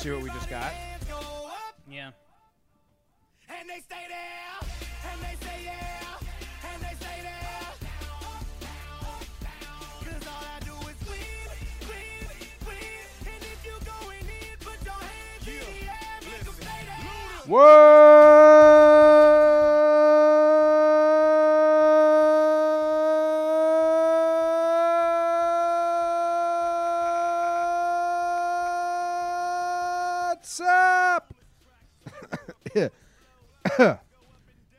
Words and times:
See 0.00 0.10
what 0.12 0.22
we 0.22 0.30
just 0.30 0.48
got? 0.48 0.62
hands 0.72 1.04
go 1.04 1.16
up, 1.16 1.74
Yeah. 1.90 2.10
and 3.48 3.68
they 3.68 3.80
stay 3.80 4.06
there, 4.08 4.70
and 5.10 5.20
they 5.20 5.34
say 5.44 5.64
yeah, 5.64 6.72
and 6.72 6.82
they 6.82 6.94
say 7.04 7.22
there. 7.22 7.72
Cause 10.04 10.26
all 10.28 10.44
I 10.54 10.60
do 10.60 10.74
is 10.88 11.00
win, 11.08 11.48
win, 11.88 12.28
win. 12.64 13.06
And 13.26 13.42
if 13.42 13.64
you 13.66 13.74
going 13.84 14.26
in, 14.40 14.56
put 14.60 14.78
your 14.84 14.94
hands 14.94 15.48
in 15.48 15.58
the 15.58 15.90
air, 15.90 16.18
make 16.22 16.46
'em 16.46 16.54
stay 16.54 16.82
there. 16.86 17.42
What's 17.46 19.07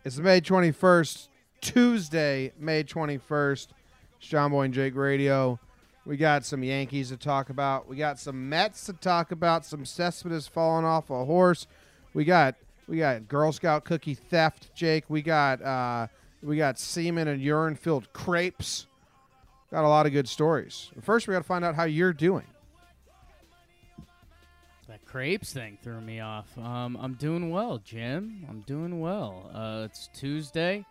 it's 0.04 0.18
May 0.18 0.42
21st, 0.42 1.30
Tuesday, 1.62 2.52
May 2.60 2.84
21st. 2.84 3.68
It's 4.18 4.28
John 4.28 4.52
Boy 4.52 4.64
and 4.64 4.74
Jake 4.74 4.96
Radio. 4.96 5.58
We 6.06 6.18
got 6.18 6.44
some 6.44 6.64
Yankees 6.64 7.08
to 7.08 7.16
talk 7.16 7.50
about. 7.50 7.88
We 7.88 7.96
got 7.96 8.20
some 8.20 8.50
Mets 8.50 8.88
to 8.88 8.94
talk 8.94 9.32
about. 9.32 9.66
Some 9.66 9.86
Cespedes 9.86 10.48
falling 10.48 10.84
off 10.84 11.10
a 11.10 11.24
horse. 11.24 11.66
We 12.14 12.26
got 12.26 12.56
we 12.90 12.98
got 12.98 13.30
Girl 13.30 13.54
Scout 13.54 13.86
cookie 13.86 14.16
theft, 14.16 14.76
Jake. 14.76 15.06
We 15.08 15.22
got 15.22 15.62
uh, 15.62 16.08
we 16.44 16.58
got 16.58 16.78
semen 16.78 17.30
and 17.30 17.42
urine 17.42 17.76
filled 17.76 18.12
crepes. 18.12 18.88
Got 19.72 19.86
a 19.86 19.88
lot 19.88 20.08
of 20.08 20.12
good 20.12 20.28
stories. 20.28 20.92
First, 21.02 21.26
we 21.26 21.34
got 21.34 21.40
to 21.40 21.46
find 21.46 21.64
out 21.64 21.76
how 21.76 21.86
you're 21.86 22.12
doing. 22.12 22.48
That 24.90 25.06
crepes 25.06 25.54
thing 25.54 25.78
threw 25.84 26.02
me 26.02 26.20
off. 26.20 26.58
Um, 26.58 26.98
I'm 27.00 27.14
doing 27.14 27.52
well, 27.52 27.78
Jim. 27.78 28.44
I'm 28.50 28.62
doing 28.62 29.00
well. 29.00 29.52
Uh, 29.54 29.84
it's 29.86 30.10
Tuesday. 30.16 30.84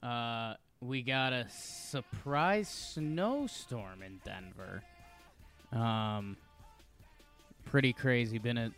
Uh, 0.00 0.54
we 0.80 1.02
got 1.02 1.32
a 1.32 1.44
surprise 1.50 2.68
snowstorm 2.68 4.02
in 4.04 4.20
Denver. 4.24 4.80
Um, 5.72 6.36
pretty 7.64 7.92
crazy. 7.92 8.38
Been 8.38 8.58
a, 8.58 8.70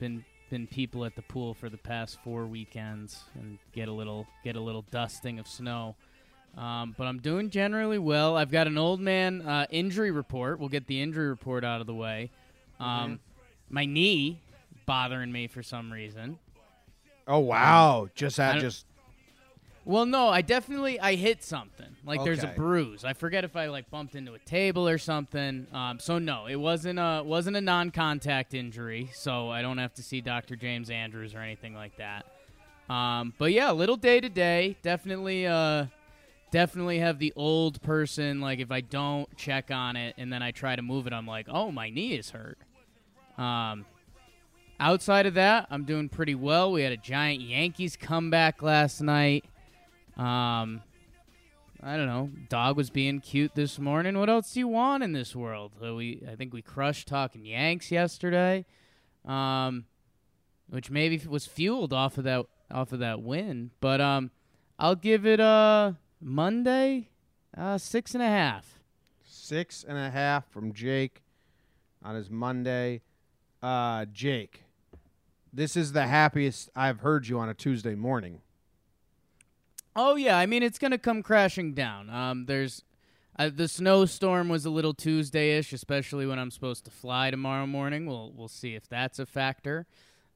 been 0.00 0.24
been 0.50 0.66
people 0.66 1.04
at 1.04 1.14
the 1.14 1.22
pool 1.22 1.54
for 1.54 1.68
the 1.68 1.78
past 1.78 2.18
four 2.24 2.46
weekends 2.46 3.22
and 3.36 3.60
get 3.72 3.86
a 3.86 3.92
little 3.92 4.26
get 4.42 4.56
a 4.56 4.60
little 4.60 4.84
dusting 4.90 5.38
of 5.38 5.46
snow. 5.46 5.94
Um, 6.58 6.96
but 6.98 7.06
I'm 7.06 7.20
doing 7.20 7.48
generally 7.48 8.00
well. 8.00 8.36
I've 8.36 8.50
got 8.50 8.66
an 8.66 8.76
old 8.76 8.98
man 8.98 9.42
uh, 9.42 9.66
injury 9.70 10.10
report. 10.10 10.58
We'll 10.58 10.68
get 10.68 10.88
the 10.88 11.00
injury 11.00 11.28
report 11.28 11.62
out 11.62 11.80
of 11.80 11.86
the 11.86 11.94
way. 11.94 12.32
Um, 12.80 13.20
My 13.74 13.86
knee 13.86 14.38
bothering 14.86 15.32
me 15.32 15.48
for 15.48 15.60
some 15.60 15.92
reason. 15.92 16.38
Oh 17.26 17.40
wow! 17.40 18.08
Just 18.14 18.36
that, 18.36 18.60
just 18.60 18.86
Well, 19.84 20.06
no, 20.06 20.28
I 20.28 20.42
definitely 20.42 21.00
I 21.00 21.16
hit 21.16 21.42
something. 21.42 21.88
Like 22.06 22.22
there's 22.22 22.44
a 22.44 22.52
bruise. 22.54 23.04
I 23.04 23.14
forget 23.14 23.42
if 23.42 23.56
I 23.56 23.66
like 23.66 23.90
bumped 23.90 24.14
into 24.14 24.32
a 24.34 24.38
table 24.38 24.88
or 24.88 24.96
something. 24.96 25.66
Um, 25.72 25.98
so 25.98 26.20
no, 26.20 26.46
it 26.46 26.54
wasn't 26.54 27.00
a 27.00 27.24
wasn't 27.26 27.56
a 27.56 27.60
non-contact 27.60 28.54
injury. 28.54 29.10
So 29.12 29.50
I 29.50 29.60
don't 29.60 29.78
have 29.78 29.92
to 29.94 30.04
see 30.04 30.20
Dr. 30.20 30.54
James 30.54 30.88
Andrews 30.88 31.34
or 31.34 31.40
anything 31.40 31.74
like 31.74 31.96
that. 31.96 32.26
Um, 32.88 33.34
but 33.38 33.50
yeah, 33.50 33.72
little 33.72 33.96
day 33.96 34.20
to 34.20 34.28
day. 34.28 34.76
Definitely, 34.82 35.48
uh, 35.48 35.86
definitely 36.52 37.00
have 37.00 37.18
the 37.18 37.32
old 37.34 37.82
person. 37.82 38.40
Like 38.40 38.60
if 38.60 38.70
I 38.70 38.82
don't 38.82 39.36
check 39.36 39.72
on 39.72 39.96
it 39.96 40.14
and 40.16 40.32
then 40.32 40.44
I 40.44 40.52
try 40.52 40.76
to 40.76 40.82
move 40.82 41.08
it, 41.08 41.12
I'm 41.12 41.26
like, 41.26 41.46
oh, 41.48 41.72
my 41.72 41.90
knee 41.90 42.14
is 42.14 42.30
hurt. 42.30 42.56
Um, 43.38 43.84
outside 44.78 45.26
of 45.26 45.34
that, 45.34 45.66
I'm 45.70 45.84
doing 45.84 46.08
pretty 46.08 46.34
well. 46.34 46.72
We 46.72 46.82
had 46.82 46.92
a 46.92 46.96
giant 46.96 47.40
Yankees 47.40 47.96
comeback 47.96 48.62
last 48.62 49.00
night. 49.00 49.44
Um, 50.16 50.82
I 51.82 51.96
don't 51.96 52.06
know. 52.06 52.30
Dog 52.48 52.76
was 52.76 52.90
being 52.90 53.20
cute 53.20 53.54
this 53.54 53.78
morning. 53.78 54.18
What 54.18 54.30
else 54.30 54.52
do 54.52 54.60
you 54.60 54.68
want 54.68 55.02
in 55.02 55.12
this 55.12 55.34
world? 55.36 55.72
Uh, 55.84 55.94
we, 55.94 56.22
I 56.30 56.34
think 56.36 56.54
we 56.54 56.62
crushed 56.62 57.08
talking 57.08 57.44
Yanks 57.44 57.90
yesterday, 57.90 58.64
um, 59.26 59.84
which 60.70 60.90
maybe 60.90 61.20
was 61.28 61.46
fueled 61.46 61.92
off 61.92 62.16
of 62.16 62.24
that 62.24 62.46
off 62.70 62.92
of 62.92 63.00
that 63.00 63.20
win. 63.20 63.70
But 63.80 64.00
um, 64.00 64.30
I'll 64.78 64.94
give 64.94 65.26
it 65.26 65.40
uh 65.40 65.92
Monday, 66.20 67.10
uh 67.56 67.76
six 67.76 68.14
and 68.14 68.22
a 68.22 68.28
half. 68.28 68.80
six 69.26 69.84
and 69.86 69.98
a 69.98 70.08
half 70.10 70.48
from 70.50 70.72
Jake 70.72 71.22
on 72.02 72.14
his 72.14 72.30
Monday. 72.30 73.02
Uh, 73.64 74.04
Jake, 74.12 74.64
this 75.50 75.74
is 75.74 75.92
the 75.92 76.06
happiest 76.06 76.68
I've 76.76 77.00
heard 77.00 77.28
you 77.28 77.38
on 77.38 77.48
a 77.48 77.54
Tuesday 77.54 77.94
morning. 77.94 78.42
Oh 79.96 80.16
yeah, 80.16 80.36
I 80.36 80.44
mean 80.44 80.62
it's 80.62 80.78
gonna 80.78 80.98
come 80.98 81.22
crashing 81.22 81.72
down. 81.72 82.10
Um, 82.10 82.44
there's 82.44 82.82
uh, 83.38 83.48
the 83.48 83.66
snowstorm 83.66 84.50
was 84.50 84.66
a 84.66 84.70
little 84.70 84.92
Tuesday-ish, 84.92 85.72
especially 85.72 86.26
when 86.26 86.38
I'm 86.38 86.50
supposed 86.50 86.84
to 86.84 86.90
fly 86.90 87.30
tomorrow 87.30 87.66
morning. 87.66 88.04
We'll 88.04 88.34
we'll 88.36 88.48
see 88.48 88.74
if 88.74 88.86
that's 88.86 89.18
a 89.18 89.24
factor. 89.24 89.86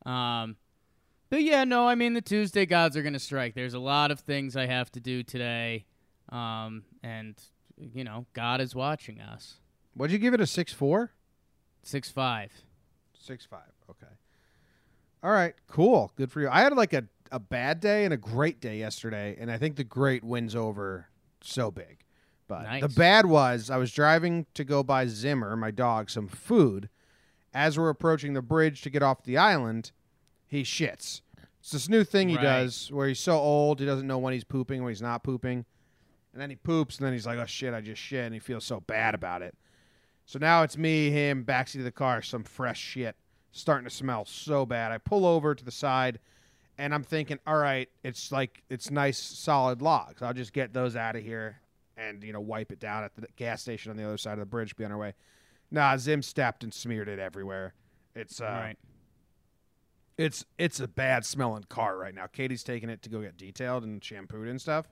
Um, 0.07 0.57
but 1.29 1.43
yeah, 1.43 1.65
no, 1.65 1.87
I 1.87 1.97
mean 1.97 2.15
the 2.15 2.23
Tuesday 2.23 2.65
gods 2.65 2.97
are 2.97 3.03
gonna 3.03 3.19
strike. 3.19 3.55
There's 3.55 3.75
a 3.75 3.79
lot 3.79 4.11
of 4.11 4.21
things 4.21 4.57
I 4.57 4.65
have 4.65 4.91
to 4.93 5.01
do 5.01 5.23
today, 5.23 5.85
um, 6.31 6.85
and 7.03 7.35
you 7.77 8.05
know 8.05 8.25
God 8.33 8.63
is 8.63 8.75
watching 8.75 9.21
us. 9.21 9.57
What'd 9.93 10.13
you 10.13 10.19
give 10.19 10.33
it 10.33 10.41
a 10.41 10.47
six 10.47 10.73
four? 10.73 11.13
Six 11.83 12.11
five. 12.11 12.53
Six 13.19 13.45
five. 13.45 13.73
Okay. 13.91 14.13
All 15.23 15.31
right. 15.33 15.55
Cool. 15.67 16.13
Good 16.17 16.31
for 16.31 16.41
you. 16.41 16.49
I 16.49 16.61
had 16.61 16.75
like 16.77 16.93
a, 16.93 17.05
a 17.33 17.41
bad 17.41 17.81
day 17.81 18.05
and 18.05 18.15
a 18.15 18.17
great 18.19 18.61
day 18.61 18.79
yesterday, 18.79 19.37
and 19.39 19.51
I 19.51 19.59
think 19.59 19.77
the 19.77 19.85
great 19.85 20.23
wins 20.23 20.55
over 20.55 21.09
so 21.41 21.71
big. 21.71 22.05
But 22.47 22.63
Nice. 22.63 22.83
the 22.83 22.89
bad 22.89 23.27
was 23.27 23.69
I 23.71 23.77
was 23.77 23.93
driving 23.93 24.47
to 24.55 24.65
go 24.65 24.83
buy 24.83 25.07
Zimmer, 25.07 25.55
my 25.57 25.71
dog, 25.71 26.09
some 26.11 26.29
food. 26.29 26.89
As 27.53 27.79
we're 27.79 27.89
approaching 27.91 28.35
the 28.35 28.43
bridge 28.43 28.83
to 28.83 28.91
get 28.91 29.03
off 29.03 29.25
the 29.25 29.37
island, 29.37 29.91
he 30.47 30.63
shits. 30.63 31.21
It's 31.61 31.73
this 31.73 31.89
new 31.89 32.05
thing 32.05 32.29
he 32.29 32.37
Right. 32.37 32.43
does 32.43 32.89
where 32.93 33.09
he's 33.09 33.19
so 33.19 33.37
old 33.37 33.81
he 33.81 33.87
doesn't 33.87 34.07
know 34.07 34.19
when 34.19 34.33
he's 34.33 34.45
pooping, 34.45 34.83
when 34.83 34.91
he's 34.91 35.03
not 35.03 35.23
pooping. 35.25 35.65
And 36.33 36.41
then 36.41 36.51
he 36.51 36.57
poops, 36.57 36.99
and 36.99 37.07
then 37.07 37.13
he's 37.13 37.27
like, 37.27 37.39
oh 37.39 37.47
shit, 37.47 37.75
I 37.75 37.81
just 37.81 38.01
shit. 38.01 38.25
And 38.25 38.33
he 38.33 38.39
feels 38.39 38.65
so 38.65 38.81
bad 38.81 39.15
about 39.15 39.43
it. 39.43 39.57
So 40.29 40.39
now 40.39 40.63
it's 40.63 40.77
me, 40.77 41.09
him, 41.09 41.43
backseat 41.43 41.79
of 41.79 41.85
the 41.85 41.91
car, 41.91 42.21
some 42.21 42.45
fresh 42.45 42.79
shit 42.79 43.17
starting 43.51 43.89
to 43.89 43.91
smell 43.91 44.27
so 44.27 44.67
bad. 44.67 44.93
I 44.93 44.99
pull 44.99 45.25
over 45.25 45.55
to 45.55 45.65
the 45.65 45.71
side 45.71 46.19
and 46.77 46.93
I'm 46.93 47.03
thinking, 47.03 47.39
all 47.47 47.57
right, 47.57 47.89
it's 48.05 48.31
like 48.31 48.63
it's 48.69 48.91
nice 48.91 49.19
solid 49.19 49.81
logs. 49.81 50.21
I'll 50.21 50.35
just 50.35 50.53
get 50.53 50.75
those 50.75 50.97
out 50.97 51.17
of 51.17 51.23
here 51.23 51.63
and 51.97 52.23
you 52.23 52.35
know 52.35 52.43
wipe 52.43 52.71
it 52.71 52.79
down 52.79 53.05
at 53.05 53.17
the 53.17 53.27
gas 53.37 53.63
station 53.63 53.91
on 53.91 53.97
the 53.97 54.05
other 54.05 54.19
side 54.19 54.35
of 54.35 54.41
the 54.41 54.45
bridge, 54.45 54.77
be 54.77 54.85
on 54.85 54.93
our 54.93 54.99
way. 54.99 55.15
Nah, 55.71 55.97
Zim 55.97 56.21
stepped 56.21 56.63
and 56.63 56.75
smeared 56.75 57.09
it 57.09 57.19
everywhere. 57.19 57.73
It's 58.15 58.39
uh, 58.39 58.45
right. 58.45 58.77
it's 60.19 60.45
it's 60.59 60.79
a 60.79 60.89
bad 60.89 61.25
smelling 61.25 61.65
car 61.71 61.97
right 61.97 62.15
now. 62.15 62.27
Katie's 62.27 62.63
taking 62.63 62.91
it 62.91 63.01
to 63.01 63.09
go 63.09 63.23
get 63.23 63.39
detailed 63.39 63.83
and 63.83 64.05
shampooed 64.05 64.49
and 64.49 64.61
stuff. 64.61 64.89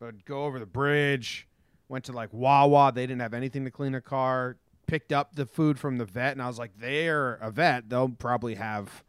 But 0.00 0.24
go 0.24 0.44
over 0.44 0.58
the 0.58 0.66
bridge, 0.66 1.46
went 1.88 2.04
to 2.06 2.12
like 2.12 2.30
Wawa. 2.32 2.92
They 2.94 3.06
didn't 3.06 3.20
have 3.22 3.34
anything 3.34 3.64
to 3.64 3.70
clean 3.70 3.92
the 3.92 4.00
car. 4.00 4.56
Picked 4.86 5.12
up 5.12 5.34
the 5.34 5.46
food 5.46 5.78
from 5.80 5.96
the 5.98 6.04
vet, 6.04 6.32
and 6.32 6.40
I 6.42 6.46
was 6.46 6.58
like, 6.60 6.70
they're 6.78 7.34
a 7.34 7.50
vet. 7.50 7.88
They'll 7.88 8.08
probably 8.08 8.54
have 8.54 9.02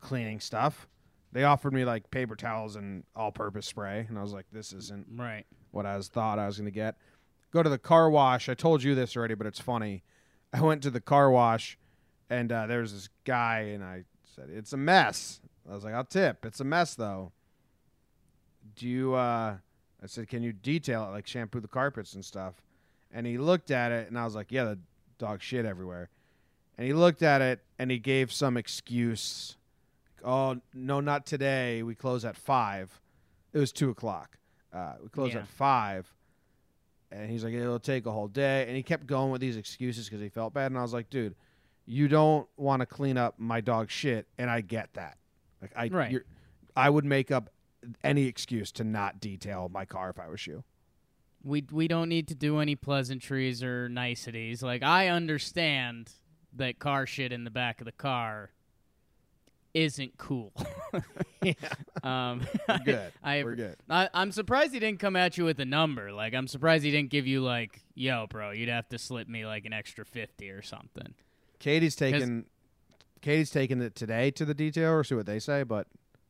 cleaning 0.00 0.40
stuff. 0.40 0.88
They 1.32 1.44
offered 1.44 1.72
me 1.72 1.84
like 1.84 2.10
paper 2.10 2.34
towels 2.34 2.74
and 2.76 3.04
all-purpose 3.14 3.66
spray, 3.66 4.06
and 4.08 4.18
I 4.18 4.22
was 4.22 4.32
like, 4.32 4.46
this 4.52 4.72
isn't 4.72 5.06
Right. 5.14 5.44
what 5.70 5.86
I 5.86 5.96
was 5.96 6.08
thought 6.08 6.38
I 6.38 6.46
was 6.46 6.56
going 6.56 6.64
to 6.64 6.70
get. 6.72 6.96
Go 7.52 7.62
to 7.62 7.68
the 7.70 7.78
car 7.78 8.10
wash. 8.10 8.48
I 8.48 8.54
told 8.54 8.82
you 8.82 8.94
this 8.94 9.16
already, 9.16 9.34
but 9.34 9.46
it's 9.46 9.60
funny. 9.60 10.02
I 10.52 10.62
went 10.62 10.82
to 10.82 10.90
the 10.90 11.00
car 11.00 11.30
wash, 11.30 11.78
and 12.30 12.50
uh, 12.50 12.66
there 12.66 12.80
was 12.80 12.92
this 12.92 13.08
guy, 13.24 13.60
and 13.72 13.84
I 13.84 14.04
said, 14.34 14.48
"It's 14.50 14.72
a 14.72 14.76
mess." 14.76 15.40
I 15.68 15.74
was 15.74 15.84
like, 15.84 15.94
I'll 15.94 16.04
tip. 16.04 16.44
It's 16.46 16.60
a 16.60 16.64
mess 16.64 16.94
though. 16.94 17.32
Do 18.74 18.86
you? 18.88 19.14
uh 19.14 19.56
I 20.06 20.08
said, 20.08 20.28
can 20.28 20.42
you 20.42 20.52
detail 20.52 21.04
it, 21.08 21.12
like 21.12 21.26
shampoo 21.26 21.60
the 21.60 21.68
carpets 21.68 22.14
and 22.14 22.24
stuff? 22.24 22.54
And 23.12 23.26
he 23.26 23.38
looked 23.38 23.70
at 23.70 23.92
it, 23.92 24.08
and 24.08 24.18
I 24.18 24.24
was 24.24 24.34
like, 24.34 24.50
yeah, 24.52 24.64
the 24.64 24.78
dog 25.18 25.40
shit 25.42 25.64
everywhere. 25.64 26.10
And 26.78 26.86
he 26.86 26.92
looked 26.92 27.22
at 27.22 27.40
it, 27.42 27.60
and 27.78 27.90
he 27.90 27.98
gave 27.98 28.30
some 28.32 28.56
excuse. 28.56 29.56
Oh 30.24 30.60
no, 30.74 31.00
not 31.00 31.26
today. 31.26 31.82
We 31.82 31.94
close 31.94 32.24
at 32.24 32.36
five. 32.36 33.00
It 33.52 33.58
was 33.58 33.72
two 33.72 33.90
o'clock. 33.90 34.38
Uh, 34.72 34.94
we 35.02 35.08
close 35.08 35.32
Yeah. 35.32 35.40
at 35.40 35.48
five. 35.48 36.12
And 37.12 37.30
he's 37.30 37.44
like, 37.44 37.54
it'll 37.54 37.78
take 37.78 38.04
a 38.06 38.12
whole 38.12 38.28
day. 38.28 38.64
And 38.66 38.76
he 38.76 38.82
kept 38.82 39.06
going 39.06 39.30
with 39.30 39.40
these 39.40 39.56
excuses 39.56 40.06
because 40.06 40.20
he 40.20 40.28
felt 40.28 40.52
bad. 40.52 40.70
And 40.72 40.78
I 40.78 40.82
was 40.82 40.92
like, 40.92 41.08
dude, 41.08 41.34
you 41.86 42.08
don't 42.08 42.46
want 42.56 42.80
to 42.80 42.86
clean 42.86 43.16
up 43.16 43.34
my 43.38 43.60
dog 43.60 43.90
shit, 43.90 44.26
and 44.38 44.50
I 44.50 44.60
get 44.60 44.92
that. 44.94 45.16
Like 45.62 45.70
I, 45.76 45.88
Right. 45.88 46.10
you're, 46.10 46.24
I 46.74 46.90
would 46.90 47.04
make 47.04 47.30
up 47.30 47.48
any 48.02 48.26
excuse 48.26 48.72
to 48.72 48.84
not 48.84 49.20
detail 49.20 49.68
my 49.72 49.84
car 49.84 50.10
if 50.10 50.18
I 50.18 50.28
was 50.28 50.46
you. 50.46 50.64
We 51.42 51.64
we 51.70 51.86
don't 51.88 52.08
need 52.08 52.28
to 52.28 52.34
do 52.34 52.58
any 52.58 52.74
pleasantries 52.74 53.62
or 53.62 53.88
niceties. 53.88 54.62
Like 54.62 54.82
I 54.82 55.08
understand 55.08 56.10
that 56.54 56.78
car 56.78 57.06
shit 57.06 57.32
in 57.32 57.44
the 57.44 57.50
back 57.50 57.80
of 57.80 57.84
the 57.84 57.92
car 57.92 58.50
isn't 59.76 60.16
cool. 60.16 60.52
yeah, 61.42 61.52
um, 62.02 62.46
we're 62.66 62.78
good. 62.78 63.12
I, 63.22 63.44
we're 63.44 63.56
good. 63.56 63.76
I, 63.90 64.08
I'm 64.14 64.32
surprised 64.32 64.72
he 64.72 64.80
didn't 64.80 65.00
come 65.00 65.16
at 65.16 65.36
you 65.36 65.44
with 65.44 65.60
a 65.60 65.66
number. 65.66 66.12
Like 66.12 66.34
I'm 66.34 66.48
surprised 66.48 66.82
he 66.82 66.90
didn't 66.90 67.10
give 67.10 67.26
you 67.26 67.42
like, 67.42 67.82
yo, 67.94 68.26
bro, 68.26 68.52
you'd 68.52 68.70
have 68.70 68.88
to 68.88 68.98
slip 68.98 69.28
me 69.28 69.44
like 69.44 69.66
an 69.66 69.74
extra 69.74 70.04
fifty 70.04 70.50
or 70.50 70.62
something. 70.62 71.14
Katie's 71.58 71.94
taking, 71.94 72.46
Katie's 73.20 73.50
taking 73.50 73.80
it 73.82 73.94
today 73.94 74.30
to 74.32 74.44
the 74.44 74.54
detail, 74.54 74.92
or 74.92 75.04
See 75.04 75.14
what 75.14 75.26
they 75.26 75.38
say, 75.38 75.62
but 75.62 75.86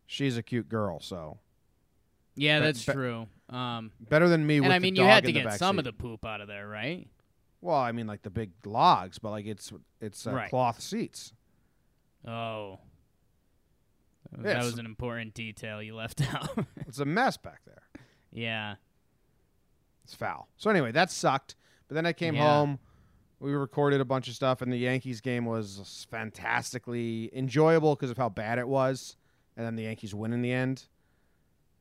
she's 0.07 0.37
a 0.37 0.43
cute 0.43 0.69
girl, 0.69 1.01
so 1.01 1.39
Yeah, 2.37 2.59
Be- 2.61 2.65
that's 2.67 2.85
be- 2.85 2.93
true. 2.93 3.27
Um, 3.49 3.93
better 4.01 4.29
than 4.29 4.47
me. 4.47 4.61
with 4.61 4.67
and 4.67 4.73
I 4.75 4.79
the 4.79 4.83
mean, 4.83 4.97
you 4.97 5.03
dog 5.03 5.11
had 5.11 5.23
to 5.25 5.29
in 5.31 5.35
the 5.35 5.41
get 5.41 5.49
back 5.51 5.59
some 5.59 5.77
seat. 5.77 5.81
of 5.81 5.85
the 5.85 5.93
poop 5.93 6.25
out 6.25 6.41
of 6.41 6.49
there, 6.49 6.69
right? 6.69 7.09
Well, 7.61 7.77
I 7.77 7.93
mean, 7.93 8.07
like 8.07 8.23
the 8.23 8.31
big 8.31 8.51
logs, 8.65 9.19
but 9.19 9.31
like 9.31 9.47
it's 9.47 9.73
it's 10.01 10.27
uh, 10.27 10.33
Right. 10.33 10.51
cloth 10.51 10.81
seats. 10.81 11.33
Oh. 12.27 12.79
That 14.39 14.59
was 14.65 14.79
an 14.79 14.87
important 14.87 15.35
detail 15.35 15.83
you 15.83 15.95
left 15.95 16.21
out. 16.35 16.67
It's 16.87 16.99
a 16.99 17.05
mess 17.05 17.37
back 17.37 17.61
there. 17.65 17.83
yeah. 18.33 18.75
It's 20.05 20.15
foul. 20.15 20.49
So 20.57 20.71
anyway, 20.71 20.93
that 20.93 21.11
sucked. 21.11 21.57
But 21.89 21.95
then 21.95 22.07
I 22.07 22.13
came 22.13 22.35
Yeah. 22.35 22.43
home. 22.43 22.79
We 23.41 23.53
recorded 23.53 24.01
a 24.01 24.05
bunch 24.05 24.29
of 24.29 24.35
stuff, 24.35 24.63
and 24.63 24.73
the 24.73 24.77
Yankees 24.79 25.21
game 25.21 25.45
was 25.45 26.07
fantastically 26.11 27.31
enjoyable 27.37 27.95
because 27.95 28.11
of 28.11 28.17
how 28.17 28.29
bad 28.29 28.59
it 28.59 28.67
was, 28.69 29.17
and 29.57 29.67
then 29.67 29.77
the 29.77 29.83
Yankees 29.85 30.15
win 30.15 30.33
in 30.33 30.43
the 30.43 30.53
end. 30.53 30.85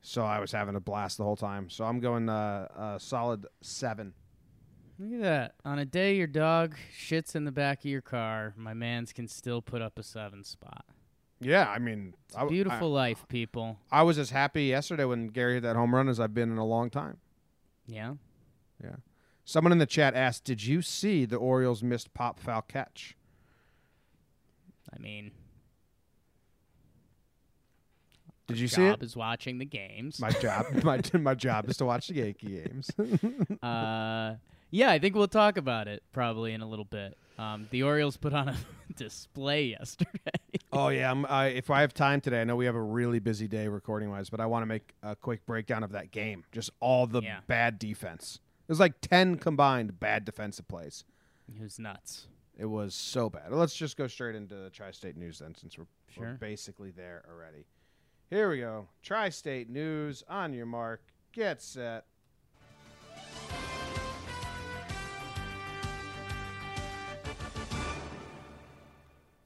So 0.06 0.22
I 0.22 0.38
was 0.38 0.52
having 0.52 0.76
a 0.76 0.80
blast 0.80 1.18
the 1.18 1.24
whole 1.24 1.34
time. 1.34 1.68
So 1.68 1.84
I'm 1.84 1.98
going 1.98 2.28
uh, 2.28 2.68
a 2.96 3.00
solid 3.00 3.44
seven. 3.60 4.14
Look 5.00 5.14
at 5.14 5.20
that. 5.22 5.54
On 5.64 5.80
a 5.80 5.84
day 5.84 6.14
your 6.14 6.28
dog 6.28 6.76
shits 6.96 7.34
in 7.34 7.44
the 7.44 7.50
back 7.50 7.80
of 7.80 7.86
your 7.86 8.02
car, 8.02 8.54
my 8.56 8.72
man's 8.72 9.12
can 9.12 9.26
still 9.26 9.60
put 9.60 9.82
up 9.82 9.98
a 9.98 10.04
seven 10.04 10.44
spot. 10.44 10.84
Yeah, 11.40 11.68
I 11.68 11.80
mean, 11.80 12.14
It's 12.28 12.36
I, 12.36 12.46
beautiful 12.46 12.88
life, 12.88 13.26
people. 13.28 13.78
I, 13.90 13.98
I 13.98 14.02
was 14.04 14.16
as 14.16 14.30
happy 14.30 14.66
yesterday 14.66 15.04
when 15.04 15.26
Gary 15.26 15.54
hit 15.54 15.64
that 15.64 15.74
home 15.74 15.92
run 15.92 16.08
as 16.08 16.20
I've 16.20 16.32
been 16.32 16.52
in 16.52 16.58
a 16.58 16.64
long 16.64 16.88
time. 16.88 17.16
Yeah. 17.88 18.14
Yeah. 18.82 18.96
Someone 19.44 19.72
in 19.72 19.78
the 19.78 19.86
chat 19.86 20.14
asked, 20.14 20.44
"Did 20.44 20.64
you 20.64 20.82
see 20.82 21.24
the 21.24 21.36
Orioles 21.36 21.82
missed 21.82 22.14
pop 22.14 22.38
foul 22.38 22.62
catch?" 22.62 23.16
I 24.94 25.00
mean, 25.00 25.32
Did 28.46 28.58
you 28.60 28.68
see 28.68 28.76
job 28.88 29.02
it? 29.02 29.04
is 29.06 29.16
watching 29.16 29.58
the 29.58 29.64
games. 29.64 30.20
My 30.20 30.30
job, 30.30 30.66
my 30.84 31.00
my 31.14 31.34
job 31.34 31.68
is 31.68 31.76
to 31.78 31.84
watch 31.84 32.08
the 32.08 32.14
Yankee 32.14 32.62
games. 32.64 32.90
uh, 33.62 34.34
yeah, 34.70 34.90
I 34.90 34.98
think 34.98 35.14
we'll 35.14 35.28
talk 35.28 35.56
about 35.56 35.88
it 35.88 36.02
probably 36.12 36.52
in 36.52 36.60
a 36.60 36.68
little 36.68 36.84
bit. 36.84 37.16
Um, 37.38 37.66
the 37.70 37.82
Orioles 37.82 38.16
put 38.16 38.32
on 38.32 38.48
a 38.48 38.56
display 38.96 39.64
yesterday. 39.66 40.10
Oh 40.72 40.88
yeah, 40.88 41.10
I'm, 41.10 41.26
I, 41.26 41.46
if 41.48 41.70
I 41.70 41.80
have 41.82 41.92
time 41.94 42.20
today, 42.20 42.40
I 42.40 42.44
know 42.44 42.56
we 42.56 42.66
have 42.66 42.74
a 42.74 42.80
really 42.82 43.18
busy 43.18 43.46
day 43.48 43.68
recording 43.68 44.10
wise, 44.10 44.30
but 44.30 44.40
I 44.40 44.46
want 44.46 44.62
to 44.62 44.66
make 44.66 44.94
a 45.02 45.14
quick 45.16 45.44
breakdown 45.46 45.82
of 45.82 45.92
that 45.92 46.10
game. 46.10 46.44
Just 46.52 46.70
all 46.80 47.06
the 47.06 47.22
Yeah. 47.22 47.40
bad 47.46 47.78
defense. 47.78 48.40
There's 48.66 48.80
like 48.80 48.94
ten 49.00 49.36
combined 49.36 50.00
bad 50.00 50.24
defensive 50.24 50.66
plays. 50.68 51.04
it 51.48 51.62
was 51.62 51.78
nuts. 51.78 52.26
It 52.58 52.64
was 52.66 52.94
so 52.94 53.28
bad. 53.28 53.52
Let's 53.52 53.76
just 53.76 53.96
go 53.98 54.06
straight 54.06 54.34
into 54.34 54.54
the 54.54 54.70
tri-state 54.70 55.16
news 55.16 55.40
then, 55.40 55.54
since 55.54 55.76
we're, 55.76 55.84
we're 56.18 56.32
basically 56.34 56.90
there 56.90 57.22
already. 57.30 57.66
Here 58.28 58.50
we 58.50 58.58
go. 58.58 58.88
Tri-state 59.02 59.70
news. 59.70 60.24
On 60.28 60.52
your 60.52 60.66
mark. 60.66 61.00
Get 61.32 61.62
set. 61.62 62.06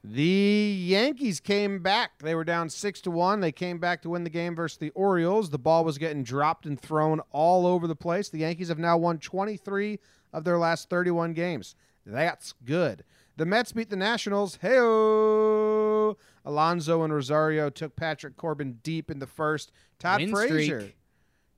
The 0.03 0.77
Yankees 0.79 1.39
came 1.39 1.79
back. 1.79 2.19
They 2.19 2.33
were 2.33 2.43
down 2.43 2.69
six 2.69 2.99
to 3.01 3.11
one. 3.11 3.39
They 3.39 3.51
came 3.51 3.77
back 3.77 4.01
to 4.01 4.09
win 4.09 4.23
the 4.23 4.31
game 4.31 4.55
versus 4.55 4.79
the 4.79 4.89
Orioles. 4.89 5.51
The 5.51 5.59
ball 5.59 5.85
was 5.85 5.99
getting 5.99 6.23
dropped 6.23 6.65
and 6.65 6.79
thrown 6.79 7.21
all 7.31 7.67
over 7.67 7.85
the 7.85 7.95
place. 7.95 8.29
The 8.29 8.39
Yankees 8.39 8.69
have 8.69 8.79
now 8.79 8.97
won 8.97 9.19
23 9.19 9.99
of 10.33 10.43
their 10.43 10.57
last 10.57 10.89
31 10.89 11.33
games. 11.33 11.75
That's 12.03 12.55
good. 12.65 13.03
The 13.37 13.45
Mets 13.45 13.71
beat 13.71 13.89
the 13.89 13.95
Nationals. 13.95 14.59
Hey, 14.61 14.77
Alonso 16.43 17.03
and 17.03 17.13
Rosario 17.13 17.69
took 17.69 17.95
Patrick 17.95 18.35
Corbin 18.37 18.79
deep 18.83 19.09
in 19.09 19.19
the 19.19 19.27
first. 19.27 19.71
Todd 19.99 20.21
Win 20.21 20.31
Frazier. 20.31 20.81
streak. 20.81 20.97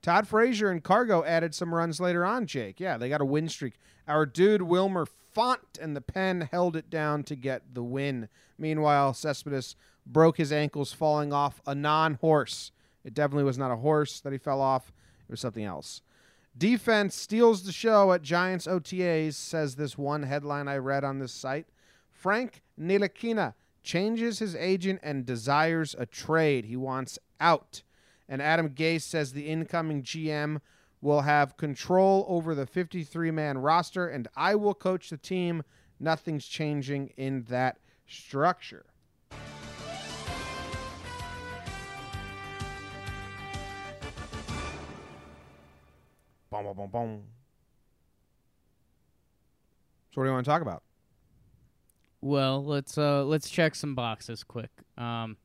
Todd 0.01 0.27
Frazier 0.27 0.69
and 0.69 0.83
Cargo 0.83 1.23
added 1.23 1.55
some 1.55 1.73
runs 1.73 1.99
later 1.99 2.25
on, 2.25 2.45
Jake. 2.45 2.79
Yeah, 2.79 2.97
they 2.97 3.09
got 3.09 3.21
a 3.21 3.25
win 3.25 3.47
streak. 3.47 3.75
Our 4.07 4.25
dude 4.25 4.63
Wilmer 4.63 5.05
Font 5.05 5.79
and 5.81 5.95
the 5.95 6.01
pen 6.01 6.49
held 6.51 6.75
it 6.75 6.89
down 6.89 7.23
to 7.23 7.35
get 7.35 7.73
the 7.73 7.83
win. 7.83 8.27
Meanwhile, 8.57 9.13
Cespedes 9.13 9.75
broke 10.05 10.37
his 10.37 10.51
ankles 10.51 10.91
falling 10.91 11.31
off 11.31 11.61
a 11.65 11.73
non 11.73 12.15
horse. 12.15 12.71
It 13.03 13.13
definitely 13.13 13.45
was 13.45 13.57
not 13.57 13.71
a 13.71 13.77
horse 13.77 14.19
that 14.21 14.33
he 14.33 14.37
fell 14.37 14.61
off, 14.61 14.91
it 15.27 15.31
was 15.31 15.39
something 15.39 15.63
else. 15.63 16.01
Defense 16.57 17.15
steals 17.15 17.63
the 17.63 17.71
show 17.71 18.13
at 18.13 18.21
Giants 18.21 18.67
OTAs, 18.67 19.33
says 19.33 19.75
this 19.75 19.97
one 19.97 20.23
headline 20.23 20.67
I 20.67 20.77
read 20.77 21.03
on 21.03 21.19
this 21.19 21.31
site. 21.31 21.67
Frank 22.11 22.61
Ntilikina 22.79 23.55
changes 23.81 24.39
his 24.39 24.55
agent 24.55 25.00
and 25.03 25.25
desires 25.25 25.95
a 25.97 26.05
trade. 26.05 26.65
He 26.65 26.77
wants 26.77 27.17
out. 27.39 27.81
And 28.29 28.41
Adam 28.41 28.69
Gase 28.69 29.01
says 29.01 29.33
the 29.33 29.47
incoming 29.47 30.03
GM 30.03 30.62
will 31.01 31.22
have 31.22 31.57
control 31.57 32.25
over 32.29 32.55
the 32.55 32.65
53 32.65 33.31
man 33.31 33.57
roster, 33.57 34.07
and 34.07 34.27
I 34.36 34.55
will 34.55 34.74
coach 34.74 35.10
the 35.10 35.17
team. 35.17 35.63
Nothing's 36.00 36.45
changing 36.45 37.12
in 37.17 37.43
that 37.50 37.79
structure. 38.07 38.86
Boom, 46.53 46.65
boom, 46.65 46.75
boom, 46.75 46.89
boom. 46.91 47.24
So, 50.12 50.22
what 50.22 50.25
do 50.25 50.29
you 50.29 50.33
want 50.33 50.45
to 50.45 50.51
talk 50.51 50.62
about? 50.62 50.83
Well, 52.22 52.63
let's 52.63 52.95
uh 52.95 53.24
let's 53.24 53.50
check 53.50 53.74
some 53.74 53.95
boxes 53.95 54.43
quick. 54.43 54.69
Um, 54.95 55.38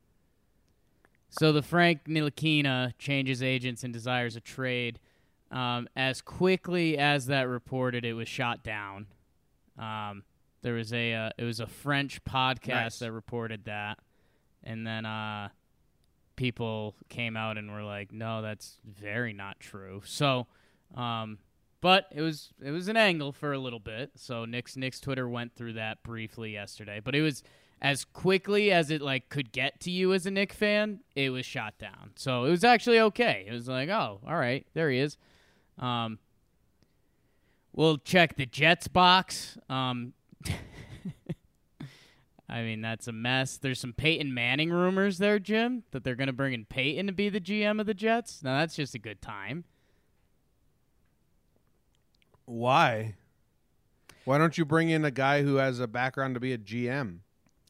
so 1.31 1.51
the 1.51 1.63
Frank 1.63 2.05
Ntilikina 2.05 2.93
changes 2.99 3.43
agents 3.43 3.85
and 3.85 3.93
desires 3.93 4.37
a 4.37 4.41
trade. 4.41 5.01
Um, 5.51 5.89
as 5.97 6.21
quickly 6.21 6.99
as 6.99 7.27
that 7.27 7.49
reported, 7.49 8.05
it 8.05 8.13
was 8.13 8.29
shot 8.29 8.63
down. 8.63 9.07
Um, 9.79 10.25
there 10.61 10.75
was 10.75 10.93
a 10.93 11.15
uh, 11.15 11.31
it 11.39 11.45
was 11.45 11.59
a 11.59 11.67
French 11.67 12.23
podcast 12.25 12.69
Nice. 12.69 12.99
that 12.99 13.13
reported 13.13 13.65
that, 13.65 13.99
and 14.63 14.87
then 14.87 15.07
uh, 15.07 15.49
people 16.37 16.97
came 17.09 17.35
out 17.35 17.57
and 17.57 17.73
were 17.73 17.83
like, 17.83 18.13
"No, 18.13 18.43
that's 18.43 18.77
very 18.85 19.33
not 19.33 19.59
true." 19.59 20.03
So, 20.05 20.47
um, 20.95 21.39
but 21.81 22.07
it 22.13 22.23
was 22.23 22.51
it 22.65 22.71
was 22.71 22.89
an 22.89 22.97
angle 22.97 23.33
for 23.33 23.53
a 23.53 23.59
little 23.59 23.79
bit. 23.79 24.11
So 24.17 24.45
Nick's 24.45 24.77
Nick's 24.77 25.01
Twitter 25.01 25.29
went 25.29 25.55
through 25.55 25.75
that 25.75 26.03
briefly 26.03 26.53
yesterday, 26.53 27.01
but 27.03 27.15
it 27.15 27.23
was 27.23 27.43
as 27.81 28.05
quickly 28.05 28.73
as 28.73 28.91
it 28.91 29.01
like 29.01 29.29
could 29.29 29.53
get 29.53 29.79
to 29.81 29.91
you 29.91 30.13
as 30.13 30.27
a 30.27 30.31
Nick 30.31 30.53
fan. 30.53 31.01
It 31.15 31.31
was 31.31 31.47
shot 31.47 31.79
down, 31.79 32.13
so 32.17 32.45
it 32.45 32.51
was 32.51 32.65
actually 32.65 33.01
okay. 33.01 33.45
It 33.49 33.53
was 33.53 33.69
like, 33.69 33.89
oh, 33.89 34.21
all 34.27 34.37
right, 34.37 34.67
there 34.75 34.91
he 34.91 34.99
is. 34.99 35.17
Um, 35.79 36.19
we'll 37.73 37.99
check 37.99 38.37
the 38.37 38.47
Jets 38.47 38.89
box. 38.89 39.57
Um, 39.71 40.15
I 42.49 42.63
mean, 42.63 42.81
that's 42.81 43.07
a 43.07 43.13
mess. 43.13 43.59
There's 43.59 43.79
some 43.79 43.93
Peyton 43.93 44.33
Manning 44.33 44.71
rumors 44.71 45.19
there, 45.19 45.39
Jim, 45.39 45.85
that 45.91 46.03
they're 46.03 46.15
going 46.15 46.29
to 46.29 46.33
bring 46.33 46.55
in 46.55 46.65
Peyton 46.65 47.07
to 47.07 47.13
be 47.13 47.29
the 47.29 47.41
GM 47.41 47.79
of 47.79 47.87
the 47.87 47.95
Jets. 47.95 48.43
Now, 48.43 48.59
that's 48.59 48.75
just 48.75 48.95
a 48.95 48.99
good 48.99 49.21
time. 49.21 49.65
Why? 52.49 53.15
Why 54.25 54.39
don't 54.39 54.57
you 54.57 54.65
bring 54.65 54.91
in 54.91 55.05
a 55.05 55.11
guy 55.11 55.43
who 55.43 55.57
has 55.57 55.81
a 55.81 55.87
background 55.87 56.35
to 56.35 56.41
be 56.41 56.53
a 56.53 56.59
GM? 56.59 57.21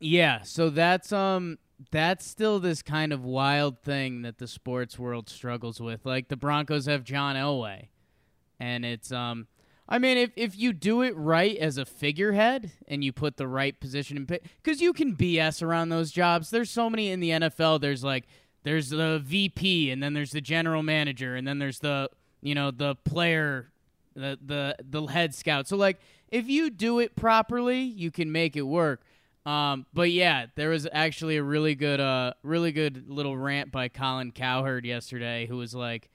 Yeah, 0.00 0.42
so 0.42 0.70
that's 0.70 1.12
um 1.12 1.58
that's 1.90 2.26
still 2.26 2.58
this 2.58 2.82
kind 2.82 3.12
of 3.12 3.24
wild 3.24 3.80
thing 3.80 4.22
that 4.22 4.38
the 4.38 4.48
sports 4.48 4.98
world 4.98 5.28
struggles 5.28 5.80
with. 5.80 6.04
Like 6.04 6.28
the 6.28 6.36
Broncos 6.36 6.86
have 6.86 7.04
John 7.04 7.36
Elway, 7.36 7.88
and 8.58 8.84
it's 8.84 9.12
um. 9.12 9.46
I 9.90 9.98
mean, 9.98 10.18
if 10.18 10.30
if 10.36 10.56
you 10.56 10.72
do 10.74 11.00
it 11.02 11.16
right 11.16 11.56
as 11.56 11.78
a 11.78 11.86
figurehead 11.86 12.72
and 12.86 13.02
you 13.02 13.10
put 13.12 13.38
the 13.38 13.48
right 13.48 13.78
position 13.80 14.18
in, 14.18 14.24
because 14.24 14.82
you 14.82 14.92
can 14.92 15.16
BS 15.16 15.62
around 15.62 15.88
those 15.88 16.10
jobs. 16.10 16.50
There's 16.50 16.70
so 16.70 16.90
many 16.90 17.10
in 17.10 17.20
the 17.20 17.30
NFL. 17.30 17.80
There's 17.80 18.04
like 18.04 18.26
there's 18.64 18.90
the 18.90 19.20
VP, 19.24 19.90
and 19.90 20.02
then 20.02 20.12
there's 20.12 20.32
the 20.32 20.42
general 20.42 20.82
manager, 20.82 21.34
and 21.36 21.48
then 21.48 21.58
there's 21.58 21.78
the 21.78 22.10
you 22.42 22.54
know 22.54 22.70
the 22.70 22.96
player, 22.96 23.70
the 24.18 24.38
the 24.44 24.76
the 24.82 25.06
head 25.06 25.34
scout. 25.34 25.68
So 25.68 25.76
like, 25.76 25.98
if 26.28 26.48
you 26.48 26.70
do 26.70 26.98
it 26.98 27.16
properly, 27.16 27.80
you 27.80 28.10
can 28.10 28.30
make 28.32 28.56
it 28.56 28.62
work. 28.62 29.02
Um, 29.46 29.86
but 29.94 30.10
yeah, 30.10 30.46
there 30.56 30.68
was 30.70 30.86
actually 30.92 31.38
a 31.38 31.42
really 31.42 31.74
good, 31.74 32.00
uh, 32.00 32.34
really 32.42 32.70
good 32.70 33.08
little 33.08 33.36
rant 33.36 33.72
by 33.72 33.88
Colin 33.88 34.30
Cowherd 34.32 34.84
yesterday, 34.84 35.46
who 35.46 35.56
was 35.56 35.74
like, 35.74 36.10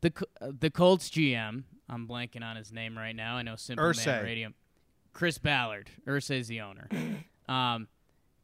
the 0.00 0.12
the 0.40 0.70
Colts 0.70 1.10
GM. 1.10 1.64
I'm 1.88 2.06
blanking 2.08 2.42
on 2.42 2.56
his 2.56 2.72
name 2.72 2.96
right 2.96 3.14
now. 3.14 3.36
I 3.36 3.42
know 3.42 3.56
Simple 3.56 3.84
Irsay. 3.84 4.06
Man 4.06 4.24
Radio. 4.24 4.48
Chris 5.12 5.38
Ballard. 5.38 5.90
Irsay's 6.06 6.48
the 6.48 6.60
owner. 6.62 6.88
Um, 7.48 7.88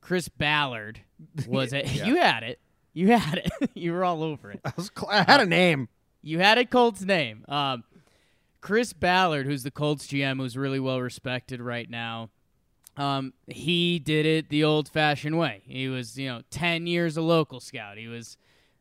Chris 0.00 0.28
Ballard 0.28 0.98
was 1.46 1.72
it? 1.72 1.86
Yeah. 1.86 2.04
You 2.06 2.16
had 2.16 2.42
it. 2.42 2.58
You 2.92 3.12
had 3.12 3.38
it. 3.38 3.70
you 3.74 3.92
were 3.92 4.02
all 4.04 4.24
over 4.24 4.50
it. 4.50 4.60
I, 4.64 4.72
was 4.76 4.90
cl- 4.96 5.12
I 5.12 5.22
had 5.22 5.40
a 5.40 5.46
name. 5.46 5.88
You 6.22 6.40
had 6.40 6.58
a 6.58 6.64
Colts 6.64 7.02
name. 7.02 7.44
Um, 7.46 7.84
Chris 8.66 8.92
Ballard, 8.92 9.46
who's 9.46 9.62
the 9.62 9.70
Colts 9.70 10.08
GM, 10.08 10.38
who's 10.38 10.56
really 10.56 10.80
well 10.80 11.00
respected 11.00 11.60
right 11.60 11.88
now. 11.88 12.30
Um, 12.96 13.32
he 13.46 14.00
did 14.00 14.26
it 14.26 14.48
the 14.48 14.64
old-fashioned 14.64 15.38
way. 15.38 15.62
He 15.66 15.86
was, 15.86 16.18
you 16.18 16.28
know, 16.28 16.42
ten 16.50 16.88
years 16.88 17.16
a 17.16 17.22
local 17.22 17.60
scout. 17.60 17.96
He 17.96 18.08
was, 18.08 18.36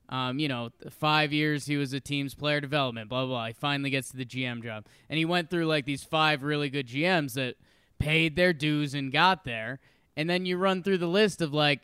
um, 0.10 0.40
you 0.40 0.48
know, 0.48 0.72
five 0.90 1.32
years 1.32 1.68
he 1.68 1.78
was 1.78 1.94
a 1.94 2.00
team's 2.00 2.34
player 2.34 2.60
development. 2.60 3.10
Blah 3.10 3.28
blah. 3.28 3.36
blah. 3.36 3.46
He 3.46 3.54
finally 3.54 3.92
gets 3.92 4.10
to 4.10 4.18
the 4.18 4.26
GM 4.26 4.64
job, 4.64 4.88
and 5.08 5.20
he 5.20 5.26
went 5.26 5.52
through 5.52 5.68
like 5.68 5.86
these 5.86 6.04
five 6.04 6.42
really 6.42 6.72
good 6.72 6.88
GMs 6.88 7.36
that 7.36 7.54
paid 8.00 8.36
their 8.36 8.54
dues 8.54 8.96
and 8.96 9.12
got 9.12 9.44
there. 9.44 9.80
And 10.18 10.28
then 10.28 10.48
you 10.48 10.58
run 10.58 10.82
through 10.82 10.98
the 10.98 11.06
list 11.06 11.44
of 11.44 11.54
like 11.54 11.82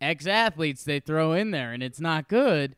ex-athletes 0.00 0.84
they 0.84 1.00
throw 1.00 1.34
in 1.34 1.50
there, 1.50 1.74
and 1.74 1.82
it's 1.82 2.00
not 2.00 2.30
good. 2.30 2.76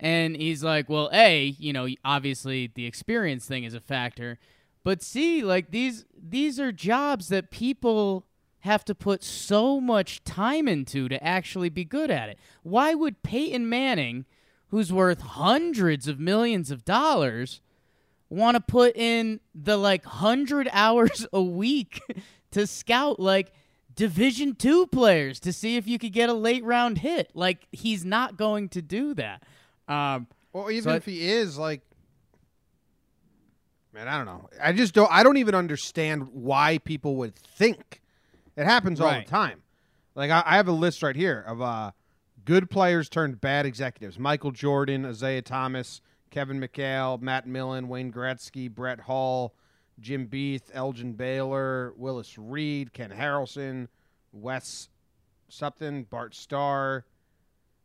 And 0.00 0.36
he's 0.36 0.62
like, 0.62 0.88
well, 0.88 1.10
A, 1.12 1.56
you 1.58 1.72
know, 1.72 1.88
obviously 2.04 2.70
the 2.72 2.86
experience 2.86 3.46
thing 3.46 3.64
is 3.64 3.74
a 3.74 3.80
factor. 3.80 4.38
But 4.84 5.02
C, 5.02 5.42
like 5.42 5.70
these 5.70 6.04
these 6.16 6.60
are 6.60 6.72
jobs 6.72 7.28
that 7.28 7.50
people 7.50 8.24
have 8.60 8.84
to 8.84 8.94
put 8.94 9.22
so 9.22 9.80
much 9.80 10.24
time 10.24 10.68
into 10.68 11.08
to 11.08 11.22
actually 11.22 11.68
be 11.68 11.84
good 11.84 12.10
at 12.10 12.28
it. 12.28 12.38
Why 12.62 12.94
would 12.94 13.22
Peyton 13.22 13.68
Manning, 13.68 14.24
who's 14.68 14.92
worth 14.92 15.20
hundreds 15.20 16.08
of 16.08 16.18
millions 16.18 16.70
of 16.70 16.84
dollars, 16.84 17.60
want 18.28 18.56
to 18.56 18.60
put 18.60 18.96
in 18.96 19.40
the 19.54 19.76
like 19.76 20.04
100 20.04 20.68
hours 20.72 21.26
a 21.32 21.42
week 21.42 22.00
to 22.50 22.66
scout 22.66 23.20
like 23.20 23.52
division 23.94 24.54
2 24.54 24.86
players 24.88 25.40
to 25.40 25.52
see 25.52 25.76
if 25.76 25.86
you 25.86 25.98
could 25.98 26.12
get 26.12 26.28
a 26.28 26.34
late 26.34 26.64
round 26.64 26.98
hit? 26.98 27.30
Like 27.34 27.66
he's 27.72 28.04
not 28.04 28.36
going 28.36 28.68
to 28.70 28.82
do 28.82 29.14
that. 29.14 29.42
Um, 29.88 30.26
Well, 30.52 30.70
even 30.70 30.84
So 30.84 30.90
I- 30.90 30.96
if 30.96 31.04
he 31.06 31.28
is, 31.28 31.58
like, 31.58 31.82
man, 33.92 34.08
I 34.08 34.16
don't 34.16 34.26
know. 34.26 34.48
I 34.62 34.72
just 34.72 34.94
don't. 34.94 35.10
I 35.12 35.22
don't 35.22 35.36
even 35.36 35.54
understand 35.54 36.28
why 36.32 36.78
people 36.78 37.16
would 37.16 37.34
think 37.34 38.00
it 38.56 38.64
happens 38.64 39.00
all 39.00 39.08
the 39.24 39.24
time. 39.24 39.62
Like, 40.14 40.30
I, 40.30 40.42
I 40.44 40.56
have 40.56 40.68
a 40.68 40.72
list 40.72 41.02
right 41.02 41.16
here 41.16 41.44
of 41.46 41.62
uh, 41.62 41.92
good 42.44 42.70
players 42.70 43.08
turned 43.08 43.40
bad 43.40 43.66
executives: 43.66 44.18
Michael 44.18 44.50
Jordan, 44.50 45.04
Isiah 45.04 45.42
Thomas, 45.42 46.00
Kevin 46.30 46.60
McHale, 46.60 47.20
Matt 47.20 47.46
Millen, 47.46 47.88
Wayne 47.88 48.12
Gretzky, 48.12 48.70
Brett 48.70 49.00
Hull, 49.00 49.54
Jim 50.00 50.26
Beath, 50.26 50.70
Elgin 50.74 51.12
Baylor, 51.12 51.92
Willis 51.96 52.36
Reed, 52.38 52.92
Ken 52.92 53.10
Harrelson, 53.10 53.88
Wes 54.32 54.88
something, 55.48 56.04
Bart 56.04 56.34
Starr. 56.34 57.04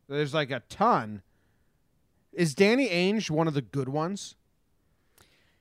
There's 0.10 0.34
like 0.34 0.52
a 0.52 0.62
ton. 0.70 1.22
Is 2.34 2.56
Danny 2.56 2.90
Ainge 2.90 3.30
one 3.30 3.48
of 3.48 3.54
the 3.54 3.62
good 3.62 3.90
ones? 3.90 4.36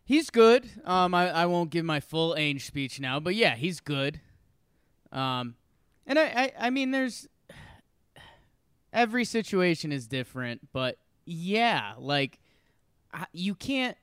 He's 0.05 0.31
good. 0.31 0.69
Um, 0.85 1.15
I, 1.15 1.31
I 1.31 1.47
won't 1.47 1.71
give 1.71 1.85
my 1.85 2.01
full 2.01 2.35
Ainge 2.35 2.63
speech 2.63 2.99
now, 3.01 3.21
but 3.21 3.35
yeah, 3.35 3.55
he's 3.55 3.81
good. 3.81 4.21
Um, 5.13 5.55
and 6.07 6.19
I, 6.19 6.25
I, 6.25 6.53
I 6.67 6.71
mean, 6.71 6.91
there's 6.91 7.29
every 8.93 9.25
situation 9.25 9.93
is 9.93 10.07
different, 10.07 10.73
but 10.73 10.99
yeah, 11.25 11.95
like 11.99 12.41
you 13.33 13.55
can't. 13.55 13.97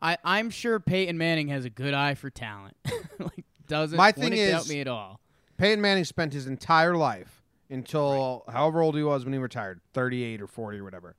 I, 0.00 0.18
I'm 0.24 0.50
sure 0.50 0.78
Peyton 0.78 1.18
Manning 1.18 1.48
has 1.48 1.64
a 1.64 1.70
good 1.70 1.94
eye 1.94 2.14
for 2.14 2.30
talent. 2.30 2.76
like 3.18 3.44
doesn't 3.66 3.96
My 3.96 4.12
thing 4.12 4.24
wouldn't 4.30 4.50
doubt 4.50 4.62
is- 4.62 4.68
me 4.68 4.80
at 4.80 4.88
all. 4.88 5.20
Peyton 5.56 5.80
Manning 5.80 6.04
spent 6.04 6.32
his 6.34 6.46
entire 6.46 6.96
life 6.96 7.42
until 7.70 8.44
however 8.48 8.82
old 8.82 8.94
he 8.94 9.02
was 9.02 9.24
when 9.24 9.32
he 9.32 9.38
retired, 9.38 9.80
38 9.94 10.42
or 10.42 10.46
40 10.46 10.78
or 10.78 10.84
whatever, 10.84 11.16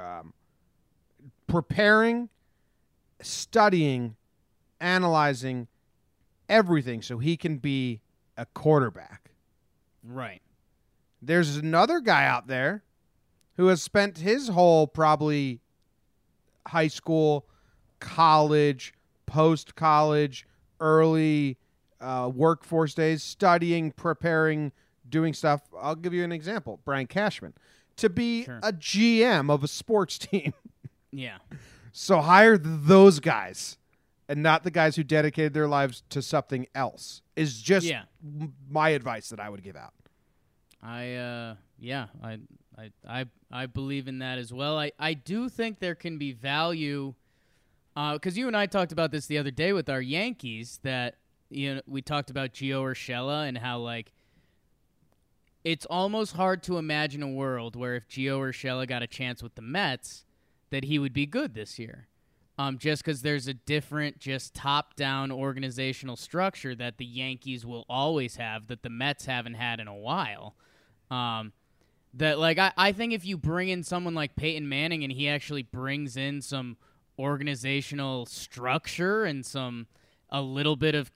um, 0.00 0.32
preparing, 1.46 2.28
studying, 3.20 4.16
analyzing 4.80 5.68
everything 6.48 7.02
so 7.02 7.18
he 7.18 7.36
can 7.36 7.58
be 7.58 8.00
a 8.36 8.46
quarterback. 8.46 9.30
Right. 10.02 10.42
There's 11.22 11.56
another 11.56 12.00
guy 12.00 12.24
out 12.24 12.46
there 12.46 12.82
who 13.56 13.66
has 13.66 13.82
spent 13.82 14.18
his 14.18 14.48
whole 14.48 14.86
probably 14.86 15.60
high 16.66 16.88
school, 16.88 17.46
college, 17.98 18.94
post 19.26 19.74
college, 19.74 20.46
early 20.80 21.58
uh, 22.00 22.30
workforce 22.34 22.94
days 22.94 23.22
studying, 23.22 23.92
preparing, 23.92 24.72
doing 25.08 25.34
stuff. 25.34 25.60
I'll 25.78 25.94
give 25.94 26.14
you 26.14 26.24
an 26.24 26.32
example 26.32 26.80
Brian 26.84 27.06
Cashman. 27.06 27.54
To 28.00 28.08
be 28.10 28.44
Sure. 28.44 28.60
a 28.62 28.72
GM 28.72 29.50
of 29.50 29.64
a 29.64 29.68
sports 29.68 30.18
team. 30.26 30.52
Yeah. 31.12 31.38
so 31.92 32.20
hire 32.20 32.56
those 32.58 33.18
guys 33.20 33.76
and 34.28 34.42
not 34.42 34.62
the 34.62 34.70
guys 34.70 34.94
who 34.96 35.02
dedicated 35.02 35.54
their 35.54 35.66
lives 35.66 36.02
to 36.10 36.22
something 36.22 36.66
else, 36.74 37.20
is 37.34 37.60
just 37.60 37.84
Yeah. 37.86 38.04
my 38.70 38.90
advice 38.90 39.28
that 39.30 39.40
I 39.40 39.48
would 39.50 39.62
give 39.64 39.74
out. 39.76 39.92
I 40.82 41.14
uh 41.14 41.54
yeah, 41.78 42.06
I 42.22 42.38
I 42.78 42.90
I 43.08 43.24
I 43.50 43.66
believe 43.66 44.06
in 44.08 44.20
that 44.20 44.38
as 44.38 44.52
well. 44.52 44.78
I 44.78 44.92
I 44.98 45.14
do 45.14 45.48
think 45.48 45.78
there 45.80 45.94
can 45.96 46.16
be 46.16 46.32
value 46.32 47.14
uh 47.96 48.18
cuz 48.18 48.38
you 48.38 48.46
and 48.46 48.56
I 48.56 48.66
talked 48.66 48.92
about 48.92 49.10
this 49.10 49.26
the 49.26 49.36
other 49.38 49.50
day 49.50 49.72
with 49.72 49.88
our 49.90 50.00
Yankees 50.00 50.78
that 50.84 51.16
you 51.50 51.74
know 51.74 51.82
we 51.86 52.00
talked 52.00 52.30
about 52.30 52.52
Gio 52.54 52.82
Urshela 52.84 53.48
and 53.48 53.58
how 53.58 53.78
like 53.80 54.12
it's 55.64 55.86
almost 55.86 56.36
hard 56.36 56.62
to 56.64 56.78
imagine 56.78 57.22
a 57.22 57.28
world 57.28 57.76
where 57.76 57.96
if 57.96 58.08
Gio 58.08 58.40
Urshela 58.40 58.86
got 58.86 59.02
a 59.02 59.06
chance 59.06 59.42
with 59.42 59.54
the 59.54 59.62
Mets 59.62 60.24
that 60.70 60.84
he 60.84 60.98
would 60.98 61.12
be 61.12 61.26
good 61.26 61.54
this 61.54 61.78
year. 61.78 62.08
Um, 62.58 62.76
just 62.76 63.02
because 63.02 63.22
there's 63.22 63.48
a 63.48 63.54
different, 63.54 64.18
just 64.18 64.54
top 64.54 64.94
down 64.94 65.32
organizational 65.32 66.16
structure 66.16 66.74
that 66.74 66.98
the 66.98 67.06
Yankees 67.06 67.64
will 67.64 67.86
always 67.88 68.36
have 68.36 68.66
that 68.66 68.82
the 68.82 68.90
Mets 68.90 69.24
haven't 69.24 69.54
had 69.54 69.80
in 69.80 69.88
a 69.88 69.94
while. 69.94 70.56
Um, 71.10 71.52
that 72.14 72.38
like 72.38 72.58
I, 72.58 72.72
I 72.76 72.92
think 72.92 73.12
if 73.12 73.24
you 73.24 73.38
bring 73.38 73.68
in 73.68 73.82
someone 73.82 74.14
like 74.14 74.36
Peyton 74.36 74.68
Manning 74.68 75.04
and 75.04 75.12
he 75.12 75.28
actually 75.28 75.62
brings 75.62 76.16
in 76.16 76.42
some 76.42 76.76
organizational 77.18 78.26
structure 78.26 79.24
and 79.24 79.44
some 79.44 79.86
a 80.28 80.42
little 80.42 80.76
bit 80.76 80.94
of 80.94 81.10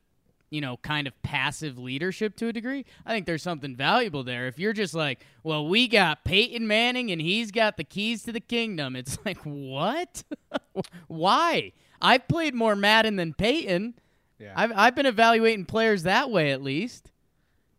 you 0.50 0.60
know 0.60 0.76
kind 0.78 1.06
of 1.06 1.22
passive 1.22 1.78
leadership 1.78 2.36
to 2.36 2.48
a 2.48 2.52
degree 2.52 2.84
i 3.06 3.12
think 3.12 3.26
there's 3.26 3.42
something 3.42 3.74
valuable 3.74 4.22
there. 4.22 4.46
If 4.46 4.58
you're 4.58 4.72
just 4.72 4.94
like 4.94 5.24
well 5.42 5.66
we 5.66 5.88
got 5.88 6.24
peyton 6.24 6.66
manning 6.66 7.10
and 7.10 7.20
he's 7.20 7.50
got 7.50 7.76
the 7.76 7.84
keys 7.84 8.22
to 8.24 8.32
the 8.32 8.40
kingdom 8.40 8.96
it's 8.96 9.18
like 9.24 9.38
what? 9.38 10.22
Why? 11.08 11.72
I've 12.00 12.28
played 12.28 12.54
more 12.54 12.76
madden 12.76 13.16
than 13.16 13.32
peyton. 13.32 13.94
Yeah. 14.38 14.52
I've, 14.56 14.72
I've 14.74 14.94
been 14.94 15.06
evaluating 15.06 15.64
players 15.64 16.02
that 16.02 16.30
way 16.30 16.50
at 16.50 16.62
least. 16.62 17.10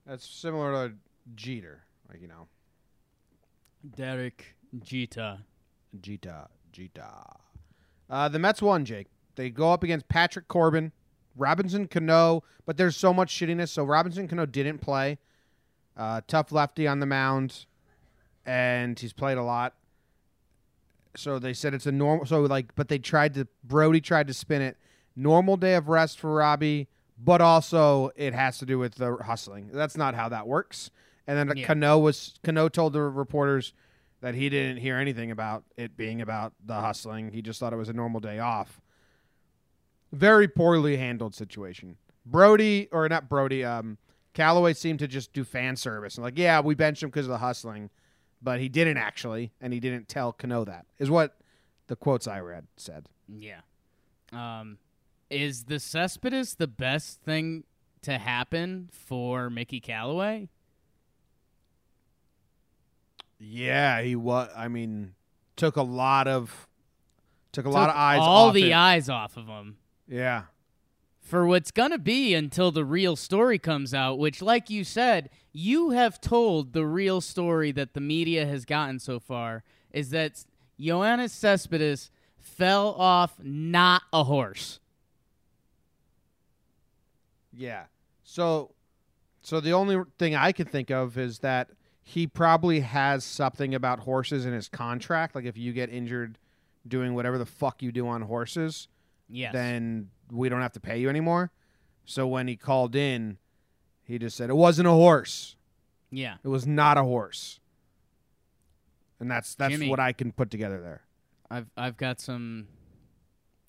That's 0.08 0.28
similar 0.28 0.90
to 0.90 0.96
Jeter, 1.36 1.84
like 2.10 2.22
you 2.22 2.28
know, 2.28 2.48
derek 3.96 4.56
jeter. 4.84 5.40
Jeter, 6.02 6.48
Jeter. 6.72 7.04
Uh, 8.10 8.30
the 8.30 8.40
Mets 8.40 8.62
won, 8.62 8.86
Jake. 8.86 9.08
They 9.36 9.50
go 9.50 9.72
up 9.72 9.84
against 9.84 10.08
Patrick 10.08 10.48
Corbin, 10.48 10.92
Robinson 11.36 11.88
Cano, 11.88 12.44
but 12.66 12.78
there's 12.78 12.96
so 12.96 13.14
much 13.14 13.34
shittiness. 13.34 13.70
So 13.70 13.84
Robinson 13.84 14.28
Cano 14.28 14.46
didn't 14.46 14.80
play. 14.80 15.18
Uh, 15.98 16.22
tough 16.28 16.52
lefty 16.52 16.88
on 16.88 17.00
the 17.00 17.06
mound, 17.06 17.66
and 18.46 19.00
he's 19.00 19.14
played 19.14 19.38
a 19.38 19.44
lot. 19.44 19.74
So 21.16 21.40
they 21.40 21.54
said 21.54 21.74
it's 21.74 21.86
a 21.86 21.92
normal. 21.92 22.26
So 22.26 22.42
like, 22.42 22.76
but 22.76 22.90
they 22.90 23.00
tried 23.00 23.34
to. 23.36 23.48
Brodie 23.64 24.02
tried 24.02 24.28
to 24.28 24.34
spin 24.34 24.62
it. 24.62 24.78
Normal 25.16 25.56
day 25.56 25.76
of 25.76 25.88
rest 25.88 26.20
for 26.20 26.34
Robbie, 26.36 26.90
but 27.18 27.40
also 27.40 28.12
it 28.18 28.34
has 28.34 28.58
to 28.58 28.66
do 28.66 28.78
with 28.78 28.96
the 28.96 29.16
hustling. 29.16 29.70
That's 29.72 29.96
not 29.96 30.14
how 30.14 30.28
that 30.30 30.46
works. 30.48 30.92
And 31.26 31.38
then 31.38 31.58
Yeah. 31.58 31.66
Cano 31.66 31.98
was 31.98 32.34
Cano 32.44 32.68
told 32.68 32.92
the 32.94 33.02
reporters 33.02 33.74
that 34.20 34.36
he 34.36 34.50
didn't 34.50 34.78
hear 34.78 34.98
anything 34.98 35.32
about 35.32 35.64
it 35.78 35.96
being 35.96 36.22
about 36.22 36.54
the 36.66 36.76
hustling. 36.82 37.32
He 37.32 37.42
just 37.42 37.60
thought 37.60 37.72
it 37.72 37.78
was 37.78 37.90
a 37.90 37.94
normal 37.94 38.20
day 38.20 38.40
off. 38.40 38.82
Very 40.16 40.48
poorly 40.48 40.98
handled 40.98 41.36
situation. 41.36 41.98
Brodie 42.26 42.88
or 42.92 43.08
not 43.08 43.30
Brodie, 43.30 43.64
um, 43.64 43.98
Callaway 44.34 44.74
seemed 44.74 45.00
to 45.00 45.08
just 45.08 45.34
do 45.34 45.44
fan 45.44 45.76
service 45.76 46.16
and 46.16 46.24
like, 46.24 46.38
yeah, 46.38 46.60
we 46.60 46.76
benched 46.76 47.04
him 47.04 47.10
because 47.10 47.26
of 47.26 47.32
the 47.32 47.38
hustling, 47.38 47.90
but 48.42 48.60
he 48.60 48.70
didn't 48.70 48.98
actually, 48.98 49.52
and 49.62 49.74
he 49.74 49.80
didn't 49.80 50.08
tell 50.08 50.34
Cano 50.34 50.66
that. 50.66 50.86
Is 51.00 51.10
what 51.10 51.38
the 51.88 51.96
quotes 51.96 52.28
I 52.28 52.40
read 52.40 52.68
said. 52.78 53.08
Yeah. 53.28 53.62
Um, 54.32 54.78
is 55.30 55.66
the 55.66 55.80
Cespedes 55.80 56.56
the 56.56 56.68
best 56.68 57.22
thing 57.22 57.64
to 58.02 58.18
happen 58.18 58.90
for 58.92 59.50
Mickey 59.50 59.80
Callaway? 59.80 60.50
Yeah, 63.40 64.02
he 64.02 64.16
was. 64.16 64.50
I 64.56 64.68
mean, 64.68 65.14
took 65.56 65.76
a 65.76 65.82
lot 65.82 66.28
of 66.28 66.68
took 67.52 67.66
a 67.66 67.70
lot 67.70 67.90
of 67.90 67.96
eyes. 67.96 68.20
all 68.22 68.52
the 68.52 68.72
it. 68.72 68.74
eyes 68.74 69.10
off 69.10 69.38
of 69.38 69.48
him 69.48 69.78
Yeah, 70.08 70.44
for 71.22 71.46
what's 71.48 71.72
gonna 71.72 71.98
be 71.98 72.34
until 72.36 72.72
the 72.72 72.86
real 72.86 73.16
story 73.16 73.58
comes 73.60 73.94
out. 73.94 74.20
Which, 74.20 74.42
like 74.42 74.70
you 74.70 74.84
said, 74.84 75.30
you 75.52 75.92
have 75.92 76.22
told 76.22 76.74
the 76.74 76.86
real 76.86 77.22
story 77.22 77.72
that 77.72 77.94
the 77.94 78.02
media 78.02 78.46
has 78.46 78.66
gotten 78.66 79.00
so 79.00 79.20
far 79.20 79.64
is 79.92 80.10
that 80.12 80.46
Yoenis 80.80 81.30
Cespedes 81.32 82.12
fell 82.38 82.94
off 82.94 83.40
not 83.42 84.04
a 84.14 84.24
horse. 84.26 84.80
yeah. 87.54 87.86
So, 88.24 88.72
so 89.42 89.60
the 89.60 89.74
only 89.74 90.02
thing 90.18 90.36
I 90.36 90.52
can 90.52 90.66
think 90.66 90.90
of 90.92 91.18
is 91.18 91.40
that 91.40 91.70
he 92.02 92.28
probably 92.28 92.82
has 92.82 93.24
something 93.24 93.74
about 93.74 94.00
horses 94.00 94.46
in 94.46 94.54
his 94.54 94.68
contract. 94.68 95.36
Like 95.36 95.46
if 95.46 95.58
you 95.58 95.74
get 95.74 95.90
injured 95.90 96.38
doing 96.88 97.14
whatever 97.14 97.38
the 97.38 97.46
fuck 97.46 97.82
you 97.82 97.92
do 97.92 98.08
on 98.08 98.24
horses, 98.24 98.88
Yes. 99.28 99.54
then 99.54 100.10
we 100.32 100.50
don't 100.50 100.62
have 100.62 100.74
to 100.74 100.80
pay 100.80 101.00
you 101.00 101.10
anymore. 101.10 101.52
So 102.06 102.28
when 102.28 102.48
he 102.48 102.56
called 102.56 102.96
in, 102.96 103.38
he 104.04 104.20
just 104.20 104.38
said 104.38 104.50
it 104.50 104.56
wasn't 104.56 104.88
a 104.88 104.92
horse. 104.92 105.56
yeah. 106.12 106.36
It 106.44 106.48
was 106.48 106.68
not 106.68 106.98
a 106.98 107.04
horse. 107.04 107.60
And 109.20 109.32
that's 109.32 109.56
that's 109.56 109.72
Jimmy. 109.72 109.90
what 109.90 110.00
I 110.00 110.12
can 110.14 110.32
put 110.32 110.52
together 110.52 110.82
there. 110.82 111.02
I've 111.50 111.68
I've 111.78 111.98
got 111.98 112.20
some 112.20 112.68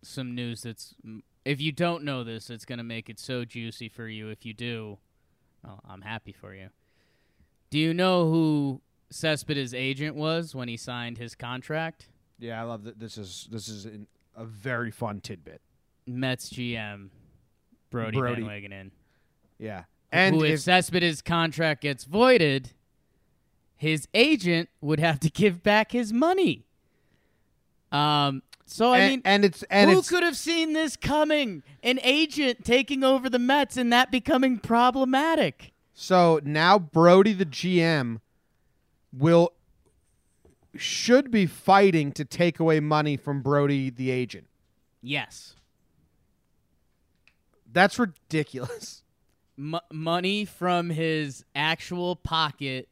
some 0.03 0.35
news 0.35 0.63
that's 0.63 0.95
if 1.45 1.61
you 1.61 1.73
don't 1.73 2.03
know 2.05 2.25
this, 2.25 2.51
it's 2.51 2.65
gonna 2.65 2.83
make 2.85 3.09
it 3.09 3.19
so 3.19 3.45
juicy 3.45 3.89
for 3.89 4.09
you. 4.09 4.29
If 4.29 4.45
you 4.45 4.53
do, 4.53 4.99
well, 5.65 5.81
I'm 5.89 6.03
happy 6.03 6.33
for 6.33 6.55
you. 6.55 6.69
Do 7.71 7.79
you 7.79 7.95
know 7.95 8.29
who 8.31 8.83
Cespedes' 9.11 9.73
agent 9.73 10.17
was 10.17 10.55
when 10.55 10.69
he 10.69 10.77
signed 10.77 11.19
his 11.19 11.35
contract? 11.35 12.09
Yeah, 12.39 12.61
I 12.61 12.65
love 12.65 12.85
that. 12.85 12.99
This 12.99 13.17
is 13.17 13.49
this 13.51 13.69
is 13.69 13.87
a 14.37 14.45
very 14.45 14.91
fun 14.91 15.21
tidbit. 15.21 15.61
Mets 16.07 16.51
GM 16.51 17.09
Brodie, 17.91 18.19
Brodie. 18.19 18.43
Van 18.43 18.51
Wagenen. 18.51 18.91
Yeah, 19.59 19.85
and 20.13 20.37
who, 20.37 20.45
if, 20.45 20.55
if, 20.55 20.61
Cespedes' 20.61 21.23
contract 21.23 21.83
gets 21.83 22.05
voided, 22.05 22.73
his 23.77 24.07
agent 24.15 24.69
would 24.81 25.01
have 25.01 25.19
to 25.21 25.31
give 25.31 25.63
back 25.63 25.93
his 25.93 26.13
money. 26.13 26.67
Um. 27.91 28.43
So 28.69 28.93
I 28.93 28.99
and, 28.99 29.11
mean, 29.11 29.23
and 29.25 29.45
it's 29.45 29.63
and 29.71 29.91
Who 29.91 30.01
it's 30.01 30.09
could 30.11 30.25
have 30.25 30.37
seen 30.37 30.73
this 30.73 30.97
coming? 30.97 31.63
An 31.85 32.01
agent 32.03 32.65
taking 32.65 33.05
over 33.05 33.31
the 33.31 33.39
Mets 33.39 33.77
and 33.77 33.93
that 33.93 34.11
becoming 34.11 34.59
problematic. 34.59 35.73
so 35.95 36.41
now 36.45 36.77
Brodie 36.79 37.33
the 37.33 37.47
GM 37.47 38.19
will 39.13 39.53
should 40.81 41.31
be 41.31 41.47
fighting 41.47 42.13
to 42.13 42.25
take 42.25 42.61
away 42.61 42.81
money 42.81 43.17
from 43.17 43.43
Brodie 43.43 43.91
the 43.91 44.11
agent. 44.11 44.47
Yes. 45.03 45.55
That's 47.73 47.99
ridiculous. 47.99 49.03
M- 49.59 49.81
money 49.91 50.45
from 50.45 50.91
his 50.91 51.45
actual 51.55 52.17
pocket 52.17 52.89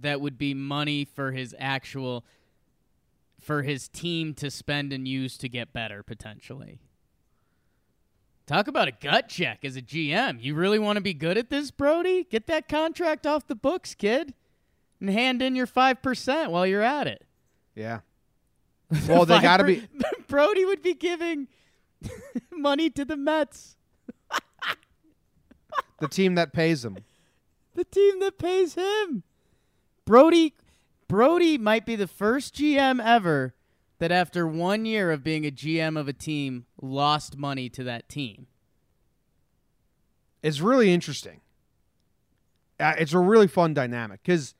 that 0.00 0.20
would 0.20 0.38
be 0.38 0.54
money 0.54 1.04
for 1.04 1.32
his 1.32 1.54
actual 1.58 2.24
for 3.40 3.62
his 3.62 3.88
team 3.88 4.32
to 4.34 4.50
spend 4.50 4.92
and 4.92 5.06
use 5.06 5.36
to 5.38 5.48
get 5.48 5.72
better 5.72 6.02
potentially. 6.02 6.78
Talk 8.46 8.68
about 8.68 8.88
a 8.88 8.92
gut 8.92 9.28
check 9.28 9.64
as 9.64 9.76
a 9.76 9.82
GM. 9.82 10.42
You 10.42 10.54
really 10.54 10.78
want 10.78 10.96
to 10.96 11.02
be 11.02 11.14
good 11.14 11.38
at 11.38 11.50
this, 11.50 11.70
Brodie? 11.70 12.24
Get 12.24 12.46
that 12.46 12.68
contract 12.68 13.26
off 13.26 13.46
the 13.46 13.54
books, 13.54 13.94
kid. 13.94 14.34
And 15.00 15.10
hand 15.10 15.42
in 15.42 15.54
your 15.54 15.66
5% 15.66 16.50
while 16.50 16.66
you're 16.66 16.82
at 16.82 17.06
it. 17.06 17.24
Yeah. 17.74 18.00
Well, 19.08 19.26
they 19.26 19.40
got 19.40 19.56
to 19.56 19.64
be. 19.64 19.82
Brodie 20.28 20.64
would 20.64 20.82
be 20.82 20.94
giving 20.94 21.48
money 22.52 22.90
to 22.90 23.04
the 23.04 23.16
Mets, 23.16 23.76
the 25.98 26.06
team 26.08 26.34
that 26.36 26.52
pays 26.52 26.84
him. 26.84 26.98
the 27.74 27.84
team 27.84 28.20
that 28.20 28.38
pays 28.38 28.74
him. 28.74 29.24
Brodie 30.04 30.54
Brodie 31.08 31.58
might 31.58 31.86
be 31.86 31.96
the 31.96 32.06
first 32.06 32.54
GM 32.54 33.04
ever 33.04 33.54
that 33.98 34.12
after 34.12 34.46
1 34.46 34.84
year 34.84 35.10
of 35.10 35.24
being 35.24 35.44
a 35.46 35.50
GM 35.50 35.98
of 35.98 36.06
a 36.06 36.12
team 36.12 36.66
lost 36.80 37.36
money 37.36 37.68
to 37.70 37.82
that 37.84 38.08
team. 38.08 38.46
It's 40.42 40.60
really 40.60 40.92
interesting. 40.92 41.40
Uh, 42.78 42.94
it's 42.98 43.12
a 43.12 43.18
really 43.18 43.46
fun 43.48 43.72
dynamic 43.74 44.20
because, 44.22 44.54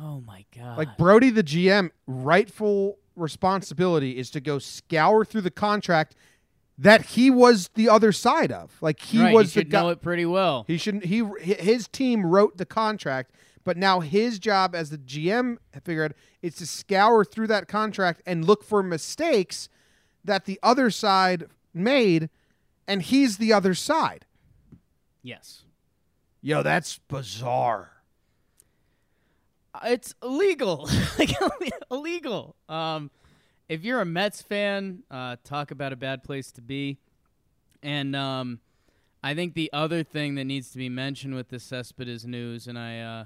Oh 0.00 0.20
my 0.26 0.44
god. 0.56 0.76
like 0.78 0.96
Brodie 0.98 1.30
the 1.30 1.44
GM, 1.44 1.90
rightful 2.06 2.98
responsibility 3.16 4.18
is 4.18 4.30
to 4.30 4.40
go 4.40 4.58
scour 4.58 5.24
through 5.24 5.42
the 5.42 5.50
contract 5.50 6.16
that 6.76 7.06
he 7.06 7.30
was 7.30 7.70
the 7.74 7.88
other 7.88 8.10
side 8.10 8.50
of. 8.50 8.76
Like 8.80 8.98
he 9.00 9.20
right, 9.20 9.32
was 9.34 9.54
you 9.54 9.60
the 9.60 9.66
should 9.66 9.70
guy. 9.70 9.82
know 9.82 9.88
it 9.90 10.02
pretty 10.02 10.26
well. 10.26 10.64
He 10.66 10.76
shouldn't. 10.76 11.04
He 11.04 11.22
his 11.40 11.86
team 11.88 12.26
wrote 12.26 12.56
the 12.56 12.66
contract, 12.66 13.30
but 13.62 13.76
now 13.76 14.00
his 14.00 14.40
job 14.40 14.74
as 14.74 14.90
the 14.90 14.98
GM 14.98 15.58
I 15.74 15.78
figured 15.78 16.14
is 16.42 16.56
to 16.56 16.66
scour 16.66 17.24
through 17.24 17.46
that 17.48 17.68
contract 17.68 18.20
and 18.26 18.44
look 18.44 18.64
for 18.64 18.82
mistakes 18.82 19.68
that 20.24 20.46
the 20.46 20.58
other 20.62 20.90
side 20.90 21.44
made, 21.72 22.28
and 22.88 23.02
he's 23.02 23.36
the 23.36 23.52
other 23.52 23.74
side. 23.74 24.26
yes. 25.22 25.60
Yo, 26.42 26.62
that's 26.62 26.98
bizarre. 27.08 27.92
It's 29.82 30.14
illegal 30.22 30.88
like 31.18 31.32
illegal 31.90 32.54
um 32.68 33.10
if 33.68 33.84
you're 33.84 34.00
a 34.00 34.04
mets 34.04 34.42
fan 34.42 35.02
uh 35.10 35.36
talk 35.44 35.70
about 35.70 35.92
a 35.92 35.96
bad 35.96 36.22
place 36.22 36.52
to 36.52 36.60
be 36.60 36.98
and 37.82 38.14
um 38.14 38.60
i 39.22 39.34
think 39.34 39.54
the 39.54 39.70
other 39.72 40.02
thing 40.02 40.36
that 40.36 40.44
needs 40.44 40.70
to 40.70 40.78
be 40.78 40.88
mentioned 40.88 41.34
with 41.34 41.48
the 41.48 41.58
cespedes 41.58 42.24
news 42.24 42.66
and 42.66 42.78
i 42.78 43.00
uh 43.00 43.24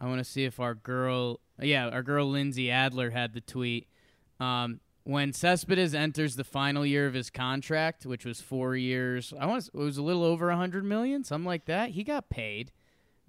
i 0.00 0.06
want 0.06 0.18
to 0.18 0.24
see 0.24 0.44
if 0.44 0.60
our 0.60 0.74
girl 0.74 1.40
yeah 1.60 1.88
our 1.88 2.02
girl 2.02 2.28
lindsey 2.28 2.70
adler 2.70 3.10
had 3.10 3.32
the 3.32 3.40
tweet 3.40 3.88
um 4.38 4.80
when 5.04 5.32
Cespedes 5.32 5.94
enters 5.94 6.36
the 6.36 6.44
final 6.44 6.84
year 6.84 7.06
of 7.06 7.14
his 7.14 7.30
contract, 7.30 8.04
which 8.04 8.24
was 8.24 8.40
four 8.40 8.76
years, 8.76 9.32
I 9.40 9.46
want 9.46 9.66
it 9.66 9.76
was 9.76 9.96
a 9.96 10.02
little 10.02 10.22
over 10.22 10.50
a 10.50 10.56
hundred 10.56 10.84
million, 10.84 11.24
something 11.24 11.46
like 11.46 11.64
that. 11.64 11.90
He 11.90 12.04
got 12.04 12.28
paid. 12.28 12.70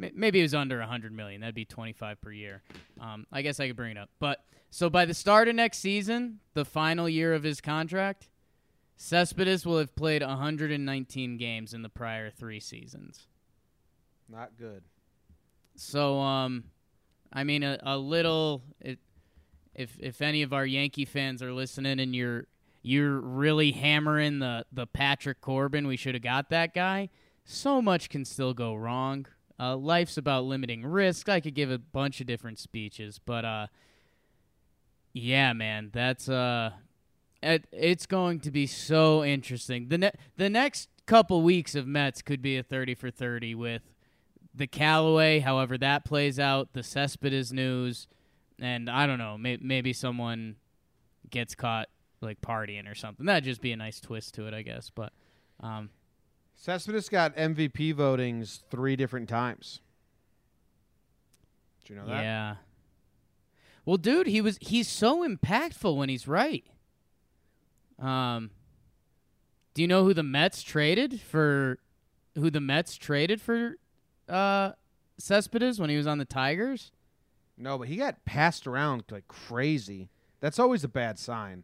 May- 0.02 0.12
Maybe 0.16 0.40
it 0.40 0.44
was 0.44 0.54
under 0.56 0.80
100 0.80 1.14
million. 1.14 1.42
That'd 1.42 1.56
be 1.56 1.64
25 1.66 2.20
per 2.20 2.32
year. 2.32 2.64
Um, 3.00 3.26
I 3.32 3.42
guess 3.42 3.60
I 3.60 3.68
could 3.68 3.76
bring 3.76 3.92
it 3.92 3.98
up. 3.98 4.10
But 4.20 4.44
so 4.70 4.90
by 4.90 5.06
the 5.06 5.14
start 5.14 5.48
of 5.48 5.56
next 5.56 5.78
season, 5.78 6.40
the 6.54 6.66
final 6.66 7.08
year 7.08 7.34
of 7.34 7.44
his 7.44 7.62
contract, 7.62 8.28
Cespedes 8.98 9.66
will 9.66 9.78
have 9.78 9.96
played 9.96 10.22
119 10.22 11.38
games 11.38 11.74
in 11.74 11.82
the 11.84 11.90
prior 11.90 12.30
three 12.30 12.60
seasons. 12.60 13.28
Not 14.28 14.58
good. 14.58 14.84
So, 15.76 16.20
um, 16.20 16.66
I 17.32 17.44
mean, 17.44 17.64
a, 17.64 17.80
a 17.84 17.98
little. 17.98 18.64
It, 18.80 19.00
if 19.74 19.98
if 20.00 20.22
any 20.22 20.42
of 20.42 20.52
our 20.52 20.66
Yankee 20.66 21.06
fans 21.06 21.42
are 21.42 21.54
listening 21.54 22.00
and 22.00 22.14
you're 22.14 22.46
you're 22.84 23.20
really 23.20 23.72
hammering 23.72 24.40
the 24.40 24.66
the 24.72 24.86
Patrick 24.86 25.42
Corbin, 25.42 25.88
we 25.88 25.96
should 25.98 26.14
have 26.14 26.24
got 26.24 26.50
that 26.50 26.74
guy. 26.74 27.10
So 27.46 27.82
much 27.82 28.10
can 28.10 28.26
still 28.26 28.54
go 28.54 28.76
wrong. 28.76 29.26
Uh, 29.62 29.76
life's 29.78 30.18
about 30.18 30.44
limiting 30.46 30.84
risk. 30.84 31.30
I 31.30 31.40
could 31.40 31.54
give 31.54 31.70
a 31.70 31.78
bunch 31.78 32.20
of 32.20 32.26
different 32.26 32.58
speeches, 32.58 33.20
but 33.24 33.46
uh, 33.46 33.68
yeah, 35.14 35.54
man, 35.54 35.90
that's 35.94 36.28
uh, 36.28 36.72
it, 37.44 37.66
it's 37.72 38.06
going 38.08 38.40
to 38.40 38.52
be 38.52 38.66
so 38.66 39.24
interesting. 39.24 39.90
the 39.90 39.98
ne- 40.00 40.12
The 40.38 40.50
next 40.50 40.90
couple 41.06 41.42
weeks 41.44 41.76
of 41.76 41.86
Mets 41.86 42.22
could 42.22 42.42
be 42.42 42.58
a 42.58 42.64
thirty 42.64 42.96
for 42.96 43.12
thirty 43.12 43.54
with 43.54 43.84
the 44.56 44.68
Callaway, 44.68 45.40
however 45.40 45.78
that 45.78 46.06
plays 46.06 46.40
out, 46.40 46.74
the 46.74 46.84
Cespedes 46.84 47.54
news, 47.54 48.08
and 48.60 48.90
I 48.90 49.06
don't 49.06 49.20
know, 49.20 49.38
may- 49.38 49.60
maybe 49.62 49.94
someone 49.94 50.56
gets 51.30 51.54
caught 51.56 51.88
like 52.20 52.42
partying 52.42 52.90
or 52.90 52.96
something. 52.96 53.26
That'd 53.26 53.44
just 53.44 53.62
be 53.62 53.72
a 53.72 53.78
nice 53.78 54.00
twist 54.00 54.34
to 54.36 54.48
it, 54.48 54.54
I 54.54 54.62
guess. 54.64 54.90
But 54.94 55.14
um, 55.60 55.90
Cespedes 56.62 57.10
got 57.10 57.36
MVP 57.36 57.96
votings 57.96 58.60
three 58.70 58.96
different 58.96 59.28
times. 59.28 59.82
Do 61.84 61.92
you 61.92 62.00
know 62.00 62.06
that? 62.06 62.22
Yeah. 62.22 62.56
Well, 63.84 63.98
dude, 63.98 64.28
he 64.28 64.42
was 64.42 64.60
he's 64.62 64.88
so 64.88 65.28
impactful 65.28 65.98
when 65.98 66.08
he's 66.08 66.28
right. 66.28 66.64
Um 67.98 68.52
Do 69.74 69.82
you 69.82 69.88
know 69.88 70.04
who 70.04 70.14
the 70.14 70.22
Mets 70.22 70.62
traded 70.62 71.20
for 71.20 71.80
who 72.36 72.52
the 72.52 72.62
Mets 72.62 72.96
traded 72.96 73.42
for 73.42 73.78
uh 74.30 74.74
Cespedes 75.18 75.80
when 75.80 75.90
he 75.90 75.98
was 75.98 76.06
on 76.06 76.20
the 76.20 76.26
Tigers? 76.26 76.92
No, 77.58 77.80
but 77.80 77.88
he 77.88 77.96
got 77.96 78.24
passed 78.24 78.68
around 78.68 79.06
like 79.10 79.28
crazy. 79.28 80.12
That's 80.42 80.60
always 80.60 80.84
a 80.84 80.88
bad 80.88 81.18
sign. 81.18 81.64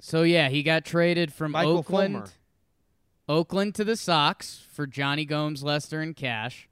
So 0.00 0.24
yeah, 0.24 0.48
he 0.48 0.64
got 0.64 0.84
traded 0.84 1.32
from 1.32 1.52
Michael 1.52 1.78
Oakland 1.78 2.14
Fulmer. 2.14 2.28
Oakland 3.32 3.74
to 3.76 3.84
the 3.84 3.96
Sox 3.96 4.66
for 4.70 4.86
Jonny 4.86 5.24
Gomes, 5.24 5.62
Lester, 5.62 6.02
and 6.02 6.14
Cash. 6.14 6.68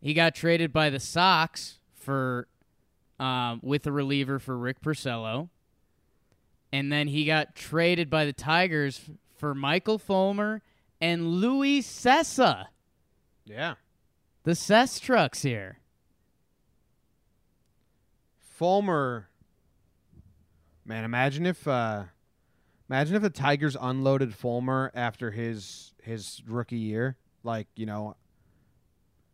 He 0.00 0.14
got 0.14 0.34
traded 0.34 0.72
by 0.72 0.88
the 0.88 0.98
Sox 0.98 1.78
for 1.94 2.48
um, 3.18 3.60
with 3.62 3.86
a 3.86 3.92
reliever 3.92 4.38
for 4.38 4.56
Rick 4.56 4.80
Porcello, 4.80 5.50
and 6.72 6.90
then 6.90 7.08
he 7.08 7.26
got 7.26 7.54
traded 7.54 8.08
by 8.08 8.24
the 8.24 8.32
Tigers 8.32 9.02
for 9.36 9.54
Michael 9.54 9.98
Fulmer 9.98 10.62
and 10.98 11.26
Luis 11.26 11.86
Cessa. 11.86 12.68
Yeah. 13.44 13.74
The 14.44 14.54
Sess 14.54 14.98
trucks 14.98 15.42
here. 15.42 15.80
Fulmer. 18.38 19.28
Man, 20.86 21.04
imagine 21.04 21.44
if 21.44 21.68
uh 21.68 22.04
imagine 22.90 23.14
if 23.16 23.22
the 23.22 23.30
Tigers 23.30 23.76
unloaded 23.80 24.34
Fulmer 24.34 24.90
after 24.94 25.30
his 25.30 25.92
his 26.02 26.42
rookie 26.46 26.76
year. 26.78 27.16
Like, 27.42 27.68
you 27.76 27.86
know, 27.86 28.16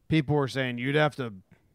people 0.09 0.37
were 0.37 0.47
saying 0.49 0.79
you'd 0.79 0.95
have 0.95 1.17
to 1.17 1.33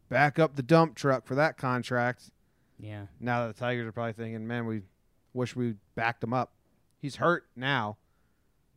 back 0.08 0.38
up 0.38 0.56
the 0.56 0.62
dump 0.62 0.94
truck 0.94 1.26
for 1.26 1.34
that 1.34 1.58
contract. 1.58 2.30
Yeah. 2.78 3.06
Now 3.20 3.46
that 3.46 3.54
the 3.54 3.60
Tigers 3.60 3.86
are 3.86 3.92
probably 3.92 4.12
thinking, 4.14 4.46
man, 4.46 4.66
we 4.66 4.82
wish 5.34 5.54
we 5.54 5.74
backed 5.94 6.22
him 6.24 6.32
up. 6.32 6.52
He's 6.98 7.16
hurt 7.16 7.46
now. 7.56 7.98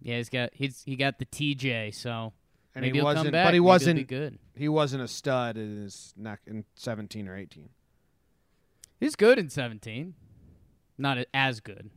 Yeah, 0.01 0.17
he's 0.17 0.29
got 0.29 0.49
he's 0.53 0.83
he 0.85 0.95
got 0.95 1.19
the 1.19 1.25
TJ, 1.25 1.93
so 1.93 2.33
And 2.75 2.81
maybe 2.83 2.97
he 2.97 3.01
will 3.01 3.05
wasn't 3.05 3.25
come 3.27 3.31
back. 3.31 3.45
but 3.45 3.53
he 3.53 3.59
Maybe 3.59 3.67
wasn't 3.67 3.95
be 3.97 4.03
good. 4.03 4.39
he 4.55 4.67
wasn't 4.67 5.03
a 5.03 5.07
stud 5.07 5.57
in 5.57 5.81
his 5.81 6.13
neck 6.17 6.41
in 6.45 6.65
seventeen 6.75 7.27
or 7.27 7.37
eighteen. 7.37 7.69
He's 8.99 9.15
good 9.17 9.37
in 9.37 9.49
17. 9.49 10.13
Not 10.97 11.17
as 11.33 11.59
good. 11.59 11.89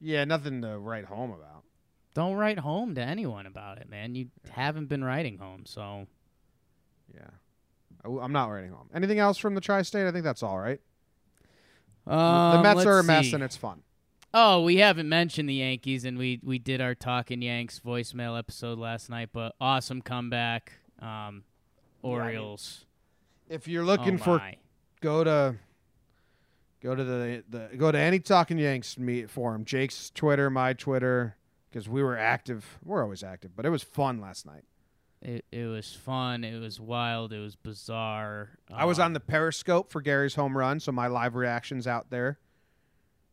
Yeah, 0.00 0.24
nothing 0.24 0.62
to 0.62 0.78
write 0.78 1.04
home 1.06 1.30
about. 1.30 1.62
Don't 2.14 2.34
write 2.34 2.58
home 2.58 2.94
to 2.96 3.00
anyone 3.02 3.46
about 3.46 3.78
it, 3.78 3.88
man. 3.88 4.14
You 4.14 4.28
haven't 4.50 4.86
been 4.86 5.04
writing 5.04 5.38
home, 5.38 5.64
so 5.66 6.06
Yeah. 7.14 7.30
I'm 8.04 8.32
not 8.32 8.46
writing 8.46 8.70
home. 8.70 8.88
Anything 8.94 9.18
else 9.18 9.36
from 9.36 9.54
the 9.54 9.60
tri-state? 9.60 10.06
I 10.06 10.10
think 10.12 10.24
that's 10.24 10.42
all 10.42 10.58
right. 10.58 10.80
the 12.06 12.14
Um, 12.14 12.62
Mets 12.62 12.86
are 12.86 12.98
a 13.00 13.04
mess, 13.04 13.26
see. 13.26 13.34
and 13.34 13.42
it's 13.44 13.56
fun. 13.58 13.82
Oh, 14.32 14.62
we 14.62 14.76
haven't 14.76 15.08
mentioned 15.08 15.48
the 15.48 15.54
Yankees, 15.54 16.04
and 16.04 16.16
we 16.16 16.40
we 16.42 16.58
did 16.58 16.80
our 16.80 16.94
talking 16.94 17.42
Yanks 17.42 17.80
voicemail 17.84 18.38
episode 18.38 18.78
last 18.78 19.10
night. 19.10 19.30
But 19.32 19.54
awesome 19.60 20.00
comeback, 20.02 20.72
um, 21.00 21.42
Orioles. 22.02 22.86
If 23.48 23.66
you're 23.68 23.84
looking 23.84 24.14
oh 24.14 24.18
for, 24.24 24.42
go 25.00 25.24
to, 25.24 25.56
go 26.82 26.94
to 26.94 27.04
the, 27.04 27.44
the 27.48 27.76
go 27.76 27.90
to 27.92 27.98
any 27.98 28.18
Talking 28.18 28.58
Yanks 28.58 28.98
meet 28.98 29.30
forum. 29.30 29.64
Jake's 29.64 30.10
Twitter, 30.10 30.50
my 30.50 30.72
Twitter, 30.72 31.36
because 31.70 31.88
we 31.88 32.02
were 32.02 32.16
active. 32.18 32.78
We're 32.84 33.02
always 33.02 33.22
active, 33.22 33.54
but 33.56 33.66
it 33.66 33.70
was 33.70 33.82
fun 33.82 34.20
last 34.20 34.46
night. 34.46 34.64
It 35.22 35.44
it 35.52 35.66
was 35.66 35.92
fun. 35.94 36.44
It 36.44 36.58
was 36.58 36.80
wild. 36.80 37.32
It 37.32 37.40
was 37.40 37.54
bizarre. 37.56 38.50
I 38.72 38.84
was 38.86 38.98
Um, 38.98 39.06
on 39.06 39.12
the 39.12 39.20
Periscope 39.20 39.90
for 39.90 40.00
Gary's 40.00 40.34
home 40.34 40.56
run, 40.56 40.80
so 40.80 40.92
my 40.92 41.06
live 41.08 41.34
reactions 41.34 41.86
out 41.86 42.10
there. 42.10 42.38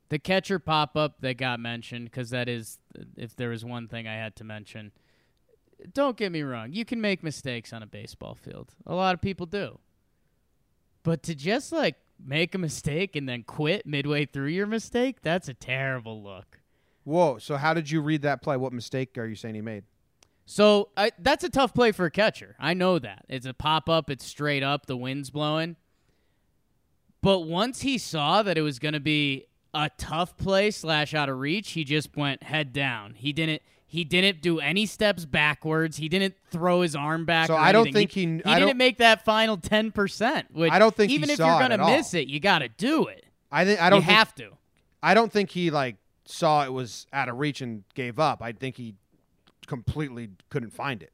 the 0.09 0.19
catcher 0.19 0.57
pop 0.59 0.95
up 0.95 1.19
that 1.21 1.35
got 1.37 1.59
mentioned 1.59 2.05
because 2.05 2.29
that 2.29 2.47
is 2.47 2.79
if 3.17 3.35
there 3.35 3.49
was 3.49 3.63
one 3.65 3.87
thing 3.87 4.07
I 4.07 4.15
had 4.15 4.35
to 4.37 4.43
mention. 4.43 4.91
Don't 5.93 6.17
get 6.17 6.31
me 6.31 6.41
wrong, 6.41 6.71
you 6.73 6.85
can 6.85 6.99
make 6.99 7.21
mistakes 7.23 7.71
on 7.71 7.83
a 7.83 7.85
baseball 7.87 8.33
field. 8.33 8.73
A 8.85 8.95
lot 8.95 9.13
of 9.13 9.21
people 9.21 9.45
do. 9.45 9.79
But 11.03 11.21
to 11.23 11.35
just 11.35 11.71
like 11.71 11.95
make 12.23 12.55
a 12.55 12.57
mistake 12.57 13.15
and 13.15 13.27
then 13.27 13.43
quit 13.43 13.85
midway 13.85 14.25
through 14.25 14.47
your 14.47 14.67
mistake, 14.67 15.21
that's 15.21 15.47
a 15.47 15.53
terrible 15.53 16.21
look. 16.21 16.59
Whoa! 17.03 17.37
So 17.37 17.57
how 17.57 17.73
did 17.73 17.89
you 17.89 18.01
read 18.01 18.21
that 18.23 18.41
play? 18.41 18.57
What 18.57 18.73
mistake 18.73 19.17
are 19.17 19.25
you 19.25 19.35
saying 19.35 19.55
he 19.55 19.61
made? 19.61 19.83
So 20.45 20.89
I, 20.95 21.11
that's 21.19 21.43
a 21.43 21.49
tough 21.49 21.73
play 21.73 21.91
for 21.91 22.05
a 22.05 22.11
catcher. 22.11 22.55
I 22.59 22.73
know 22.73 22.99
that. 22.99 23.25
It's 23.27 23.45
a 23.45 23.53
pop 23.53 23.89
up, 23.89 24.09
it's 24.09 24.25
straight 24.25 24.63
up, 24.63 24.85
the 24.85 24.95
wind's 24.95 25.29
blowing. 25.29 25.75
But 27.21 27.41
once 27.41 27.81
he 27.81 27.97
saw 27.97 28.43
that 28.43 28.57
it 28.57 28.61
was 28.61 28.79
going 28.79 28.93
to 28.93 29.01
be 29.01 29.47
a 29.73 29.89
tough 29.97 30.37
play 30.37 30.71
slash 30.71 31.13
out 31.13 31.27
of 31.27 31.37
reach, 31.37 31.71
he 31.71 31.83
just 31.83 32.15
went 32.15 32.43
head 32.43 32.71
down. 32.71 33.13
He 33.15 33.33
didn't. 33.33 33.61
He 33.89 34.03
didn't 34.03 34.41
do 34.41 34.59
any 34.59 34.85
steps 34.85 35.23
backwards. 35.23 35.95
He 35.95 36.09
didn't 36.09 36.35
throw 36.51 36.81
his 36.81 36.93
arm 36.93 37.23
back. 37.25 37.47
So 37.47 37.55
I 37.55 37.71
don't 37.71 37.91
think 37.93 38.11
he- 38.11 38.25
He, 38.25 38.41
I 38.43 38.59
didn't 38.59 38.77
make 38.77 38.97
that 38.97 39.23
final 39.23 39.55
ten 39.55 39.91
percent. 39.91 40.47
Which 40.53 40.71
I 40.71 40.77
don't 40.77 40.93
think 40.93 41.09
he 41.09 41.15
even 41.15 41.29
if 41.29 41.39
you're 41.39 41.47
gonna 41.47 41.75
at 41.75 41.79
all. 41.79 41.89
miss 41.95 42.13
it, 42.13 42.27
you 42.27 42.39
got 42.41 42.59
to 42.59 42.67
do 42.67 43.07
it. 43.07 43.25
I 43.49 43.63
think 43.63 43.81
I 43.81 43.89
don't 43.89 44.01
you 44.01 44.05
think, 44.05 44.17
have 44.17 44.35
to. 44.35 44.49
I 45.01 45.13
don't 45.13 45.31
think 45.31 45.51
he 45.51 45.71
like 45.71 45.95
saw 46.25 46.65
it 46.65 46.73
was 46.73 47.07
out 47.13 47.29
of 47.29 47.37
reach 47.39 47.61
and 47.61 47.85
gave 47.93 48.19
up. 48.19 48.41
I 48.41 48.51
think 48.51 48.75
he 48.75 48.95
completely 49.67 50.29
couldn't 50.49 50.71
find 50.71 51.01
it. 51.01 51.13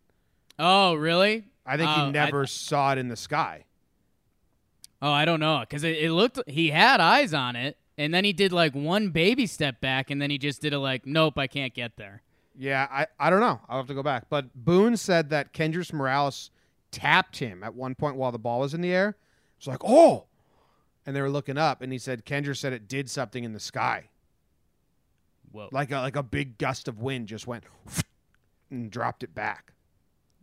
Oh, 0.57 0.95
really? 0.95 1.45
I 1.65 1.77
think 1.77 1.89
Oh, 1.91 1.93
he 1.95 2.01
I- 2.01 2.09
never 2.11 2.47
saw 2.47 2.91
it 2.93 2.97
in 2.97 3.07
the 3.07 3.15
sky. 3.15 3.65
Oh, 5.01 5.11
I 5.11 5.25
don't 5.25 5.39
know, 5.41 5.59
because 5.59 5.83
it, 5.83 5.97
it 5.97 6.11
looked 6.11 6.39
he 6.47 6.69
had 6.69 6.99
eyes 7.01 7.33
on 7.33 7.55
it, 7.55 7.77
and 7.97 8.13
then 8.13 8.23
he 8.23 8.31
did 8.33 8.51
like 8.53 8.73
one 8.73 9.09
baby 9.09 9.45
step 9.45 9.81
back, 9.81 10.09
and 10.09 10.21
then 10.21 10.29
he 10.29 10.37
just 10.37 10.61
did 10.61 10.73
a 10.73 10.79
like, 10.79 11.05
nope, 11.05 11.37
I 11.37 11.45
can't 11.47 11.73
get 11.73 11.97
there. 11.97 12.21
Yeah, 12.57 12.87
I, 12.91 13.07
I 13.19 13.29
don't 13.29 13.39
know. 13.39 13.59
I'll 13.67 13.77
have 13.77 13.87
to 13.87 13.93
go 13.93 14.03
back. 14.03 14.25
But 14.29 14.53
Boone 14.53 14.95
said 14.97 15.29
that 15.29 15.53
Kendrys 15.53 15.91
Morales 15.91 16.51
tapped 16.91 17.39
him 17.39 17.63
at 17.63 17.73
one 17.73 17.95
point 17.95 18.15
while 18.15 18.31
the 18.31 18.39
ball 18.39 18.59
was 18.59 18.73
in 18.73 18.81
the 18.81 18.93
air. 18.93 19.17
It's 19.57 19.67
like, 19.67 19.83
oh, 19.83 20.25
and 21.05 21.15
they 21.15 21.21
were 21.21 21.29
looking 21.29 21.57
up, 21.57 21.81
and 21.81 21.91
he 21.91 21.97
said 21.97 22.25
Kendrys 22.25 22.57
said 22.57 22.73
it 22.73 22.87
did 22.87 23.09
something 23.09 23.43
in 23.43 23.53
the 23.53 23.59
sky, 23.59 24.09
Whoa! 25.51 25.69
like 25.71 25.91
a 25.91 25.97
like 25.97 26.15
a 26.15 26.23
big 26.23 26.57
gust 26.57 26.87
of 26.87 26.99
wind 26.99 27.27
just 27.27 27.47
went 27.47 27.63
and 28.69 28.89
dropped 28.91 29.23
it 29.23 29.33
back. 29.33 29.73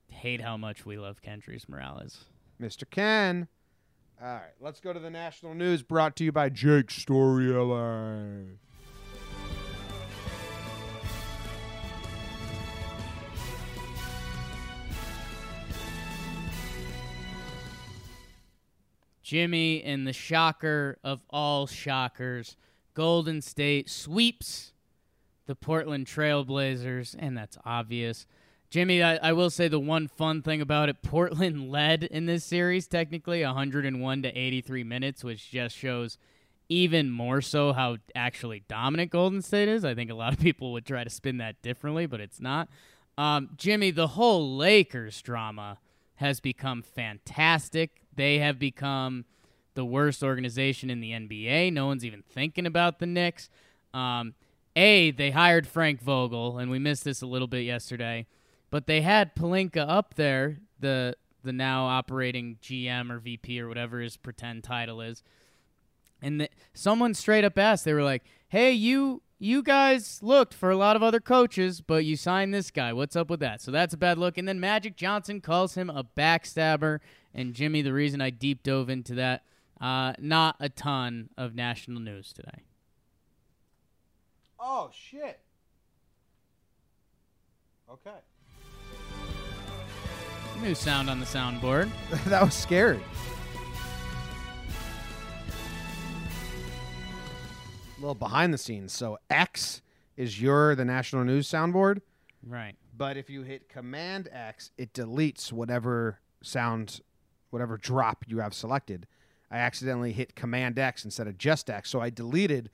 Hate 0.08 0.40
how 0.40 0.56
much 0.56 0.84
we 0.84 0.98
love 0.98 1.22
Kendrys 1.22 1.68
Morales. 1.68 2.24
Mr. 2.60 2.84
Ken. 2.88 3.48
All 4.22 4.28
right, 4.28 4.52
let's 4.60 4.80
go 4.80 4.92
to 4.92 5.00
the 5.00 5.08
national 5.08 5.54
news 5.54 5.82
brought 5.82 6.14
to 6.16 6.24
you 6.24 6.32
by 6.32 6.50
Jake 6.50 6.90
Story 6.90 7.46
LA. 7.46 8.56
Jimmy 19.30 19.80
and 19.84 20.08
the 20.08 20.12
shocker 20.12 20.98
of 21.04 21.22
all 21.30 21.68
shockers, 21.68 22.56
Golden 22.94 23.40
State 23.40 23.88
sweeps 23.88 24.72
the 25.46 25.54
Portland 25.54 26.08
Trailblazers, 26.08 27.14
and 27.16 27.38
that's 27.38 27.56
obvious. 27.64 28.26
Jimmy, 28.70 29.04
I, 29.04 29.18
I 29.18 29.32
will 29.32 29.48
say 29.48 29.68
the 29.68 29.78
one 29.78 30.08
fun 30.08 30.42
thing 30.42 30.60
about 30.60 30.88
it, 30.88 31.00
Portland 31.04 31.70
led 31.70 32.02
in 32.02 32.26
this 32.26 32.42
series, 32.42 32.88
technically 32.88 33.44
101 33.44 34.22
to 34.22 34.36
83 34.36 34.82
minutes, 34.82 35.22
which 35.22 35.48
just 35.48 35.76
shows 35.76 36.18
even 36.68 37.08
more 37.08 37.40
so 37.40 37.72
how 37.72 37.98
actually 38.16 38.64
dominant 38.66 39.12
Golden 39.12 39.42
State 39.42 39.68
is. 39.68 39.84
I 39.84 39.94
think 39.94 40.10
a 40.10 40.14
lot 40.14 40.32
of 40.32 40.40
people 40.40 40.72
would 40.72 40.84
try 40.84 41.04
to 41.04 41.10
spin 41.10 41.36
that 41.36 41.62
differently, 41.62 42.06
but 42.06 42.20
it's 42.20 42.40
not. 42.40 42.68
Um, 43.16 43.50
Jimmy, 43.56 43.92
the 43.92 44.08
whole 44.08 44.56
Lakers 44.56 45.22
drama 45.22 45.78
has 46.16 46.40
become 46.40 46.82
fantastic. 46.82 48.02
They 48.14 48.38
have 48.38 48.58
become 48.58 49.24
the 49.74 49.84
worst 49.84 50.22
organization 50.22 50.90
in 50.90 51.00
the 51.00 51.12
NBA. 51.12 51.72
No 51.72 51.86
one's 51.86 52.04
even 52.04 52.22
thinking 52.22 52.66
about 52.66 52.98
the 52.98 53.06
Knicks. 53.06 53.48
Um, 53.94 54.34
a, 54.76 55.10
they 55.10 55.30
hired 55.30 55.66
Frank 55.66 56.00
Vogel, 56.00 56.58
and 56.58 56.70
we 56.70 56.78
missed 56.78 57.04
this 57.04 57.22
a 57.22 57.26
little 57.26 57.48
bit 57.48 57.62
yesterday, 57.62 58.26
but 58.70 58.86
they 58.86 59.00
had 59.00 59.34
Pelinka 59.34 59.84
up 59.88 60.14
there, 60.14 60.58
the 60.78 61.16
the 61.42 61.52
now 61.52 61.86
operating 61.86 62.58
GM 62.62 63.10
or 63.10 63.18
VP 63.18 63.60
or 63.60 63.68
whatever 63.68 64.00
his 64.00 64.18
pretend 64.18 64.62
title 64.62 65.00
is. 65.00 65.22
And 66.20 66.42
the, 66.42 66.50
someone 66.74 67.14
straight 67.14 67.44
up 67.44 67.58
asked, 67.58 67.84
they 67.84 67.94
were 67.94 68.02
like, 68.02 68.24
"Hey, 68.48 68.72
you 68.72 69.22
you 69.38 69.62
guys 69.62 70.20
looked 70.22 70.52
for 70.52 70.70
a 70.70 70.76
lot 70.76 70.96
of 70.96 71.02
other 71.02 71.20
coaches, 71.20 71.80
but 71.80 72.04
you 72.04 72.16
signed 72.16 72.52
this 72.52 72.70
guy. 72.70 72.92
What's 72.92 73.16
up 73.16 73.30
with 73.30 73.40
that?" 73.40 73.60
So 73.60 73.70
that's 73.70 73.94
a 73.94 73.98
bad 73.98 74.18
look. 74.18 74.38
And 74.38 74.46
then 74.46 74.60
Magic 74.60 74.96
Johnson 74.96 75.40
calls 75.40 75.74
him 75.74 75.90
a 75.90 76.04
backstabber 76.04 77.00
and 77.34 77.54
Jimmy, 77.54 77.82
the 77.82 77.92
reason 77.92 78.20
I 78.20 78.30
deep 78.30 78.62
dove 78.62 78.90
into 78.90 79.14
that, 79.14 79.44
uh, 79.80 80.14
not 80.18 80.56
a 80.60 80.68
ton 80.68 81.30
of 81.36 81.54
national 81.54 82.00
news 82.00 82.32
today. 82.32 82.64
Oh, 84.58 84.90
shit. 84.92 85.40
Okay. 87.90 88.10
New 90.62 90.74
sound 90.74 91.08
on 91.08 91.18
the 91.18 91.26
soundboard. 91.26 91.90
that 92.26 92.42
was 92.42 92.54
scary. 92.54 93.00
A 97.96 98.00
little 98.00 98.14
behind 98.14 98.52
the 98.52 98.58
scenes. 98.58 98.92
So 98.92 99.18
X 99.30 99.80
is 100.16 100.40
your 100.40 100.74
the 100.74 100.84
national 100.84 101.24
news 101.24 101.48
soundboard. 101.48 102.02
Right. 102.46 102.76
But 102.96 103.16
if 103.16 103.30
you 103.30 103.42
hit 103.42 103.68
Command 103.68 104.28
X, 104.30 104.70
it 104.76 104.92
deletes 104.92 105.50
whatever 105.50 106.20
sounds 106.42 107.00
whatever 107.50 107.76
drop 107.76 108.24
you 108.26 108.38
have 108.38 108.54
selected. 108.54 109.06
I 109.50 109.58
accidentally 109.58 110.12
hit 110.12 110.36
Command 110.36 110.78
X 110.78 111.04
instead 111.04 111.26
of 111.26 111.36
just 111.36 111.68
X, 111.68 111.90
so 111.90 112.00
I 112.00 112.10
deleted 112.10 112.70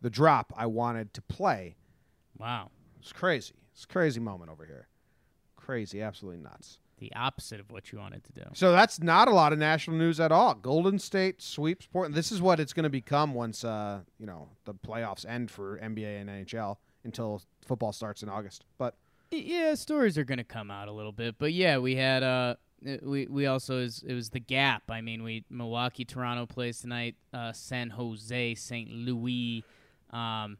the 0.00 0.10
drop 0.10 0.52
I 0.56 0.66
wanted 0.66 1.12
to 1.14 1.22
play. 1.22 1.76
Wow. 2.38 2.70
It's 3.00 3.12
crazy. 3.12 3.54
It's 3.74 3.84
a 3.84 3.88
crazy 3.88 4.20
moment 4.20 4.50
over 4.50 4.64
here. 4.64 4.88
Crazy, 5.56 6.02
absolutely 6.02 6.40
nuts. 6.40 6.78
The 6.98 7.12
opposite 7.16 7.58
of 7.58 7.70
what 7.72 7.90
you 7.90 7.98
wanted 7.98 8.22
to 8.24 8.32
do. 8.32 8.42
So 8.54 8.70
that's 8.70 9.00
not 9.02 9.26
a 9.26 9.32
lot 9.32 9.52
of 9.52 9.58
national 9.58 9.96
news 9.96 10.20
at 10.20 10.30
all. 10.30 10.54
Golden 10.54 11.00
State 11.00 11.42
sweeps 11.42 11.86
Portland. 11.86 12.14
This 12.14 12.30
is 12.30 12.40
what 12.40 12.60
it's 12.60 12.72
going 12.72 12.84
to 12.84 12.90
become 12.90 13.34
once 13.34 13.64
uh, 13.64 14.00
you 14.18 14.26
know 14.26 14.48
the 14.64 14.74
playoffs 14.74 15.26
end 15.28 15.50
for 15.50 15.78
NBA 15.78 16.20
and 16.20 16.30
NHL 16.30 16.76
until 17.04 17.42
football 17.66 17.92
starts 17.92 18.22
in 18.22 18.28
August. 18.28 18.64
But 18.78 18.94
Yeah, 19.32 19.74
stories 19.74 20.16
are 20.16 20.24
going 20.24 20.38
to 20.38 20.44
come 20.44 20.70
out 20.70 20.86
a 20.86 20.92
little 20.92 21.10
bit, 21.10 21.36
but 21.38 21.52
yeah, 21.52 21.78
we 21.78 21.96
had 21.96 22.22
uh 22.22 22.54
we 23.02 23.26
we 23.26 23.46
also 23.46 23.78
is 23.78 24.02
it 24.06 24.14
was 24.14 24.30
the 24.30 24.40
gap. 24.40 24.84
I 24.90 25.00
mean, 25.00 25.22
we 25.22 25.44
Milwaukee, 25.50 26.04
Toronto 26.04 26.46
plays 26.46 26.80
tonight, 26.80 27.16
uh, 27.32 27.52
San 27.52 27.90
Jose, 27.90 28.54
St. 28.54 28.90
Louis, 28.90 29.64
um, 30.10 30.58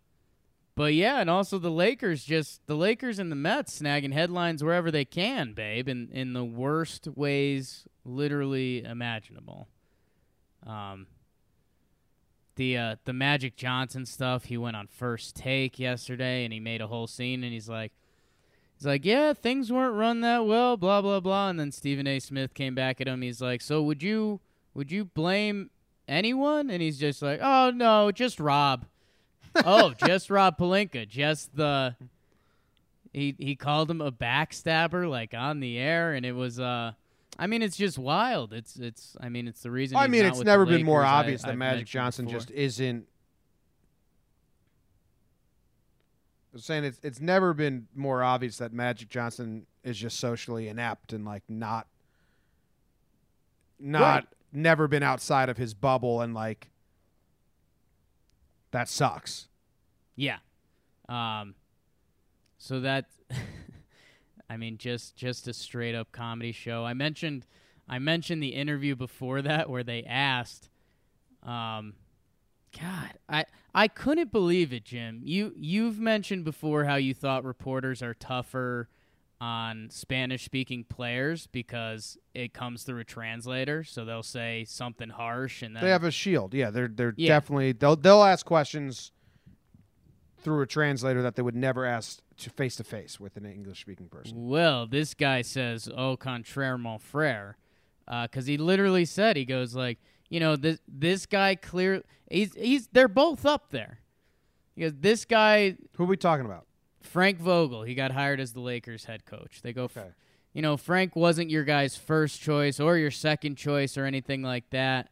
but 0.75 0.95
yeah, 0.95 1.21
and 1.21 1.29
also 1.29 1.59
the 1.59 1.71
Lakers 1.71 2.25
just 2.25 2.67
the 2.67 2.77
Lakers 2.77 3.19
and 3.19 3.31
the 3.31 3.37
Mets 3.37 3.81
snagging 3.81 4.13
headlines 4.13 4.65
wherever 4.65 4.91
they 4.91 5.05
can, 5.05 5.53
babe, 5.53 5.89
in 5.89 6.09
in 6.13 6.33
the 6.33 6.45
worst 6.45 7.09
ways 7.15 7.87
literally 8.05 8.83
imaginable. 8.85 9.69
Um, 10.67 11.07
the 12.57 12.79
uh, 12.79 12.97
the 13.05 13.13
Magic 13.13 13.57
Johnson 13.57 14.07
stuff. 14.07 14.45
He 14.45 14.57
went 14.57 14.77
on 14.77 14.87
first 14.87 15.37
take 15.37 15.79
yesterday, 15.79 16.45
and 16.45 16.53
he 16.53 16.61
made 16.61 16.81
a 16.81 16.87
whole 16.87 17.07
scene, 17.07 17.45
and 17.45 17.53
he's 17.53 17.69
like. 17.69 17.93
He's 18.83 18.87
like, 18.89 19.05
yeah, 19.05 19.33
things 19.33 19.71
weren't 19.71 19.95
run 19.95 20.23
that 20.23 20.45
well, 20.45 20.77
blah 20.77 21.01
blah 21.01 21.21
blah. 21.21 21.49
And 21.49 21.61
then 21.61 21.71
Stephen 21.71 22.05
A. 22.09 22.19
Smith 22.19 22.53
came 22.53 22.75
back 22.75 23.01
at 23.01 23.07
him. 23.07 23.23
He's 23.23 23.41
like, 23.41 23.61
so 23.61 23.81
would 23.81 24.03
you 24.03 24.41
would 24.75 24.91
you 24.91 25.05
blame 25.05 25.71
anyone? 26.09 26.69
And 26.69 26.83
he's 26.83 26.99
just 26.99 27.23
like, 27.23 27.39
oh 27.41 27.71
no, 27.71 28.11
just 28.11 28.41
Rob. 28.41 28.87
oh, 29.65 29.95
just 30.05 30.31
Rob 30.31 30.59
Pelinka, 30.59 31.07
just 31.07 31.55
the. 31.55 31.95
He 33.13 33.37
he 33.39 33.55
called 33.55 33.89
him 33.89 34.01
a 34.01 34.11
backstabber 34.11 35.09
like 35.09 35.33
on 35.33 35.61
the 35.61 35.79
air, 35.79 36.15
and 36.15 36.27
it 36.27 36.33
was 36.33 36.59
uh. 36.59 36.91
I 37.39 37.47
mean, 37.47 37.63
it's 37.63 37.77
just 37.77 38.01
wild. 38.01 38.53
It's 38.53 38.75
it's. 38.75 39.17
I 39.21 39.29
mean, 39.29 39.47
it's 39.47 39.63
the 39.63 39.71
reason. 39.71 39.97
I 39.97 40.09
mean, 40.09 40.25
it's 40.25 40.41
never 40.41 40.67
been 40.67 40.85
more. 40.85 41.05
I- 41.05 41.21
obvious 41.21 41.43
that 41.43 41.53
I've 41.53 41.57
Magic 41.57 41.87
Johnson 41.87 42.25
before. 42.25 42.41
just 42.41 42.51
isn't. 42.51 42.97
I'm 42.97 43.07
saying 46.57 46.85
it's 46.85 47.01
it's 47.03 47.21
never 47.21 47.55
been 47.55 47.87
more 47.95 48.23
obvious 48.23 48.59
that 48.59 48.73
Magic 48.73 49.09
Johnson 49.09 49.67
is 49.85 49.97
just 49.99 50.19
socially 50.21 50.69
inept 50.69 51.13
and 51.13 51.25
like 51.25 51.43
not 51.49 51.87
not 53.79 54.01
Right. 54.01 54.27
never 54.53 54.87
been 54.87 55.03
outside 55.03 55.49
of 55.49 55.57
his 55.57 55.75
bubble 55.75 56.21
and 56.21 56.35
like 56.35 56.69
that 58.71 58.89
sucks. 58.89 59.49
Yeah. 60.17 60.39
Um 61.09 61.55
so 62.59 62.81
that 62.81 63.07
I 64.51 64.57
mean 64.57 64.79
just 64.79 65.17
just 65.17 65.49
a 65.49 65.53
straight 65.53 65.95
up 65.95 66.13
comedy 66.13 66.53
show. 66.53 66.85
I 66.85 66.95
mentioned 66.95 67.47
I 67.89 67.99
mentioned 67.99 68.43
the 68.43 68.55
interview 68.55 68.95
before 68.95 69.43
that 69.43 69.69
where 69.69 69.83
they 69.83 70.05
asked 70.05 70.69
um 71.43 71.95
God, 72.79 73.11
I 73.29 73.45
I 73.75 73.89
couldn't 73.89 74.31
believe 74.33 74.73
it, 74.73 74.85
Jim. 74.85 75.21
You 75.25 75.53
you've 75.57 75.99
mentioned 75.99 76.45
before 76.45 76.85
how 76.85 76.97
you 76.97 77.15
thought 77.15 77.45
reporters 77.45 78.03
are 78.03 78.15
tougher 78.15 78.89
on 79.41 79.89
Spanish 79.91 80.45
speaking 80.45 80.85
players 80.85 81.47
because 81.49 82.17
it 82.35 82.53
comes 82.53 82.85
through 82.85 83.01
a 83.01 83.05
translator, 83.05 83.83
so 83.83 84.05
they'll 84.05 84.23
say 84.23 84.65
something 84.65 85.09
harsh 85.09 85.63
and 85.63 85.75
then 85.75 85.83
They 85.83 85.91
have 85.91 86.05
a 86.05 86.11
shield. 86.11 86.55
Yeah, 86.55 86.71
they're 86.71 86.89
they're 86.89 87.15
Yeah. 87.17 87.29
definitely 87.31 87.73
they'll 87.73 87.97
they'll 87.97 88.23
ask 88.23 88.45
questions 88.47 89.11
through 90.39 90.61
a 90.61 90.67
translator 90.67 91.23
that 91.23 91.37
they 91.37 91.43
would 91.43 91.55
never 91.57 91.87
ask 91.87 92.21
to 92.37 92.51
face 92.51 92.77
to 92.77 92.85
face 92.85 93.21
with 93.21 93.37
an 93.37 93.47
English 93.47 93.81
speaking 93.81 94.09
person. 94.09 94.49
Well, 94.49 94.87
this 94.87 95.15
guy 95.15 95.43
says 95.43 95.89
"au 95.97 96.17
contraire, 96.17 96.77
mon 96.77 96.99
frère," 96.99 97.55
uh, 98.09 98.25
because 98.27 98.47
he 98.47 98.57
literally 98.57 99.05
said 99.05 99.37
he 99.37 99.45
goes 99.45 99.75
like, 99.75 99.99
you 100.33 100.41
know, 100.41 100.57
this 100.57 100.79
this 100.89 101.27
guy 101.27 101.55
clear 101.55 102.03
he's 102.31 102.55
he's 102.55 102.87
they're 102.87 103.07
both 103.07 103.45
up 103.45 103.69
there. 103.69 103.99
Because 104.75 104.95
this 104.95 105.27
guy 105.27 105.77
Who 105.97 106.05
are 106.05 106.07
we 106.07 106.17
talking 106.17 106.47
about? 106.47 106.65
Frank 107.03 107.39
Vogel, 107.39 107.83
he 107.83 107.95
got 107.95 108.13
hired 108.13 108.41
as 108.41 108.55
the 108.55 108.61
Lakers 108.61 109.05
head 109.05 109.27
coach. 109.27 109.61
They 109.63 109.75
go, 109.75 109.85
f- 109.85 109.99
you 110.55 110.63
know, 110.63 110.79
Frank 110.79 111.15
wasn't 111.15 111.51
your 111.51 111.65
guy's 111.65 111.99
first 111.99 112.41
choice 112.41 112.81
or 112.81 112.97
your 112.97 113.11
second 113.11 113.57
choice 113.57 113.99
or 113.99 114.07
anything 114.07 114.43
like 114.43 114.71
that. 114.71 115.11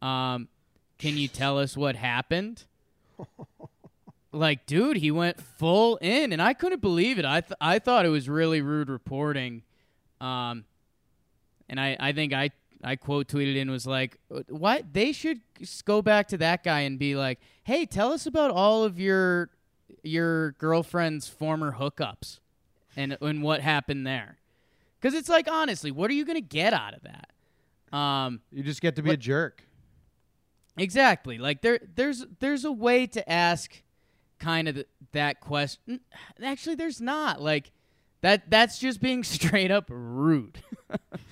Um, 0.00 0.48
can 0.96 1.18
you 1.18 1.28
tell 1.28 1.58
us 1.58 1.76
what 1.76 1.96
happened? 1.96 2.64
like, 4.32 4.64
dude, 4.64 4.96
he 4.96 5.10
went 5.10 5.42
full 5.42 5.96
in, 5.96 6.32
and 6.32 6.40
I 6.40 6.54
couldn't 6.54 6.80
believe 6.80 7.18
it. 7.18 7.26
I 7.26 7.42
th- 7.42 7.58
I 7.60 7.78
thought 7.80 8.06
it 8.06 8.10
was 8.10 8.30
really 8.30 8.62
rude 8.62 8.88
reporting. 8.88 9.62
Um, 10.22 10.64
and 11.68 11.78
I, 11.78 11.98
I 12.00 12.12
think 12.12 12.32
I 12.32 12.50
I 12.84 12.96
quote 12.96 13.28
tweeted 13.28 13.60
and 13.60 13.70
was 13.70 13.86
like, 13.86 14.18
"What? 14.48 14.92
They 14.92 15.12
should 15.12 15.40
go 15.84 16.02
back 16.02 16.28
to 16.28 16.36
that 16.38 16.62
guy 16.62 16.80
and 16.80 16.98
be 16.98 17.16
like, 17.16 17.40
hey, 17.64 17.86
tell 17.86 18.12
us 18.12 18.26
about 18.26 18.50
all 18.50 18.84
of 18.84 19.00
your 19.00 19.50
your 20.02 20.52
girlfriend's 20.52 21.28
former 21.28 21.72
hookups 21.78 22.40
and 22.96 23.16
and 23.20 23.42
what 23.42 23.60
happened 23.60 24.06
there." 24.06 24.38
Because 25.00 25.14
it's 25.18 25.28
like, 25.28 25.48
honestly, 25.50 25.90
what 25.90 26.10
are 26.10 26.14
you 26.14 26.24
gonna 26.24 26.40
get 26.40 26.72
out 26.72 26.94
of 26.94 27.02
that? 27.02 27.96
Um, 27.96 28.40
You 28.50 28.62
just 28.62 28.80
get 28.80 28.96
to 28.96 29.02
be 29.02 29.10
a 29.10 29.16
jerk. 29.16 29.62
Exactly. 30.76 31.38
Like 31.38 31.62
there 31.62 31.78
there's 31.94 32.26
there's 32.40 32.64
a 32.64 32.72
way 32.72 33.06
to 33.08 33.30
ask 33.30 33.82
kind 34.38 34.68
of 34.68 34.74
th- 34.74 34.88
that 35.12 35.40
question. 35.40 36.00
Actually, 36.42 36.74
there's 36.74 37.00
not. 37.00 37.40
Like 37.40 37.70
that 38.22 38.50
that's 38.50 38.78
just 38.78 39.00
being 39.00 39.22
straight 39.24 39.70
up 39.70 39.86
rude. 39.88 40.58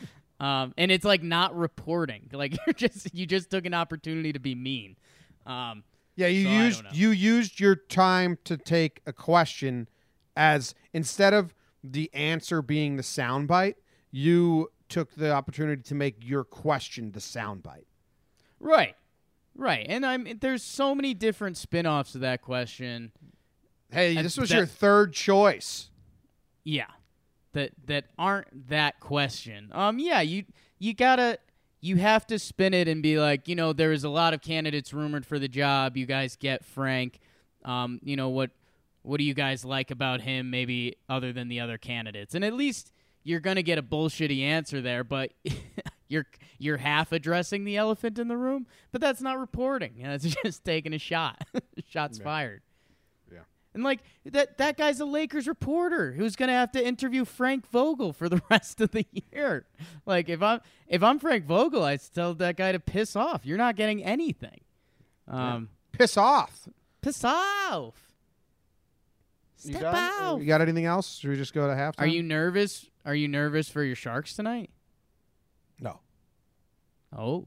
um 0.42 0.74
and 0.76 0.90
it's 0.90 1.04
like 1.04 1.22
not 1.22 1.56
reporting. 1.56 2.28
Like 2.32 2.58
you're 2.66 2.74
just 2.74 3.14
you 3.14 3.24
just 3.26 3.50
took 3.50 3.64
an 3.66 3.74
opportunity 3.74 4.32
to 4.32 4.38
be 4.40 4.54
mean. 4.54 4.96
Um 5.46 5.84
Yeah, 6.16 6.26
you 6.26 6.44
So 6.44 6.50
used 6.50 6.82
you 6.92 7.10
used 7.10 7.60
your 7.60 7.76
time 7.76 8.38
to 8.44 8.56
take 8.56 9.00
a 9.06 9.12
question 9.12 9.88
as 10.36 10.74
instead 10.92 11.32
of 11.34 11.54
the 11.84 12.10
answer 12.14 12.62
being 12.62 12.96
the 12.96 13.02
soundbite, 13.02 13.74
you 14.10 14.70
took 14.88 15.14
the 15.14 15.32
opportunity 15.32 15.82
to 15.82 15.94
make 15.94 16.16
your 16.20 16.44
question 16.44 17.12
the 17.12 17.20
soundbite. 17.20 17.86
right. 18.60 18.94
Right. 19.54 19.84
And 19.88 20.06
I'm 20.06 20.26
there's 20.40 20.62
so 20.62 20.94
many 20.94 21.12
different 21.12 21.58
spin-offs 21.58 22.14
of 22.14 22.22
that 22.22 22.40
question. 22.40 23.12
Hey, 23.90 24.16
And 24.16 24.24
this 24.24 24.38
was 24.38 24.48
that- 24.48 24.56
your 24.56 24.66
third 24.66 25.12
choice. 25.12 25.90
Yeah. 26.64 26.86
That 27.52 27.72
that 27.86 28.04
aren't 28.18 28.68
that 28.68 29.00
question. 29.00 29.70
Um 29.72 29.98
yeah, 29.98 30.20
you 30.20 30.44
you 30.78 30.94
got 30.94 31.16
to 31.16 31.38
you 31.80 31.96
have 31.96 32.26
to 32.28 32.38
spin 32.38 32.74
it 32.74 32.88
and 32.88 33.02
be 33.02 33.18
like, 33.18 33.48
you 33.48 33.56
know, 33.56 33.72
there 33.72 33.92
is 33.92 34.04
a 34.04 34.08
lot 34.08 34.34
of 34.34 34.40
candidates 34.40 34.94
rumored 34.94 35.26
for 35.26 35.38
the 35.38 35.48
job. 35.48 35.96
You 35.96 36.06
guys 36.06 36.36
get 36.36 36.64
Frank. 36.64 37.18
Um, 37.64 38.00
you 38.02 38.16
know 38.16 38.28
what 38.28 38.50
what 39.02 39.18
do 39.18 39.24
you 39.24 39.34
guys 39.34 39.64
like 39.64 39.90
about 39.90 40.20
him 40.20 40.50
maybe 40.50 40.96
other 41.08 41.32
than 41.32 41.48
the 41.48 41.60
other 41.60 41.78
candidates? 41.78 42.34
And 42.34 42.44
at 42.44 42.52
least 42.54 42.92
you're 43.24 43.40
going 43.40 43.56
to 43.56 43.62
get 43.62 43.78
a 43.78 43.82
bullshitty 43.82 44.42
answer 44.42 44.80
there, 44.80 45.04
but 45.04 45.32
you're 46.08 46.26
you're 46.58 46.76
half 46.76 47.12
addressing 47.12 47.64
the 47.64 47.76
elephant 47.76 48.18
in 48.18 48.28
the 48.28 48.36
room, 48.36 48.66
but 48.92 49.00
that's 49.00 49.20
not 49.20 49.38
reporting. 49.38 49.94
That's 50.02 50.24
just 50.24 50.64
taking 50.64 50.92
a 50.92 50.98
shot. 50.98 51.42
Shots 51.88 52.18
fired. 52.18 52.62
And 53.74 53.82
like 53.82 54.00
that 54.26 54.58
that 54.58 54.76
guy's 54.76 55.00
a 55.00 55.04
Lakers 55.06 55.48
reporter 55.48 56.12
who's 56.12 56.36
gonna 56.36 56.52
have 56.52 56.72
to 56.72 56.86
interview 56.86 57.24
Frank 57.24 57.66
Vogel 57.70 58.12
for 58.12 58.28
the 58.28 58.42
rest 58.50 58.80
of 58.80 58.90
the 58.90 59.06
year. 59.32 59.66
Like 60.04 60.28
if 60.28 60.42
I'm 60.42 60.60
if 60.88 61.02
I'm 61.02 61.18
Frank 61.18 61.46
Vogel, 61.46 61.82
I'd 61.82 62.00
tell 62.14 62.34
that 62.34 62.56
guy 62.56 62.72
to 62.72 62.78
piss 62.80 63.16
off. 63.16 63.46
You're 63.46 63.58
not 63.58 63.76
getting 63.76 64.04
anything. 64.04 64.60
Um 65.26 65.70
Piss 65.92 66.16
off. 66.16 66.68
piss 67.00 67.22
off. 67.24 67.94
You 69.64 69.70
Step 69.74 69.82
done? 69.82 69.94
out. 69.94 70.40
You 70.40 70.46
got 70.46 70.60
anything 70.60 70.86
else? 70.86 71.18
Should 71.18 71.30
we 71.30 71.36
just 71.36 71.54
go 71.54 71.66
to 71.68 71.74
halftime? 71.74 71.94
Are 72.00 72.06
you 72.06 72.22
nervous? 72.22 72.86
Are 73.06 73.14
you 73.14 73.28
nervous 73.28 73.68
for 73.68 73.84
your 73.84 73.94
Sharks 73.94 74.34
tonight? 74.34 74.70
No. 75.78 76.00
Oh. 77.16 77.46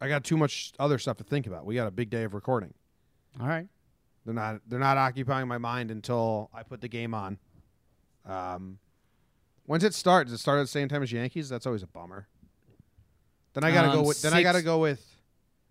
I 0.00 0.08
got 0.08 0.24
too 0.24 0.36
much 0.38 0.72
other 0.78 0.98
stuff 0.98 1.18
to 1.18 1.24
think 1.24 1.46
about. 1.46 1.66
We 1.66 1.74
got 1.74 1.86
a 1.86 1.90
big 1.90 2.08
day 2.08 2.22
of 2.24 2.32
recording. 2.34 2.72
All 3.38 3.46
right. 3.46 3.66
They're 4.24 4.34
not 4.34 4.60
they're 4.66 4.78
not 4.78 4.96
occupying 4.96 5.48
my 5.48 5.58
mind 5.58 5.90
until 5.90 6.50
I 6.54 6.62
put 6.62 6.80
the 6.80 6.88
game 6.88 7.14
on. 7.14 7.38
Um, 8.26 8.78
when's 9.66 9.84
it 9.84 9.94
start? 9.94 10.26
Does 10.26 10.34
it 10.34 10.38
start 10.38 10.58
at 10.58 10.62
the 10.62 10.66
same 10.68 10.88
time 10.88 11.02
as 11.02 11.12
Yankees? 11.12 11.48
That's 11.48 11.66
always 11.66 11.82
a 11.82 11.86
bummer. 11.86 12.26
Then 13.54 13.64
I 13.64 13.72
gotta 13.72 13.88
Um, 13.88 13.94
go 13.96 14.02
with 14.02 14.22
then 14.22 14.32
I 14.34 14.42
gotta 14.42 14.62
go 14.62 14.78
with 14.78 15.04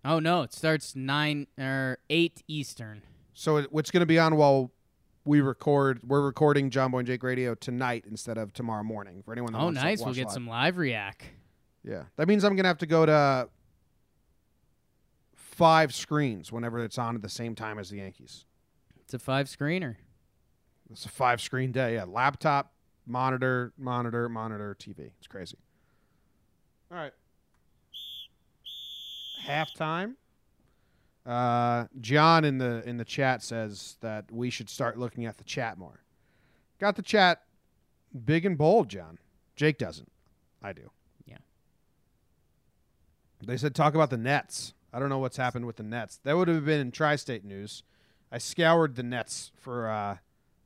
Oh 0.04 0.18
no, 0.18 0.42
it 0.42 0.52
starts 0.52 0.96
nine 0.96 1.46
or 1.58 1.98
eight 2.08 2.42
Eastern. 2.48 3.02
So 3.34 3.58
it, 3.58 3.72
what's 3.72 3.90
going 3.90 4.00
to 4.00 4.06
be 4.06 4.18
on 4.18 4.36
while 4.36 4.70
we 5.24 5.40
record? 5.40 6.00
We're 6.02 6.22
recording 6.22 6.70
John 6.70 6.90
Boy 6.90 6.98
and 6.98 7.06
Jake 7.06 7.22
Radio 7.22 7.54
tonight 7.54 8.04
instead 8.08 8.36
of 8.38 8.52
tomorrow 8.52 8.82
morning. 8.82 9.22
For 9.22 9.32
anyone 9.32 9.52
that 9.52 9.58
Oh, 9.60 9.64
wants 9.64 9.80
to 9.80 9.84
nice. 9.84 9.98
We'll 10.00 10.06
watch 10.08 10.16
get 10.16 10.24
live. 10.26 10.32
some 10.34 10.46
live 10.46 10.76
react. 10.78 11.24
Yeah, 11.84 12.04
that 12.16 12.28
means 12.28 12.44
I'm 12.44 12.54
going 12.56 12.64
to 12.64 12.68
have 12.68 12.78
to 12.78 12.86
go 12.86 13.06
to 13.06 13.48
five 15.60 15.94
screens 15.94 16.50
whenever 16.50 16.82
it's 16.82 16.96
on 16.96 17.14
at 17.14 17.20
the 17.20 17.28
same 17.28 17.54
time 17.54 17.78
as 17.78 17.90
the 17.90 17.98
Yankees. 17.98 18.46
It's 19.04 19.12
a 19.12 19.18
five 19.18 19.46
screener. 19.46 19.96
It's 20.90 21.04
a 21.04 21.10
five 21.10 21.38
screen 21.38 21.70
day. 21.70 21.96
Yeah, 21.96 22.04
laptop, 22.04 22.72
monitor, 23.06 23.74
monitor, 23.76 24.30
monitor, 24.30 24.74
TV. 24.80 25.10
It's 25.18 25.26
crazy. 25.26 25.58
All 26.90 26.96
right. 26.96 27.12
Halftime. 29.46 30.14
Uh, 31.26 31.84
John 32.00 32.46
in 32.46 32.56
the 32.56 32.82
in 32.88 32.96
the 32.96 33.04
chat 33.04 33.42
says 33.42 33.98
that 34.00 34.32
we 34.32 34.48
should 34.48 34.70
start 34.70 34.98
looking 34.98 35.26
at 35.26 35.36
the 35.36 35.44
chat 35.44 35.76
more. 35.76 36.00
Got 36.78 36.96
the 36.96 37.02
chat 37.02 37.42
big 38.24 38.46
and 38.46 38.56
bold, 38.56 38.88
John. 38.88 39.18
Jake 39.56 39.76
doesn't. 39.76 40.10
I 40.62 40.72
do. 40.72 40.90
Yeah. 41.26 41.36
They 43.44 43.58
said 43.58 43.74
talk 43.74 43.94
about 43.94 44.08
the 44.08 44.16
Nets. 44.16 44.72
I 44.92 44.98
don't 44.98 45.08
know 45.08 45.18
what's 45.18 45.36
happened 45.36 45.66
with 45.66 45.76
the 45.76 45.82
Nets. 45.82 46.18
That 46.24 46.36
would 46.36 46.48
have 46.48 46.64
been 46.64 46.80
in 46.80 46.90
tri-state 46.90 47.44
news. 47.44 47.82
I 48.32 48.38
scoured 48.38 48.96
the 48.96 49.02
Nets 49.02 49.52
for 49.56 49.88
uh, 49.88 50.16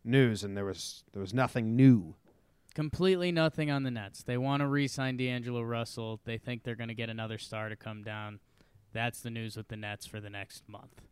news, 0.05 0.45
and 0.45 0.57
there 0.57 0.65
was 0.65 1.05
there 1.13 1.21
was 1.21 1.35
nothing 1.35 1.77
new. 1.77 2.15
Completely 2.75 3.31
nothing 3.31 3.71
on 3.71 3.85
the 3.85 3.91
Nets. 3.91 4.23
They 4.23 4.37
want 4.37 4.61
to 4.61 4.67
re-sign 4.67 5.17
D'Angelo 5.17 5.63
Russell. 5.63 6.21
They 6.25 6.39
think 6.39 6.65
they're 6.65 6.75
going 6.75 6.89
to 6.89 6.95
get 6.95 7.09
another 7.09 7.39
star 7.39 7.69
to 7.69 7.77
come 7.77 8.03
down. 8.03 8.41
That's 8.93 9.21
the 9.21 9.31
news 9.31 9.57
with 9.57 9.69
the 9.69 9.77
Nets 9.77 10.07
for 10.07 10.21
the 10.21 10.31
next 10.31 10.69
month. 10.69 11.03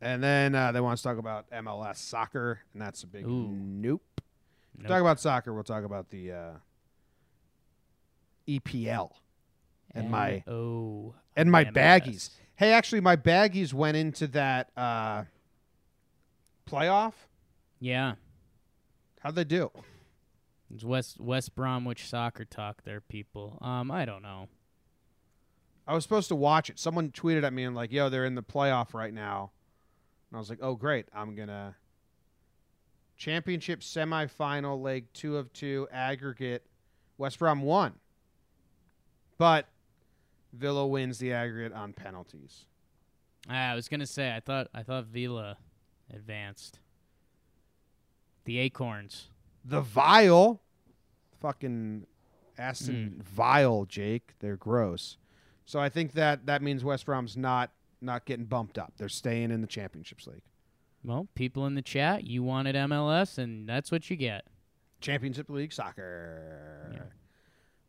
And 0.00 0.22
then 0.22 0.54
uh, 0.54 0.70
they 0.70 0.80
want 0.80 0.98
to 0.98 1.02
talk 1.02 1.18
about 1.18 1.50
MLS 1.50 1.96
soccer, 1.96 2.60
and 2.72 2.82
that's 2.82 3.02
a 3.02 3.06
big 3.06 3.26
Ooh. 3.26 3.48
nope. 3.48 4.02
Nope. 4.76 4.86
Talk 4.86 5.00
about 5.00 5.18
soccer. 5.18 5.52
We'll 5.52 5.64
talk 5.64 5.84
about 5.84 6.10
the 6.10 6.32
uh, 6.32 6.50
EPL 8.46 9.10
and 9.92 10.10
my 10.10 10.44
oh 10.46 11.14
and 11.36 11.50
my 11.50 11.64
baggies. 11.64 12.30
Hey, 12.58 12.72
actually, 12.72 13.00
my 13.00 13.14
baggies 13.14 13.72
went 13.72 13.96
into 13.96 14.26
that 14.28 14.70
uh, 14.76 15.22
playoff. 16.68 17.12
Yeah, 17.78 18.14
How'd 19.20 19.36
they 19.36 19.44
do? 19.44 19.70
it's 20.74 20.82
West 20.82 21.20
West 21.20 21.54
Bromwich 21.54 22.08
soccer 22.08 22.44
talk. 22.44 22.82
There, 22.82 23.00
people. 23.00 23.58
Um, 23.60 23.92
I 23.92 24.04
don't 24.04 24.22
know. 24.22 24.48
I 25.86 25.94
was 25.94 26.02
supposed 26.02 26.26
to 26.28 26.34
watch 26.34 26.68
it. 26.68 26.80
Someone 26.80 27.12
tweeted 27.12 27.44
at 27.44 27.52
me 27.52 27.62
and 27.62 27.76
like, 27.76 27.92
"Yo, 27.92 28.08
they're 28.08 28.24
in 28.24 28.34
the 28.34 28.42
playoff 28.42 28.92
right 28.92 29.14
now," 29.14 29.52
and 30.28 30.36
I 30.36 30.40
was 30.40 30.50
like, 30.50 30.58
"Oh, 30.60 30.74
great! 30.74 31.06
I'm 31.14 31.36
gonna." 31.36 31.76
Championship 33.16 33.80
semifinal 33.82 34.82
leg 34.82 35.06
two 35.12 35.36
of 35.36 35.52
two 35.52 35.86
aggregate. 35.92 36.66
West 37.18 37.38
Brom 37.38 37.62
won, 37.62 37.94
but 39.38 39.68
Villa 40.52 40.86
wins 40.86 41.18
the 41.18 41.32
aggregate 41.32 41.72
on 41.72 41.92
penalties. 41.92 42.66
Ah, 43.48 43.70
I 43.70 43.74
was 43.74 43.88
gonna 43.88 44.06
say 44.06 44.34
I 44.34 44.40
thought 44.40 44.68
I 44.74 44.82
thought 44.82 45.06
Villa 45.06 45.58
advanced. 46.12 46.80
The 48.44 48.58
Acorns. 48.58 49.28
The 49.64 49.80
Vile, 49.80 50.60
fucking 51.40 52.06
Aston 52.56 53.22
Vile, 53.22 53.84
Jake. 53.84 54.34
They're 54.40 54.56
gross. 54.56 55.18
So 55.66 55.78
I 55.78 55.88
think 55.90 56.12
that 56.12 56.46
that 56.46 56.62
means 56.62 56.82
West 56.82 57.06
Brom's 57.06 57.36
not 57.36 57.70
not 58.00 58.24
getting 58.24 58.46
bumped 58.46 58.78
up. 58.78 58.94
They're 58.96 59.08
staying 59.08 59.50
in 59.50 59.60
the 59.60 59.66
Championships 59.66 60.26
League. 60.26 60.42
Well, 61.04 61.28
people 61.34 61.66
in 61.66 61.74
the 61.74 61.82
chat, 61.82 62.26
you 62.26 62.42
wanted 62.42 62.74
MLS, 62.74 63.38
and 63.38 63.68
that's 63.68 63.92
what 63.92 64.10
you 64.10 64.16
get. 64.16 64.46
Championship 65.00 65.48
League 65.48 65.72
soccer. 65.72 67.12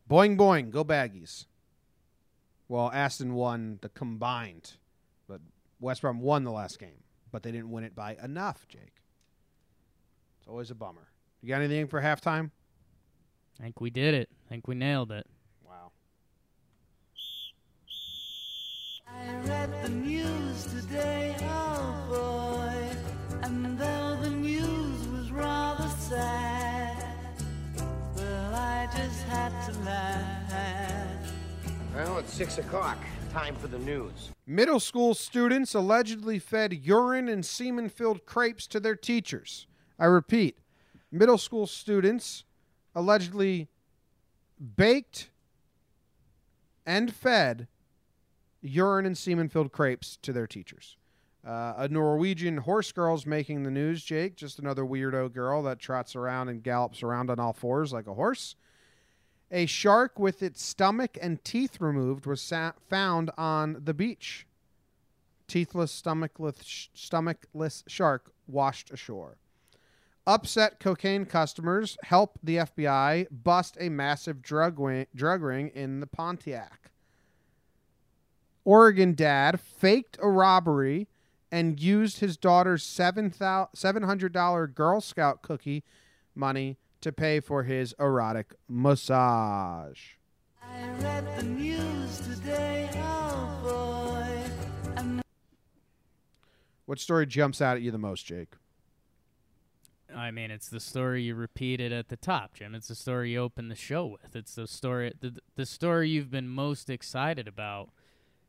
Boing 0.08 0.36
boing, 0.36 0.70
go 0.70 0.84
baggies. 0.84 1.46
Well, 2.70 2.88
Aston 2.92 3.34
won 3.34 3.80
the 3.82 3.88
combined, 3.88 4.74
but 5.26 5.40
West 5.80 6.02
Brom 6.02 6.20
won 6.20 6.44
the 6.44 6.52
last 6.52 6.78
game, 6.78 7.02
but 7.32 7.42
they 7.42 7.50
didn't 7.50 7.72
win 7.72 7.82
it 7.82 7.96
by 7.96 8.16
enough, 8.22 8.68
Jake. 8.68 9.02
It's 10.38 10.46
always 10.46 10.70
a 10.70 10.76
bummer. 10.76 11.08
You 11.42 11.48
got 11.48 11.62
anything 11.62 11.88
for 11.88 12.00
halftime? 12.00 12.52
I 13.58 13.64
think 13.64 13.80
we 13.80 13.90
did 13.90 14.14
it. 14.14 14.28
I 14.46 14.48
think 14.48 14.68
we 14.68 14.76
nailed 14.76 15.10
it. 15.10 15.26
Wow. 15.66 15.90
I 19.08 19.34
read 19.48 19.82
the 19.82 19.88
news 19.88 20.66
today, 20.66 21.34
six 32.40 32.56
o'clock. 32.56 32.96
Time 33.30 33.54
for 33.56 33.66
the 33.66 33.78
news. 33.80 34.30
Middle 34.46 34.80
school 34.80 35.12
students 35.12 35.74
allegedly 35.74 36.38
fed 36.38 36.72
urine 36.72 37.28
and 37.28 37.44
semen 37.44 37.90
filled 37.90 38.24
crepes 38.24 38.66
to 38.68 38.80
their 38.80 38.96
teachers. 38.96 39.66
I 39.98 40.06
repeat, 40.06 40.56
middle 41.12 41.36
school 41.36 41.66
students 41.66 42.44
allegedly 42.94 43.68
baked 44.74 45.28
and 46.86 47.12
fed 47.12 47.68
urine 48.62 49.04
and 49.04 49.18
semen 49.18 49.50
filled 49.50 49.70
crepes 49.70 50.16
to 50.22 50.32
their 50.32 50.46
teachers. 50.46 50.96
Uh, 51.46 51.74
a 51.76 51.88
Norwegian 51.88 52.56
horse 52.56 52.90
girl's 52.90 53.26
making 53.26 53.64
the 53.64 53.70
news, 53.70 54.02
Jake. 54.02 54.34
Just 54.34 54.58
another 54.58 54.84
weirdo 54.84 55.30
girl 55.30 55.62
that 55.64 55.78
trots 55.78 56.16
around 56.16 56.48
and 56.48 56.62
gallops 56.62 57.02
around 57.02 57.28
on 57.28 57.38
all 57.38 57.52
fours 57.52 57.92
like 57.92 58.06
a 58.06 58.14
horse. 58.14 58.56
A 59.50 59.66
shark 59.66 60.18
with 60.18 60.42
its 60.42 60.62
stomach 60.62 61.18
and 61.20 61.42
teeth 61.44 61.80
removed 61.80 62.24
was 62.26 62.40
sa- 62.40 62.72
found 62.88 63.30
on 63.36 63.80
the 63.84 63.94
beach. 63.94 64.46
Teethless, 65.48 65.90
stomachless, 66.00 66.62
sh- 66.64 66.88
stomachless 66.94 67.82
shark 67.88 68.32
washed 68.46 68.92
ashore. 68.92 69.38
Upset 70.26 70.78
cocaine 70.78 71.24
customers 71.24 71.98
help 72.04 72.38
the 72.42 72.56
FBI 72.58 73.26
bust 73.30 73.76
a 73.80 73.88
massive 73.88 74.40
drug, 74.40 74.78
drug 75.14 75.42
ring 75.42 75.68
in 75.68 75.98
the 75.98 76.06
Pontiac. 76.06 76.92
Oregon 78.64 79.14
dad 79.14 79.58
faked 79.58 80.18
a 80.22 80.28
robbery 80.28 81.08
and 81.50 81.80
used 81.80 82.20
his 82.20 82.36
daughter's 82.36 82.84
seven 82.84 83.34
thou- 83.36 83.70
$700 83.74 84.72
Girl 84.72 85.00
Scout 85.00 85.42
cookie 85.42 85.82
money 86.36 86.76
to 87.00 87.12
pay 87.12 87.40
for 87.40 87.62
his 87.62 87.94
erotic 87.98 88.54
massage. 88.68 90.00
I 90.62 90.88
read 91.00 91.36
the 91.36 91.42
news 91.42 92.20
today, 92.20 92.90
oh 92.94 93.60
boy, 93.62 94.94
and 94.96 95.22
What 96.86 96.98
story 97.00 97.26
jumps 97.26 97.60
out 97.60 97.76
at 97.76 97.82
you 97.82 97.90
the 97.90 97.98
most, 97.98 98.24
Jake? 98.26 98.54
I 100.14 100.30
mean, 100.30 100.50
it's 100.50 100.68
the 100.68 100.80
story 100.80 101.22
you 101.22 101.34
repeated 101.34 101.92
at 101.92 102.08
the 102.08 102.16
top, 102.16 102.54
Jim. 102.54 102.74
It's 102.74 102.88
the 102.88 102.94
story 102.94 103.32
you 103.32 103.38
open 103.40 103.68
the 103.68 103.74
show 103.74 104.06
with. 104.06 104.34
It's 104.34 104.54
the 104.54 104.66
story, 104.66 105.12
the, 105.20 105.36
the 105.54 105.66
story 105.66 106.10
you've 106.10 106.30
been 106.30 106.48
most 106.48 106.90
excited 106.90 107.46
about 107.46 107.90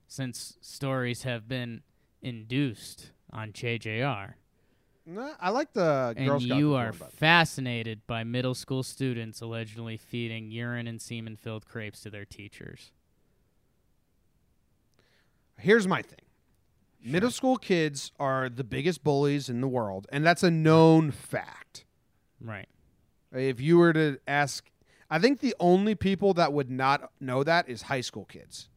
since 0.08 0.58
stories 0.62 1.24
have 1.24 1.48
been 1.48 1.82
induced 2.22 3.12
on 3.32 3.52
JJR. 3.52 4.34
Nah, 5.06 5.32
I 5.40 5.50
like 5.50 5.74
the 5.74 6.14
Girl 6.18 6.36
and 6.36 6.42
Scout 6.44 6.58
you 6.58 6.76
are 6.76 6.90
one, 6.90 6.96
but- 7.00 7.14
fascinated 7.14 8.06
by 8.08 8.24
middle 8.24 8.54
school 8.54 8.84
students 8.84 9.42
allegedly 9.42 9.98
feeding 9.98 10.52
urine 10.52 10.88
and 10.88 11.02
semen 11.02 11.36
filled 11.36 11.66
crepes 11.66 12.02
to 12.02 12.10
their 12.10 12.26
teachers. 12.26 12.92
Here's 15.58 15.88
my 15.88 16.02
thing. 16.02 16.20
Middle 17.04 17.32
school 17.32 17.58
kids 17.58 18.12
are 18.20 18.48
the 18.48 18.64
biggest 18.64 19.04
bullies 19.04 19.50
in 19.50 19.60
the 19.60 19.68
world, 19.68 20.08
and 20.12 20.24
that's 20.26 20.44
a 20.44 20.52
known 20.52 21.10
fact. 21.10 21.84
Right. 22.40 22.70
If 23.34 23.60
you 23.60 23.78
were 23.78 23.94
to 23.94 24.20
ask, 24.28 24.70
I 25.10 25.18
think 25.18 25.40
the 25.40 25.56
only 25.60 25.96
people 25.96 26.34
that 26.36 26.54
would 26.54 26.70
not 26.70 27.12
know 27.20 27.44
that 27.44 27.68
is 27.68 27.84
high 27.84 28.02
school 28.02 28.26
kids. 28.26 28.70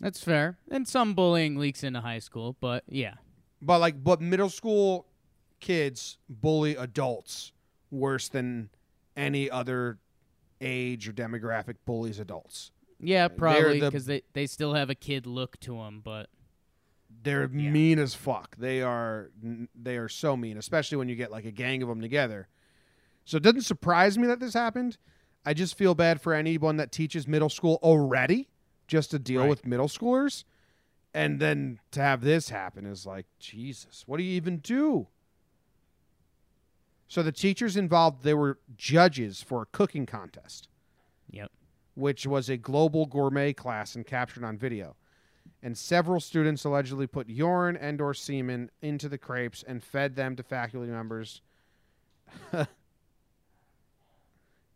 That's 0.00 0.22
fair. 0.22 0.56
And 0.70 0.88
some 0.88 1.12
bullying 1.14 1.56
leaks 1.56 1.82
into 1.84 2.00
high 2.00 2.20
school, 2.20 2.56
but 2.58 2.84
yeah. 2.88 3.14
But 3.62 3.78
like, 3.80 4.02
but 4.02 4.20
middle 4.20 4.48
school 4.48 5.06
kids 5.60 6.18
bully 6.28 6.74
adults 6.76 7.52
worse 7.90 8.28
than 8.28 8.70
any 9.16 9.50
other 9.50 9.98
age 10.60 11.08
or 11.08 11.12
demographic 11.12 11.76
bullies 11.84 12.18
adults. 12.18 12.70
Yeah, 12.98 13.28
probably 13.28 13.80
the- 13.80 13.90
because 13.90 14.06
they, 14.06 14.22
they 14.32 14.46
still 14.46 14.74
have 14.74 14.90
a 14.90 14.94
kid 14.94 15.26
look 15.26 15.58
to 15.60 15.76
them, 15.76 16.00
but 16.02 16.28
They're 17.22 17.48
mean 17.48 17.98
as 17.98 18.14
fuck. 18.14 18.56
They 18.56 18.82
are 18.82 19.30
they 19.74 19.96
are 19.96 20.08
so 20.08 20.36
mean, 20.36 20.56
especially 20.56 20.96
when 20.98 21.08
you 21.08 21.16
get 21.16 21.30
like 21.30 21.44
a 21.44 21.50
gang 21.50 21.82
of 21.82 21.88
them 21.88 22.00
together. 22.00 22.48
So 23.24 23.36
it 23.36 23.42
doesn't 23.42 23.62
surprise 23.62 24.16
me 24.18 24.26
that 24.28 24.40
this 24.40 24.54
happened. 24.54 24.96
I 25.44 25.54
just 25.54 25.76
feel 25.76 25.94
bad 25.94 26.20
for 26.20 26.32
anyone 26.34 26.76
that 26.76 26.92
teaches 26.92 27.26
middle 27.26 27.48
school 27.48 27.78
already 27.82 28.48
just 28.86 29.10
to 29.12 29.18
deal 29.18 29.42
Right. 29.42 29.50
with 29.50 29.66
middle 29.66 29.88
schoolers, 29.88 30.44
and 31.12 31.40
then 31.40 31.80
to 31.90 32.00
have 32.00 32.20
this 32.22 32.50
happen 32.50 32.86
is 32.86 33.04
like 33.06 33.26
Jesus. 33.38 34.04
What 34.06 34.18
do 34.18 34.22
you 34.22 34.32
even 34.36 34.58
do? 34.58 35.08
So 37.08 37.22
the 37.22 37.32
teachers 37.32 37.76
involved, 37.76 38.22
they 38.22 38.34
were 38.34 38.58
judges 38.76 39.42
for 39.42 39.62
a 39.62 39.66
cooking 39.66 40.06
contest 40.06 40.68
Yep. 41.32 41.50
which 41.94 42.26
was 42.26 42.48
a 42.48 42.56
global 42.56 43.06
gourmet 43.06 43.52
class 43.52 43.96
and 43.96 44.06
captured 44.06 44.44
on 44.44 44.56
video. 44.56 44.94
And 45.62 45.76
several 45.76 46.20
students 46.20 46.64
allegedly 46.64 47.06
put 47.06 47.28
urine 47.28 47.76
and 47.76 48.00
or 48.00 48.14
semen 48.14 48.70
into 48.80 49.08
the 49.08 49.18
crepes 49.18 49.62
and 49.66 49.82
fed 49.82 50.14
them 50.14 50.36
to 50.36 50.42
faculty 50.42 50.90
members. 50.90 51.42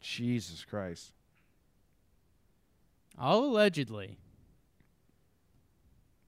Jesus 0.01 0.65
Christ. 0.65 1.13
All 3.19 3.45
allegedly. 3.45 4.19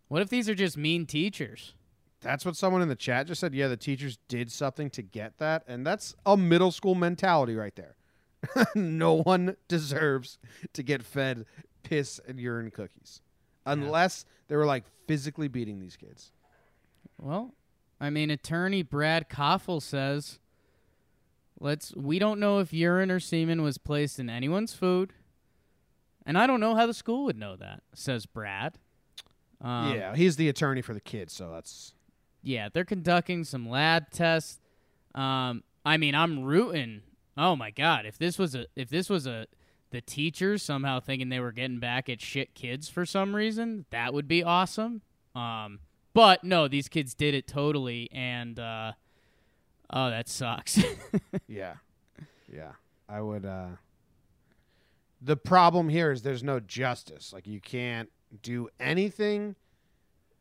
What 0.09 0.23
if 0.23 0.29
these 0.29 0.49
are 0.49 0.55
just 0.55 0.77
mean 0.77 1.07
teachers? 1.07 1.75
That's 2.21 2.45
what 2.45 2.57
someone 2.57 2.83
in 2.83 2.89
the 2.89 2.97
chat 2.97 3.27
just 3.27 3.41
said. 3.41 3.55
Yeah, 3.55 3.69
the 3.69 3.77
teachers 3.77 4.19
did 4.29 4.51
something 4.51 4.91
to 4.91 5.03
get 5.03 5.39
that. 5.39 5.65
And 5.67 5.87
that's 5.87 6.15
a 6.25 6.37
middle 6.37 6.73
school 6.73 6.95
mentality 6.95 7.55
right 7.55 7.75
there. 7.77 7.97
no 8.75 9.15
one 9.23 9.57
deserves 9.69 10.39
to 10.73 10.83
get 10.83 11.03
fed 11.03 11.47
piss 11.83 12.21
and 12.27 12.41
urine 12.41 12.71
cookies 12.71 13.21
unless 13.65 14.25
they 14.49 14.57
were 14.57 14.67
like 14.67 14.85
physically 15.07 15.49
beating 15.49 15.81
these 15.81 15.97
kids. 15.97 16.33
Well, 17.19 17.55
I 18.01 18.11
mean, 18.11 18.31
attorney 18.31 18.83
Brad 18.83 19.29
Koffel 19.29 19.81
says, 19.81 20.39
"Let's. 21.59 21.95
We 21.97 22.19
don't 22.19 22.41
know 22.41 22.59
if 22.59 22.73
urine 22.73 23.11
or 23.11 23.21
semen 23.21 23.63
was 23.63 23.79
placed 23.79 24.19
in 24.19 24.29
anyone's 24.29 24.75
food, 24.75 25.13
and 26.25 26.37
I 26.37 26.47
don't 26.47 26.61
know 26.61 26.75
how 26.75 26.87
the 26.87 26.95
school 26.95 27.25
would 27.25 27.39
know 27.39 27.57
that." 27.57 27.83
Says 27.95 28.27
Brad. 28.27 28.79
Um, 29.61 29.95
yeah, 29.95 30.15
he's 30.15 30.37
the 30.37 30.49
attorney 30.49 30.83
for 30.83 30.95
the 30.95 31.01
kids, 31.01 31.33
so 31.33 31.51
that's 31.51 31.95
yeah, 32.43 32.69
they're 32.73 32.85
conducting 32.85 33.45
some 33.45 33.69
lab 33.69 34.11
tests. 34.11 34.61
Um, 35.15 35.65
I 35.85 35.97
mean, 35.97 36.15
I'm 36.15 36.45
rooting. 36.45 37.03
Oh 37.37 37.57
my 37.57 37.71
god, 37.71 38.07
if 38.07 38.19
this 38.19 38.39
was 38.39 38.55
a 38.55 38.67
if 38.77 38.89
this 38.89 39.09
was 39.09 39.27
a 39.27 39.47
the 39.91 40.01
teachers 40.01 40.63
somehow 40.63 41.01
thinking 41.01 41.29
they 41.29 41.41
were 41.41 41.53
getting 41.53 41.79
back 41.79 42.09
at 42.09 42.21
shit 42.21 42.55
kids 42.55 42.89
for 42.89 43.07
some 43.07 43.35
reason, 43.35 43.87
that 43.91 44.13
would 44.13 44.29
be 44.29 44.43
awesome. 44.43 45.03
Um, 45.35 45.81
but 46.13 46.45
no, 46.45 46.67
these 46.69 46.89
kids 46.89 47.15
did 47.15 47.35
it 47.35 47.47
totally, 47.47 48.09
and 48.13 48.59
uh, 48.59 48.93
oh, 49.91 50.11
that 50.11 50.29
sucks. 50.29 50.83
yeah, 51.49 51.75
yeah. 52.53 52.73
I 53.09 53.21
would. 53.21 53.45
uh 53.45 53.69
The 55.23 55.37
problem 55.37 55.89
here 55.89 56.11
is 56.11 56.23
there's 56.23 56.43
no 56.43 56.59
justice. 56.61 57.33
Like 57.33 57.47
you 57.47 57.61
can't 57.61 58.11
do 58.43 58.69
anything 58.81 59.57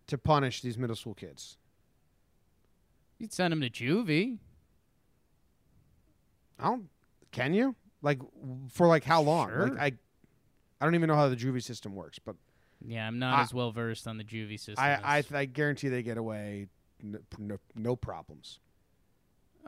to 0.08 0.18
punish 0.18 0.62
these 0.62 0.78
middle 0.78 0.96
school 0.96 1.14
kids. 1.14 1.58
You'd 3.18 3.34
send 3.34 3.52
them 3.52 3.62
to 3.62 3.70
juvie. 3.70 4.40
I 6.60 6.66
don't. 6.66 6.90
Can 7.32 7.54
you? 7.54 7.76
Like 8.02 8.20
for 8.70 8.88
like 8.88 9.04
how 9.04 9.22
long? 9.22 9.50
Sure. 9.50 9.68
Like 9.70 9.80
I, 9.80 9.86
I 10.82 10.86
don't 10.86 10.96
even 10.96 11.08
know 11.08 11.16
how 11.16 11.28
the 11.30 11.36
juvie 11.36 11.64
system 11.64 11.96
works, 11.96 12.20
but 12.20 12.36
Yeah, 12.86 13.08
I'm 13.08 13.20
not 13.20 13.40
I- 13.40 13.42
as 13.44 13.54
well 13.54 13.72
versed 13.72 14.08
on 14.08 14.18
the 14.18 14.24
juvie 14.24 14.60
system. 14.60 14.84
I, 14.84 15.18
I, 15.20 15.24
I 15.34 15.46
guarantee 15.46 15.90
they 15.90 16.04
get 16.04 16.18
away, 16.18 16.68
no, 17.02 17.20
no, 17.38 17.58
no 17.76 17.96
problems. 17.96 18.60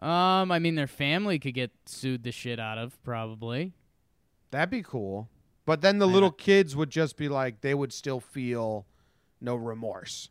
um, 0.01 0.51
I 0.51 0.59
mean, 0.59 0.75
their 0.75 0.87
family 0.87 1.39
could 1.39 1.53
get 1.55 1.71
sued 1.85 2.23
the 2.23 2.31
shit 2.31 2.59
out 2.59 2.77
of 2.77 3.01
probably. 3.03 3.73
That'd 4.51 4.69
be 4.69 4.83
cool. 4.83 5.29
But 5.67 5.81
then 5.81 5.99
the 5.99 6.07
I 6.07 6.11
little 6.11 6.29
know. 6.29 6.33
kids 6.35 6.75
would 6.77 6.89
just 6.89 7.17
be 7.17 7.27
like, 7.27 7.59
they 7.61 7.73
would 7.75 7.91
still 7.91 8.19
feel 8.21 8.87
no 9.41 9.53
remorse. 9.55 10.29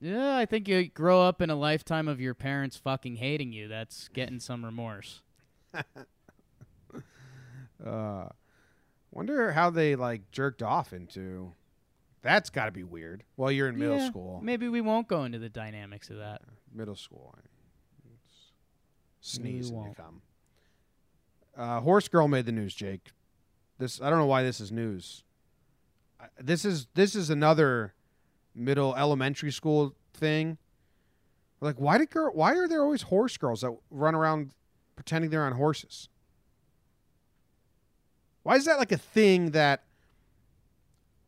Yeah, 0.00 0.36
I 0.36 0.46
think 0.46 0.68
you 0.68 0.88
grow 0.88 1.20
up 1.20 1.42
in 1.42 1.50
a 1.50 1.56
lifetime 1.56 2.06
of 2.08 2.20
your 2.20 2.32
parents 2.32 2.76
fucking 2.76 3.16
hating 3.16 3.52
you. 3.52 3.66
That's 3.68 4.08
getting 4.08 4.38
some 4.40 4.64
remorse. 4.64 5.20
Uh, 7.84 8.28
wonder 9.10 9.52
how 9.52 9.70
they 9.70 9.96
like 9.96 10.30
jerked 10.30 10.62
off 10.62 10.92
into. 10.92 11.50
That's 12.20 12.50
got 12.50 12.66
to 12.66 12.70
be 12.70 12.84
weird. 12.84 13.24
Well, 13.38 13.50
you're 13.50 13.68
in 13.70 13.78
middle 13.78 13.96
Yeah, 13.96 14.06
school. 14.06 14.38
Maybe 14.42 14.68
we 14.68 14.82
won't 14.82 15.08
go 15.08 15.24
into 15.24 15.38
the 15.38 15.48
dynamics 15.48 16.10
of 16.10 16.18
that. 16.18 16.42
Middle 16.74 16.94
school. 16.94 17.34
It's 18.04 18.52
Sneeze 19.22 19.70
and 19.70 19.82
you 19.86 19.94
come. 19.96 20.20
Uh, 21.56 21.80
Horse 21.80 22.06
girl 22.08 22.28
made 22.28 22.44
the 22.44 22.52
news, 22.52 22.74
Jake. 22.74 23.12
This 23.80 24.00
I 24.00 24.10
don't 24.10 24.18
know 24.18 24.26
why 24.26 24.42
this 24.42 24.60
is 24.60 24.70
news. 24.70 25.24
I, 26.20 26.26
this 26.38 26.66
is 26.66 26.86
this 26.94 27.16
is 27.16 27.30
another 27.30 27.94
middle 28.54 28.94
elementary 28.94 29.50
school 29.50 29.94
thing. 30.12 30.58
Like, 31.62 31.76
why 31.76 31.96
did 31.96 32.10
girl? 32.10 32.30
Why 32.32 32.54
are 32.56 32.68
there 32.68 32.82
always 32.82 33.02
horse 33.02 33.38
girls 33.38 33.62
that 33.62 33.74
run 33.90 34.14
around 34.14 34.50
pretending 34.96 35.30
they're 35.30 35.46
on 35.46 35.52
horses? 35.54 36.10
Why 38.42 38.56
is 38.56 38.66
that 38.66 38.78
like 38.78 38.92
a 38.92 38.98
thing 38.98 39.52
that 39.52 39.84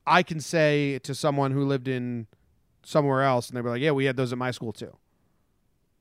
I 0.07 0.23
can 0.23 0.39
say 0.41 0.99
to 1.01 1.15
someone 1.15 1.53
who 1.53 1.65
lived 1.65 1.89
in 1.89 2.27
somewhere 2.83 3.23
else, 3.23 3.49
and 3.49 3.57
they 3.57 3.63
were 3.63 3.71
like, 3.71 3.81
"Yeah, 3.81 3.93
we 3.93 4.05
had 4.05 4.17
those 4.17 4.31
at 4.31 4.39
my 4.39 4.51
school 4.51 4.73
too." 4.75 4.95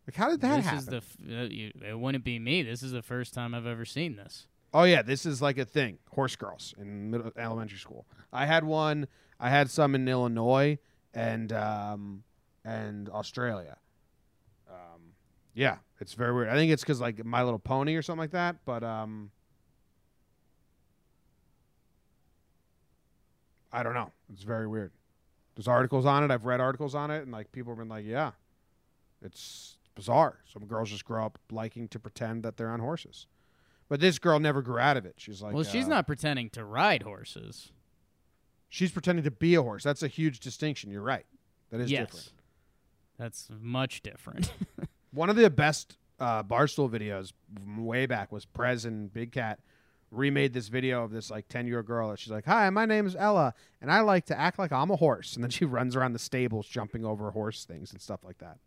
Like, 0.06 0.16
how 0.16 0.30
did 0.30 0.42
that 0.42 0.58
this 0.58 0.66
happen? 0.66 0.80
is 0.80 0.86
the 0.88 0.98
f- 0.98 1.18
uh, 1.30 1.44
you, 1.44 1.72
it 1.88 1.98
wouldn't 1.98 2.26
be 2.26 2.40
me. 2.40 2.62
This 2.62 2.84
is 2.84 2.92
the 2.92 3.02
first 3.04 3.34
time 3.34 3.56
I've 3.56 3.68
ever 3.68 3.86
seen 3.86 4.18
this. 4.18 4.48
Oh 4.74 4.84
yeah, 4.84 5.02
this 5.02 5.26
is 5.26 5.42
like 5.42 5.58
a 5.58 5.66
thing. 5.66 5.98
Horse 6.12 6.36
girls 6.36 6.74
in 6.78 7.12
middle 7.12 7.32
elementary 7.38 7.78
school. 7.78 8.06
I 8.32 8.46
had 8.46 8.64
one. 8.64 9.08
I 9.40 9.50
had 9.50 9.70
some 9.70 9.96
in 9.96 10.08
Illinois 10.08 10.78
and 11.14 11.52
um, 11.52 12.24
and 12.64 13.10
Australia. 13.10 13.78
Um, 14.70 15.14
yeah, 15.54 15.78
it's 16.00 16.14
very 16.14 16.34
weird. 16.34 16.50
I 16.50 16.54
think 16.54 16.72
it's 16.72 16.84
because 16.84 17.02
like 17.02 17.24
My 17.26 17.44
Little 17.44 17.60
Pony 17.60 17.96
or 17.96 18.02
something 18.02 18.20
like 18.20 18.32
that. 18.32 18.58
But 18.66 18.84
um, 18.84 19.32
I 23.74 23.84
don't 23.84 23.94
know. 23.94 24.12
It's 24.32 24.44
very 24.44 24.68
weird. 24.68 24.92
There's 25.56 25.68
articles 25.68 26.06
on 26.06 26.24
it. 26.24 26.32
I've 26.32 26.46
read 26.46 26.62
articles 26.62 26.96
on 26.96 27.12
it, 27.12 27.24
and 27.24 27.32
like 27.32 27.52
people 27.52 27.74
have 27.74 27.80
been 27.80 27.90
like, 27.90 28.06
yeah, 28.06 28.32
it's 29.22 29.78
bizarre. 29.96 30.40
Some 30.46 30.66
girls 30.66 30.90
just 30.90 31.04
grow 31.04 31.26
up 31.26 31.38
liking 31.52 31.90
to 31.90 32.00
pretend 32.00 32.44
that 32.44 32.56
they're 32.56 32.70
on 32.70 32.80
horses. 32.80 33.28
But 33.92 34.00
this 34.00 34.20
girl 34.20 34.40
never 34.40 34.62
grew 34.62 34.80
out 34.80 34.96
of 34.96 35.06
it. 35.06 35.16
She's 35.18 35.42
like, 35.42 35.54
well, 35.54 35.66
she's 35.66 35.84
uh, 35.84 35.90
not 35.90 36.08
pretending 36.08 36.50
to 36.52 36.64
ride 36.64 37.04
horses. 37.04 37.74
She's 38.70 38.90
pretending 38.90 39.26
to 39.26 39.32
be 39.32 39.56
a 39.56 39.62
horse. 39.62 39.84
That's 39.84 40.02
a 40.02 40.08
huge 40.08 40.40
distinction. 40.40 40.92
You're 40.92 41.02
right. 41.02 41.26
That 41.72 41.82
is 41.82 41.92
yes, 41.92 42.06
different. 42.06 42.32
that's 43.20 43.50
much 43.60 44.02
different. 44.02 44.54
One 45.12 45.30
of 45.30 45.36
the 45.36 45.50
best 45.50 45.98
uh, 46.22 46.42
Barstool 46.42 46.90
videos 46.90 47.34
way 47.78 48.06
back 48.06 48.32
was 48.32 48.46
Prez 48.46 48.86
and 48.86 49.14
Big 49.14 49.34
Cat 49.34 49.60
remade 50.10 50.54
this 50.54 50.70
video 50.70 51.04
of 51.04 51.12
this 51.12 51.30
like 51.30 51.50
10 51.50 51.68
year 51.68 51.80
old 51.80 51.86
girl 51.86 52.12
that 52.12 52.20
she's 52.20 52.32
like, 52.32 52.46
Hi, 52.46 52.70
my 52.70 52.86
name 52.86 53.06
is 53.06 53.18
Ella, 53.18 53.54
and 53.82 53.92
I 53.92 54.00
like 54.00 54.26
to 54.28 54.40
act 54.40 54.58
like 54.58 54.72
I'm 54.72 54.90
a 54.90 54.96
horse. 54.96 55.36
And 55.36 55.44
then 55.44 55.52
she 55.52 55.66
runs 55.66 55.98
around 55.98 56.14
the 56.14 56.20
stables 56.20 56.66
jumping 56.66 57.04
over 57.04 57.32
horse 57.32 57.66
things 57.66 57.92
and 57.92 58.02
stuff 58.02 58.24
like 58.24 58.38
that. 58.38 58.58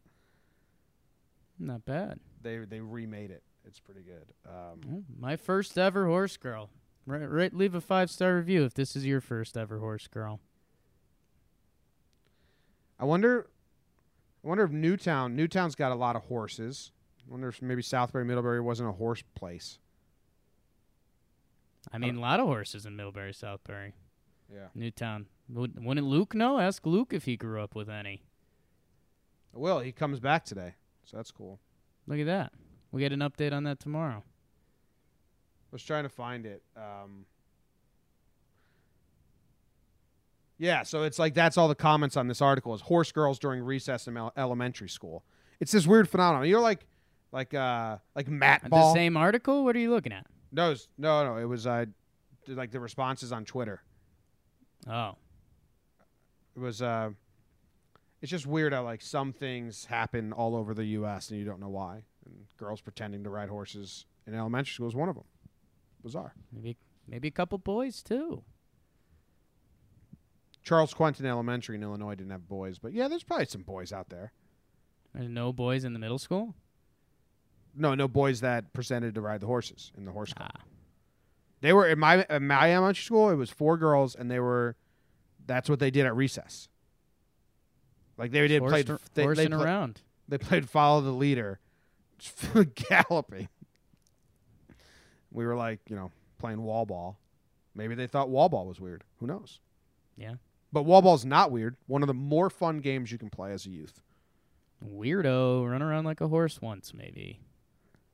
not 1.58 1.86
bad. 1.86 2.20
They 2.42 2.58
they 2.58 2.80
remade 2.80 3.30
it. 3.30 3.42
It's 3.66 3.80
pretty 3.80 4.02
good. 4.02 4.32
Um, 4.48 5.04
My 5.18 5.36
first 5.36 5.76
ever 5.78 6.06
horse 6.06 6.36
girl. 6.36 6.70
Right, 7.06 7.24
right, 7.30 7.52
leave 7.54 7.74
a 7.74 7.80
five 7.80 8.10
star 8.10 8.36
review 8.36 8.64
if 8.64 8.74
this 8.74 8.96
is 8.96 9.04
your 9.04 9.20
first 9.20 9.56
ever 9.56 9.78
horse 9.78 10.06
girl. 10.06 10.40
I 12.98 13.04
wonder 13.04 13.48
I 14.44 14.48
wonder 14.48 14.64
if 14.64 14.70
Newtown 14.70 15.36
Newtown's 15.36 15.74
got 15.74 15.92
a 15.92 15.96
lot 15.96 16.16
of 16.16 16.22
horses. 16.24 16.92
I 17.26 17.30
wonder 17.30 17.48
if 17.48 17.60
maybe 17.62 17.82
Southbury 17.82 18.24
Middlebury 18.26 18.60
wasn't 18.60 18.88
a 18.88 18.92
horse 18.92 19.22
place. 19.34 19.78
I 21.92 21.98
mean, 21.98 22.16
a 22.16 22.20
lot 22.20 22.40
of 22.40 22.46
horses 22.46 22.86
in 22.86 22.96
Middlebury, 22.96 23.32
Southbury, 23.32 23.92
Yeah. 24.52 24.68
Newtown. 24.74 25.26
Would- 25.50 25.84
Wouldn't 25.84 26.06
Luke 26.06 26.34
know? 26.34 26.58
Ask 26.58 26.86
Luke 26.86 27.12
if 27.12 27.24
he 27.24 27.36
grew 27.36 27.60
up 27.62 27.74
with 27.74 27.90
any. 27.90 28.22
Well, 29.52 29.80
he 29.80 29.92
comes 29.92 30.18
back 30.20 30.44
today, 30.46 30.74
so 31.04 31.18
that's 31.18 31.30
cool. 31.30 31.60
Look 32.06 32.18
at 32.18 32.26
that. 32.26 32.52
We 32.94 33.00
get 33.00 33.10
an 33.12 33.18
update 33.18 33.52
on 33.52 33.64
that 33.64 33.80
tomorrow. 33.80 34.18
I 34.18 35.68
was 35.72 35.82
trying 35.82 36.04
to 36.04 36.08
find 36.08 36.46
it. 36.46 36.62
Um, 36.76 37.26
yeah, 40.58 40.84
so 40.84 41.02
it's 41.02 41.18
like 41.18 41.34
that's 41.34 41.58
all 41.58 41.66
the 41.66 41.74
comments 41.74 42.16
on 42.16 42.28
this 42.28 42.40
article 42.40 42.72
is 42.72 42.82
horse 42.82 43.10
girls 43.10 43.40
during 43.40 43.64
recess 43.64 44.06
in 44.06 44.16
elementary 44.36 44.88
school. 44.88 45.24
It's 45.58 45.72
this 45.72 45.88
weird 45.88 46.08
phenomenon. 46.08 46.46
You're 46.48 46.60
like, 46.60 46.86
like, 47.32 47.52
uh, 47.52 47.96
like 48.14 48.28
Matt 48.28 48.62
The 48.62 48.68
Ball. 48.68 48.94
same 48.94 49.16
article? 49.16 49.64
What 49.64 49.74
are 49.74 49.80
you 49.80 49.90
looking 49.90 50.12
at? 50.12 50.26
No, 50.52 50.66
it's- 50.70 50.86
no, 50.96 51.24
no. 51.24 51.36
It 51.38 51.46
was 51.46 51.66
uh, 51.66 51.86
like 52.46 52.70
the 52.70 52.78
responses 52.78 53.32
on 53.32 53.44
Twitter. 53.44 53.82
Oh. 54.88 55.16
It 56.54 56.60
was 56.60 56.80
uh, 56.80 57.10
it's 58.22 58.30
just 58.30 58.46
weird 58.46 58.72
how 58.72 58.84
like 58.84 59.02
some 59.02 59.32
things 59.32 59.86
happen 59.86 60.32
all 60.32 60.54
over 60.54 60.74
the 60.74 60.84
U.S. 60.84 61.30
and 61.30 61.40
you 61.40 61.44
don't 61.44 61.58
know 61.58 61.70
why. 61.70 62.04
And 62.26 62.46
girls 62.56 62.80
pretending 62.80 63.24
to 63.24 63.30
ride 63.30 63.48
horses 63.48 64.06
in 64.26 64.34
elementary 64.34 64.72
school 64.72 64.88
is 64.88 64.94
one 64.94 65.08
of 65.08 65.14
them. 65.14 65.24
Bizarre. 66.02 66.34
Maybe 66.52 66.76
maybe 67.08 67.28
a 67.28 67.32
couple 67.32 67.58
boys 67.58 68.02
too. 68.02 68.42
Charles 70.62 70.94
Quentin 70.94 71.26
Elementary 71.26 71.76
in 71.76 71.82
Illinois 71.82 72.14
didn't 72.14 72.30
have 72.32 72.48
boys, 72.48 72.78
but 72.78 72.92
yeah, 72.92 73.08
there's 73.08 73.22
probably 73.24 73.46
some 73.46 73.62
boys 73.62 73.92
out 73.92 74.08
there. 74.08 74.32
There's 75.14 75.28
no 75.28 75.52
boys 75.52 75.84
in 75.84 75.92
the 75.92 75.98
middle 75.98 76.18
school. 76.18 76.54
No, 77.76 77.94
no 77.94 78.08
boys 78.08 78.40
that 78.40 78.72
presented 78.72 79.14
to 79.16 79.20
ride 79.20 79.40
the 79.40 79.46
horses 79.46 79.92
in 79.96 80.04
the 80.04 80.12
horse 80.12 80.32
club. 80.32 80.50
Ah, 80.54 80.60
They 81.60 81.72
were 81.72 81.86
in 81.88 81.98
my 81.98 82.24
in 82.30 82.46
my 82.46 82.72
elementary 82.72 83.02
school. 83.02 83.30
It 83.30 83.34
was 83.34 83.50
four 83.50 83.76
girls, 83.76 84.14
and 84.14 84.30
they 84.30 84.40
were. 84.40 84.76
That's 85.46 85.68
what 85.68 85.78
they 85.80 85.90
did 85.90 86.06
at 86.06 86.16
recess. 86.16 86.68
Like 88.16 88.30
they 88.30 88.46
did 88.48 88.62
played. 88.62 88.88
horsing, 88.88 89.04
They, 89.14 89.26
they, 89.26 89.46
around. 89.54 90.00
they 90.28 90.38
played 90.38 90.70
follow 90.70 91.00
the 91.02 91.10
leader, 91.10 91.58
galloping. 92.88 93.48
We 95.30 95.46
were 95.46 95.56
like, 95.56 95.80
you 95.88 95.96
know, 95.96 96.10
playing 96.38 96.62
wall 96.62 96.86
ball. 96.86 97.18
Maybe 97.74 97.94
they 97.94 98.06
thought 98.06 98.30
wall 98.30 98.48
ball 98.48 98.66
was 98.66 98.80
weird. 98.80 99.02
Who 99.18 99.26
knows? 99.26 99.60
Yeah. 100.16 100.34
But 100.72 100.84
wall 100.84 101.02
ball's 101.02 101.24
not 101.24 101.50
weird. 101.50 101.76
One 101.86 102.02
of 102.02 102.06
the 102.06 102.14
more 102.14 102.50
fun 102.50 102.80
games 102.80 103.10
you 103.10 103.18
can 103.18 103.30
play 103.30 103.52
as 103.52 103.66
a 103.66 103.70
youth. 103.70 104.02
Weirdo, 104.84 105.68
run 105.68 105.82
around 105.82 106.04
like 106.04 106.20
a 106.20 106.28
horse 106.28 106.60
once, 106.60 106.92
maybe. 106.94 107.40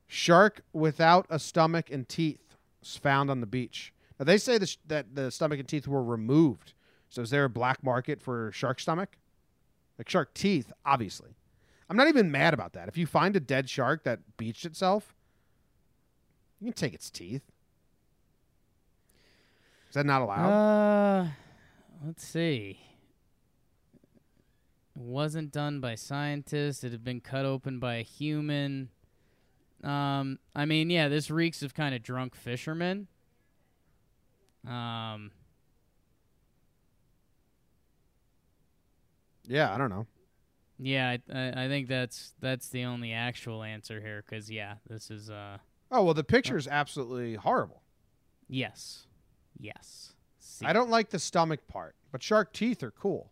Shark 0.07 0.63
without 0.73 1.27
a 1.31 1.39
stomach 1.39 1.91
and 1.91 2.09
teeth 2.09 2.57
was 2.81 2.97
found 2.97 3.31
on 3.31 3.41
the 3.41 3.47
beach. 3.47 3.93
Now 4.19 4.25
they 4.25 4.39
say 4.39 4.59
the 4.59 4.67
sh- 4.67 4.79
that 4.87 5.15
the 5.15 5.31
stomach 5.31 5.59
and 5.59 5.69
teeth 5.69 5.87
were 5.87 6.03
removed. 6.03 6.75
So 7.09 7.23
is 7.23 7.31
there 7.31 7.45
a 7.45 7.51
black 7.51 7.83
market 7.83 8.23
for 8.23 8.53
shark 8.53 8.81
stomach? 8.81 9.17
Like 9.99 10.09
shark 10.09 10.35
teeth, 10.35 10.73
obviously. 10.85 11.37
I'm 11.91 11.97
not 11.97 12.07
even 12.07 12.31
mad 12.31 12.55
about 12.55 12.75
that. 12.75 12.87
If 12.87 12.97
you 12.97 13.05
find 13.05 13.35
a 13.35 13.41
dead 13.41 13.69
shark 13.69 14.05
that 14.05 14.21
beached 14.37 14.65
itself, 14.65 15.13
you 16.61 16.67
can 16.67 16.73
take 16.73 16.95
its 16.95 17.11
teeth. 17.11 17.43
Is 19.89 19.95
that 19.95 20.07
not 20.07 20.23
allowed? 20.23 20.51
Uh, 20.51 21.27
let's 22.07 22.25
see. 22.25 22.79
It 24.95 25.03
wasn't 25.03 25.51
done 25.51 25.81
by 25.81 25.97
scientists. 25.97 26.85
It 26.85 26.93
had 26.93 27.03
been 27.03 27.21
cut 27.21 27.45
open 27.45 27.81
by 27.81 27.97
a 27.97 28.03
human. 28.03 28.91
Um, 29.83 30.39
I 30.55 30.67
mean, 30.67 30.91
yeah, 30.91 31.09
this 31.09 31.29
reeks 31.29 31.61
of 31.61 31.75
kind 31.75 31.93
of 31.93 32.05
drunk 32.05 32.37
fishermen. 32.37 33.09
Um, 34.65 35.33
yeah, 39.49 39.75
I 39.75 39.79
don't 39.79 39.91
know. 39.91 40.07
Yeah, 40.83 41.17
I, 41.33 41.65
I, 41.65 41.69
think 41.69 41.89
that's 41.89 42.33
that's 42.41 42.69
the 42.69 42.85
only 42.85 43.13
actual 43.13 43.63
answer 43.63 44.01
here. 44.01 44.23
Cause 44.29 44.51
yeah, 44.51 44.77
this 44.89 45.11
is 45.11 45.29
uh, 45.29 45.59
Oh 45.91 46.05
well, 46.05 46.15
the 46.15 46.25
picture 46.25 46.57
is 46.57 46.67
absolutely 46.67 47.35
horrible. 47.35 47.83
yes, 48.49 49.07
yes. 49.59 50.15
See. 50.39 50.65
I 50.65 50.73
don't 50.73 50.91
like 50.91 51.11
the 51.11 51.19
stomach 51.19 51.67
part, 51.69 51.95
but 52.13 52.23
shark 52.23 52.53
teeth 52.53 52.83
are 52.83 52.91
cool. 52.91 53.31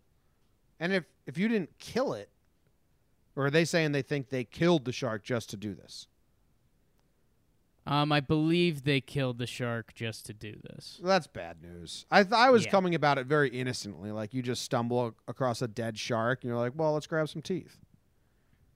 And 0.79 0.93
if 0.93 1.05
if 1.25 1.37
you 1.37 1.47
didn't 1.47 1.77
kill 1.79 2.13
it, 2.13 2.29
or 3.35 3.45
are 3.45 3.51
they 3.51 3.65
saying 3.65 3.93
they 3.93 4.01
think 4.01 4.29
they 4.29 4.43
killed 4.43 4.85
the 4.85 4.91
shark 4.91 5.23
just 5.23 5.49
to 5.49 5.57
do 5.57 5.73
this? 5.73 6.07
Um, 7.89 8.11
I 8.11 8.19
believe 8.19 8.83
they 8.83 9.01
killed 9.01 9.39
the 9.39 9.47
shark 9.47 9.95
just 9.95 10.25
to 10.27 10.33
do 10.33 10.55
this. 10.63 11.01
That's 11.03 11.25
bad 11.25 11.61
news. 11.63 12.05
I 12.11 12.21
th- 12.21 12.33
I 12.33 12.51
was 12.51 12.65
Yeah. 12.65 12.71
coming 12.71 12.93
about 12.93 13.17
it 13.17 13.25
very 13.25 13.49
innocently, 13.49 14.11
like 14.11 14.31
you 14.33 14.43
just 14.43 14.61
stumble 14.63 15.15
across 15.27 15.61
a 15.63 15.67
dead 15.67 15.97
shark 15.97 16.43
and 16.43 16.49
you're 16.49 16.57
like, 16.59 16.73
well, 16.75 16.93
let's 16.93 17.07
grab 17.07 17.27
some 17.29 17.41
teeth. 17.41 17.79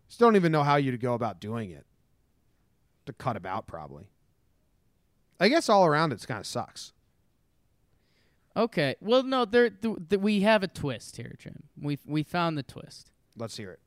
Still 0.07 0.27
don't 0.29 0.35
even 0.35 0.51
know 0.51 0.63
how 0.63 0.77
you'd 0.77 0.99
go 0.99 1.13
about 1.13 1.39
doing 1.39 1.69
it. 1.69 1.85
To 3.05 3.13
cut 3.13 3.37
about 3.37 3.67
probably. 3.67 4.09
I 5.39 5.47
guess 5.47 5.69
all 5.69 5.85
around 5.85 6.11
it 6.11 6.25
kind 6.27 6.39
of 6.39 6.47
sucks. 6.47 6.93
Okay. 8.55 8.95
Well, 8.99 9.23
no, 9.23 9.45
there 9.45 9.69
th- 9.69 9.97
th- 10.09 10.21
we 10.21 10.41
have 10.41 10.63
a 10.63 10.67
twist 10.67 11.17
here, 11.17 11.35
Jim. 11.37 11.63
We 11.79 11.99
we 12.05 12.23
found 12.23 12.57
the 12.57 12.63
twist. 12.63 13.11
Let's 13.37 13.57
hear 13.57 13.71
it. 13.71 13.79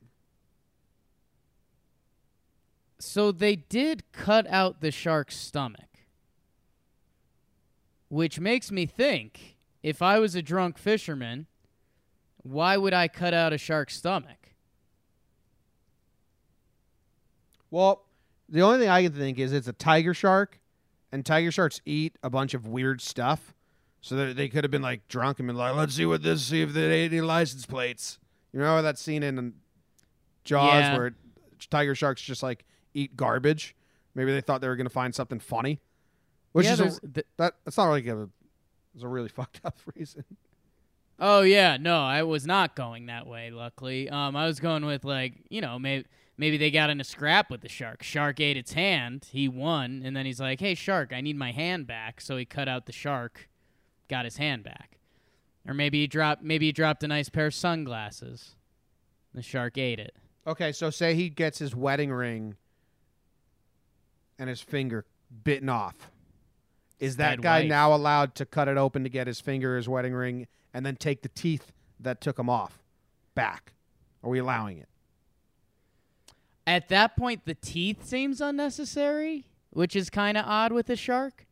So 2.99 3.31
they 3.33 3.57
did 3.57 4.11
cut 4.13 4.47
out 4.49 4.81
the 4.81 4.91
shark's 4.91 5.37
stomach. 5.37 5.81
Which 8.09 8.39
makes 8.41 8.71
me 8.71 8.87
think 8.87 9.57
if 9.83 10.01
I 10.01 10.19
was 10.19 10.35
a 10.35 10.43
drunk 10.43 10.79
fisherman, 10.79 11.47
why 12.43 12.77
would 12.77 12.95
I 12.95 13.09
cut 13.09 13.35
out 13.35 13.53
a 13.53 13.59
shark's 13.59 13.97
stomach? 13.97 14.55
Well, 17.71 18.05
the 18.49 18.63
only 18.63 18.79
thing 18.79 18.89
I 18.89 19.03
can 19.03 19.13
think 19.13 19.39
is 19.39 19.53
it's 19.53 19.69
a 19.69 19.73
tiger 19.73 20.15
shark, 20.15 20.61
and 21.13 21.27
tiger 21.27 21.51
sharks 21.51 21.81
eat 21.85 22.17
a 22.23 22.31
bunch 22.31 22.55
of 22.55 22.67
weird 22.67 23.01
stuff. 23.01 23.55
So 24.01 24.15
they- 24.15 24.33
they 24.33 24.49
could 24.49 24.63
have 24.63 24.71
been 24.71 24.83
like 24.83 25.09
drunk 25.09 25.41
and 25.41 25.49
been 25.49 25.57
like, 25.57 25.75
"Let's 25.75 25.95
see 25.95 26.07
what 26.07 26.23
this, 26.23 26.45
see 26.47 26.63
if 26.63 26.73
they 26.73 26.93
ate 26.93 27.13
any 27.13 27.21
license 27.23 27.67
plates." 27.67 28.19
You 28.53 28.61
know 28.61 28.81
that 28.81 28.99
scene 28.99 29.23
in 29.25 29.55
Jaws 30.45 30.75
Yeah. 30.75 30.97
where 30.97 31.17
tiger 31.71 31.95
sharks 31.97 32.23
just 32.23 32.43
like 32.43 32.65
eat 32.97 33.17
garbage. 33.17 33.77
Maybe 34.15 34.33
they 34.33 34.41
thought 34.41 34.61
they 34.61 34.69
were 34.69 34.77
going 34.77 34.87
to 34.87 34.93
find 34.93 35.15
something 35.15 35.39
funny, 35.41 35.81
which 36.53 36.67
Yeah, 36.67 36.73
is 36.73 36.81
a, 36.81 37.01
th- 37.09 37.27
that. 37.37 37.55
That's 37.65 37.77
not 37.77 37.87
really 37.87 38.09
a. 38.09 38.29
It's 38.95 39.05
a 39.05 39.09
really 39.09 39.29
fucked 39.39 39.61
up 39.65 39.77
reason. 39.95 40.25
Oh 41.19 41.43
yeah, 41.43 41.77
no, 41.79 41.99
I 42.03 42.23
was 42.23 42.47
not 42.47 42.75
going 42.77 43.07
that 43.07 43.27
way. 43.27 43.51
Luckily, 43.51 44.09
um, 44.11 44.37
I 44.37 44.47
was 44.47 44.61
going 44.61 44.85
with 44.85 45.05
like 45.05 45.35
you 45.49 45.61
know 45.61 45.79
maybe 45.79 46.07
maybe 46.39 46.57
they 46.57 46.71
got 46.71 46.91
in 46.91 47.01
a 47.01 47.05
scrap 47.05 47.51
with 47.51 47.61
the 47.61 47.69
shark. 47.69 48.03
Shark 48.03 48.41
ate 48.41 48.57
its 48.57 48.73
hand. 48.73 49.29
He 49.31 49.49
won, 49.49 50.03
and 50.05 50.17
then 50.17 50.27
he's 50.27 50.41
like, 50.41 50.61
"Hey, 50.61 50.75
shark, 50.75 51.13
I 51.13 51.21
need 51.21 51.37
my 51.37 51.53
hand 51.53 51.87
back." 51.87 52.21
So 52.21 52.37
he 52.37 52.45
cut 52.45 52.69
out 52.69 52.87
the 52.87 52.93
shark, 52.93 53.49
got 54.09 54.25
his 54.25 54.37
hand 54.39 54.63
back. 54.65 54.99
Or 55.69 55.75
maybe 55.75 56.01
he 56.01 56.07
dropped 56.07 56.43
maybe 56.43 56.67
he 56.67 56.73
dropped 56.73 57.03
a 57.03 57.09
nice 57.09 57.29
pair 57.29 57.47
of 57.47 57.55
sunglasses. 57.55 58.55
The 59.35 59.43
shark 59.43 59.77
ate 59.79 59.99
it. 59.99 60.15
Okay, 60.47 60.71
so 60.73 60.91
say 60.91 61.15
he 61.15 61.29
gets 61.29 61.59
his 61.59 61.75
wedding 61.75 62.11
ring 62.13 62.55
and 64.39 64.49
his 64.49 64.61
finger 64.61 65.05
bitten 65.45 65.69
off. 65.69 66.11
Is 66.99 67.17
that 67.17 67.37
Dead 67.37 67.43
guy 67.43 67.61
wife. 67.61 67.69
now 67.69 67.95
allowed 67.95 68.35
to 68.37 68.47
cut 68.47 68.69
it 68.69 68.77
open 68.77 69.05
to 69.05 69.11
get 69.11 69.27
his 69.27 69.41
finger, 69.41 69.77
his 69.77 69.89
wedding 69.89 70.15
ring, 70.15 70.47
and 70.73 70.85
then 70.85 70.97
take 70.97 71.23
the 71.23 71.29
teeth 71.29 71.73
that 72.01 72.21
took 72.21 72.39
him 72.39 72.49
off 72.49 72.79
back? 73.35 73.73
Are 74.23 74.31
we 74.31 74.39
allowing 74.39 74.79
it? 74.79 74.89
At 76.67 76.89
that 76.89 77.17
point, 77.17 77.45
the 77.45 77.55
teeth 77.55 78.05
seems 78.07 78.41
unnecessary, 78.41 79.47
which 79.71 79.95
is 79.95 80.11
kind 80.11 80.37
of 80.37 80.45
odd 80.47 80.73
with 80.73 80.91
a 80.91 80.97
shark. 80.97 81.47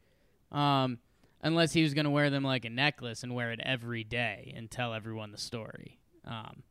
Um, 0.50 0.98
unless 1.44 1.74
he 1.74 1.82
was 1.82 1.94
going 1.94 2.06
to 2.06 2.10
wear 2.10 2.30
them 2.30 2.42
like 2.42 2.64
a 2.64 2.70
necklace 2.70 3.22
and 3.22 3.34
wear 3.34 3.52
it 3.52 3.60
every 3.62 4.02
day 4.02 4.52
and 4.56 4.70
tell 4.70 4.94
everyone 4.94 5.30
the 5.30 5.38
story. 5.38 5.98
Um, 6.24 6.62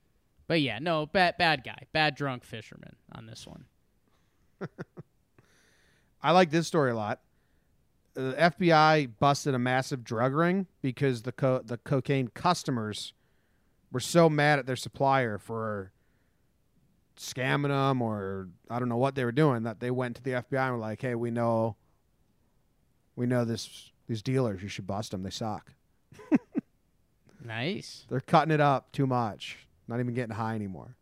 but 0.47 0.59
yeah, 0.59 0.79
no, 0.79 1.05
bad 1.05 1.37
bad 1.37 1.63
guy, 1.63 1.83
bad 1.93 2.15
drunk 2.15 2.43
fisherman 2.43 2.95
on 3.13 3.27
this 3.27 3.47
one. 3.47 3.65
I 6.23 6.31
like 6.31 6.49
this 6.49 6.67
story 6.67 6.91
a 6.91 6.95
lot. 6.95 7.19
Uh, 8.15 8.29
the 8.29 8.33
FBI 8.35 9.11
busted 9.19 9.53
a 9.53 9.59
massive 9.59 10.03
drug 10.03 10.33
ring 10.33 10.67
because 10.81 11.23
the 11.23 11.31
co- 11.31 11.61
the 11.63 11.77
cocaine 11.77 12.29
customers 12.29 13.13
were 13.91 13.99
so 13.99 14.29
mad 14.29 14.57
at 14.59 14.65
their 14.65 14.75
supplier 14.75 15.37
for 15.37 15.91
scamming 17.17 17.67
them 17.69 18.01
or 18.01 18.47
I 18.69 18.79
don't 18.79 18.89
know 18.89 18.97
what 18.97 19.15
they 19.15 19.25
were 19.25 19.31
doing 19.31 19.63
that 19.63 19.79
they 19.79 19.91
went 19.91 20.15
to 20.15 20.23
the 20.23 20.31
FBI 20.31 20.63
and 20.63 20.73
were 20.73 20.79
like, 20.79 21.01
"Hey, 21.01 21.15
we 21.15 21.29
know 21.29 21.75
we 23.15 23.25
know 23.25 23.45
this 23.45 23.91
these 24.07 24.21
dealers, 24.21 24.63
you 24.63 24.69
should 24.69 24.87
bust 24.87 25.11
them. 25.11 25.23
They 25.23 25.29
suck. 25.29 25.73
Nice. 27.45 28.05
They're 28.07 28.21
cutting 28.21 28.53
it 28.53 28.61
up 28.61 28.93
too 28.93 29.05
much. 29.05 29.67
Not 29.87 29.99
even 29.99 30.13
getting 30.13 30.35
high 30.35 30.55
anymore." 30.55 30.95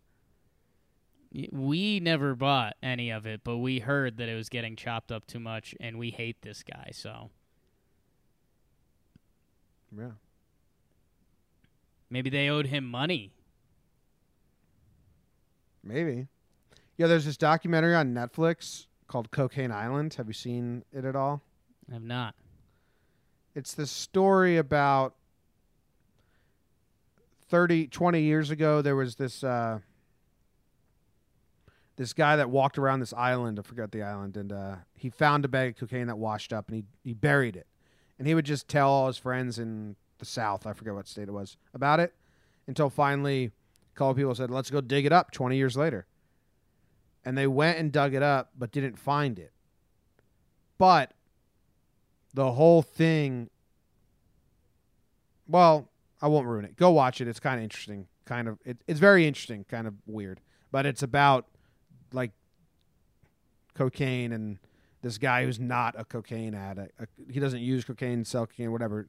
We 1.34 2.00
never 2.02 2.36
bought 2.36 2.76
any 2.84 3.10
of 3.10 3.26
it, 3.26 3.42
but 3.44 3.58
we 3.58 3.80
heard 3.80 4.18
that 4.18 4.28
it 4.28 4.36
was 4.36 4.50
getting 4.50 4.76
chopped 4.76 5.12
up 5.12 5.26
too 5.26 5.40
much, 5.40 5.74
and 5.80 5.98
we 5.98 6.10
hate 6.12 6.42
this 6.42 6.62
guy. 6.64 6.90
So 6.94 7.30
Yeah. 9.96 10.12
maybe 12.10 12.30
they 12.30 12.50
owed 12.50 12.68
him 12.68 12.86
money. 12.86 13.32
Maybe. 15.84 16.28
Yeah, 16.98 17.08
there's 17.08 17.26
this 17.26 17.38
documentary 17.38 17.96
on 17.96 18.14
Netflix 18.14 18.88
called 19.08 19.32
Cocaine 19.32 19.72
Island. 19.72 20.14
Have 20.16 20.28
you 20.28 20.34
seen 20.34 20.84
it 20.92 21.06
at 21.06 21.16
all? 21.16 21.42
I 21.90 21.94
have 21.94 22.04
not. 22.04 22.36
It's 23.56 23.74
the 23.74 23.88
story 23.88 24.58
about 24.58 25.16
30, 27.50 27.88
20 27.88 28.22
years 28.22 28.50
ago. 28.50 28.82
There 28.82 28.96
was 28.96 29.16
this 29.16 29.44
uh, 29.44 29.80
this 32.02 32.14
guy 32.14 32.36
that 32.36 32.49
walked 32.49 32.80
around 32.80 32.99
this 32.99 33.14
island. 33.14 33.60
I 33.60 33.62
forgot 33.62 33.91
the 33.91 34.02
island, 34.02 34.36
and 34.36 34.52
uh, 34.52 34.78
he 34.95 35.12
found 35.12 35.45
a 35.45 35.47
bag 35.47 35.74
of 35.74 35.78
cocaine 35.78 36.08
that 36.08 36.18
washed 36.18 36.52
up, 36.52 36.68
and 36.68 36.78
he 36.78 36.84
he 37.04 37.14
buried 37.14 37.56
it. 37.56 37.68
And 38.18 38.28
he 38.28 38.34
would 38.34 38.45
just 38.45 38.68
tell 38.68 38.89
all 38.89 39.06
his 39.06 39.18
friends 39.18 39.60
in 39.60 39.95
the 40.18 40.26
South, 40.26 40.66
I 40.66 40.74
forget 40.74 40.95
what 40.95 41.08
state 41.08 41.28
it 41.28 41.32
was, 41.32 41.58
about 41.76 41.99
it, 41.99 42.16
until 42.66 42.89
finally 42.89 43.52
a 43.93 43.95
couple 43.95 44.16
people 44.16 44.34
said, 44.34 44.49
"Let's 44.49 44.72
go 44.72 44.82
dig 44.82 45.06
it 45.06 45.14
up." 45.14 45.30
Twenty 45.30 45.58
years 45.58 45.78
later, 45.78 46.08
and 47.24 47.38
they 47.38 47.45
went 47.45 47.78
and 47.78 47.91
dug 47.91 48.16
it 48.16 48.24
up, 48.24 48.49
but 48.58 48.72
didn't 48.72 48.97
find 48.97 49.38
it. 49.38 49.52
But 50.80 51.14
the 52.34 52.54
whole 52.54 52.82
thing 52.82 53.52
well 55.47 55.88
I 56.20 56.30
won't 56.30 56.47
ruin 56.47 56.66
it. 56.66 56.78
Go 56.78 56.89
watch 56.89 57.22
it. 57.22 57.28
It's 57.28 57.39
kind 57.39 57.60
of 57.60 57.64
interesting. 57.64 58.08
Kind 58.26 58.47
of 58.47 58.58
it, 58.66 58.78
it's 58.88 58.99
very 58.99 59.28
interesting. 59.28 59.66
Kind 59.66 59.86
of 59.86 59.93
weird, 60.08 60.41
but 60.72 60.88
it's 60.88 61.04
about 61.04 61.45
like 62.14 62.32
cocaine 63.74 64.32
and 64.32 64.57
this 65.01 65.18
guy 65.18 65.45
who's 65.45 65.59
not 65.59 65.95
a 65.97 66.05
cocaine 66.05 66.53
addict. 66.53 66.99
Uh, 66.99 67.05
he 67.30 67.39
doesn't 67.39 67.62
use 67.62 67.84
cocaine, 67.84 68.24
sell 68.24 68.45
cocaine, 68.45 68.72
whatever, 68.72 69.07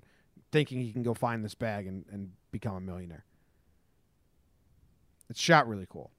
thinking 0.51 0.81
he 0.81 0.93
can 0.93 1.03
go 1.03 1.15
find 1.15 1.45
this 1.45 1.55
bag 1.55 1.87
and, 1.87 2.05
and 2.11 2.31
become 2.51 2.77
a 2.77 2.81
millionaire. 2.81 3.25
It's 5.29 5.41
shot 5.41 5.69
really 5.69 5.87
cool. 5.89 6.11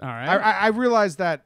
All 0.00 0.08
right. 0.08 0.28
I, 0.28 0.36
I, 0.36 0.52
I 0.52 0.66
realized 0.68 1.18
that 1.18 1.44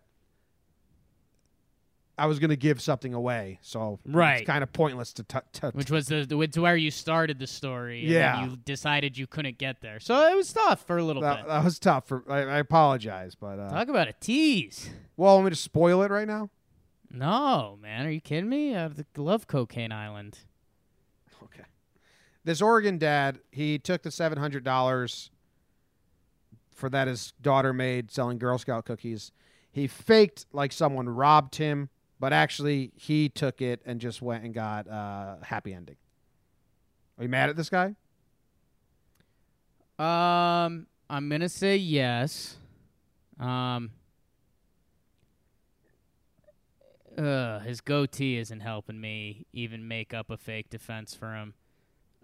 I 2.19 2.27
was 2.27 2.39
going 2.39 2.51
to 2.51 2.57
give 2.57 2.81
something 2.81 3.15
away, 3.15 3.59
so 3.63 3.99
Right. 4.05 4.41
it's 4.43 4.47
kind 4.47 4.63
of 4.63 4.73
pointless 4.73 5.13
to, 5.15 5.23
t- 5.23 5.39
to 5.55 5.71
which 5.71 5.91
was 5.91 6.07
the, 6.09 6.27
the 6.27 6.37
which 6.37 6.57
where 6.59 6.77
you 6.77 6.91
started 6.91 7.39
the 7.39 7.47
story. 7.47 8.01
And 8.01 8.09
Yeah. 8.11 8.45
you 8.45 8.57
decided 8.57 9.17
you 9.17 9.27
couldn't 9.27 9.57
get 9.59 9.81
there, 9.81 9.99
so 9.99 10.29
it 10.31 10.37
was 10.37 10.53
tough 10.53 10.87
for 10.87 10.99
a 10.99 11.05
little 11.05 11.23
that, 11.23 11.39
bit. 11.39 11.49
that 11.49 11.65
was 11.65 11.79
tough. 11.79 12.07
For 12.07 12.23
I, 12.29 12.41
I 12.43 12.59
apologize, 12.59 13.35
but 13.35 13.59
uh, 13.59 13.71
Talk 13.71 13.89
about 13.89 14.09
a 14.09 14.13
tease. 14.13 14.91
well, 15.17 15.35
want 15.35 15.47
me 15.47 15.51
to 15.51 15.57
spoil 15.57 16.03
it 16.03 16.11
right 16.11 16.29
now? 16.29 16.51
No, 17.11 17.79
man, 17.81 18.07
are 18.07 18.11
you 18.11 18.21
kidding 18.21 18.49
me? 18.49 18.77
I 18.77 18.91
love 19.17 19.47
Cocaine 19.47 19.93
Island. 19.93 20.39
Okay. 21.43 21.65
This 22.45 22.61
Oregon 22.63 22.99
dad, 22.99 23.39
he 23.51 23.79
took 23.79 24.03
the 24.03 24.11
seven 24.11 24.39
hundred 24.39 24.65
dollars 24.65 25.31
for 26.75 26.89
that 26.91 27.09
his 27.09 27.33
daughter 27.41 27.73
made 27.73 28.11
selling 28.11 28.39
Girl 28.39 28.59
Scout 28.59 28.85
cookies. 28.85 29.33
He 29.71 29.87
faked 29.87 30.47
like 30.53 30.73
someone 30.73 31.09
robbed 31.09 31.57
him, 31.57 31.89
but 32.23 32.33
actually 32.33 32.93
he 32.95 33.29
took 33.29 33.61
it 33.61 33.83
and 33.85 34.01
just 34.01 34.23
went 34.23 34.45
and 34.45 34.55
got 34.55 34.87
uh, 34.87 35.35
a 35.43 35.45
happy 35.45 35.75
ending. 35.75 35.97
Are 37.19 37.25
you 37.25 37.29
mad 37.29 37.51
at 37.51 37.57
this 37.57 37.69
guy? 37.69 37.97
Um, 39.99 40.87
I'm 41.11 41.29
gonna 41.29 41.49
say 41.49 41.77
yes. 41.77 42.59
Um, 43.41 43.91
uh, 47.19 47.59
his 47.59 47.81
goatee 47.81 48.39
isn't 48.39 48.61
helping 48.61 49.01
me 49.01 49.45
even 49.53 49.89
make 49.89 50.15
up 50.15 50.31
a 50.31 50.37
fake 50.37 50.71
defense 50.71 51.15
for 51.15 51.35
him. 51.35 51.55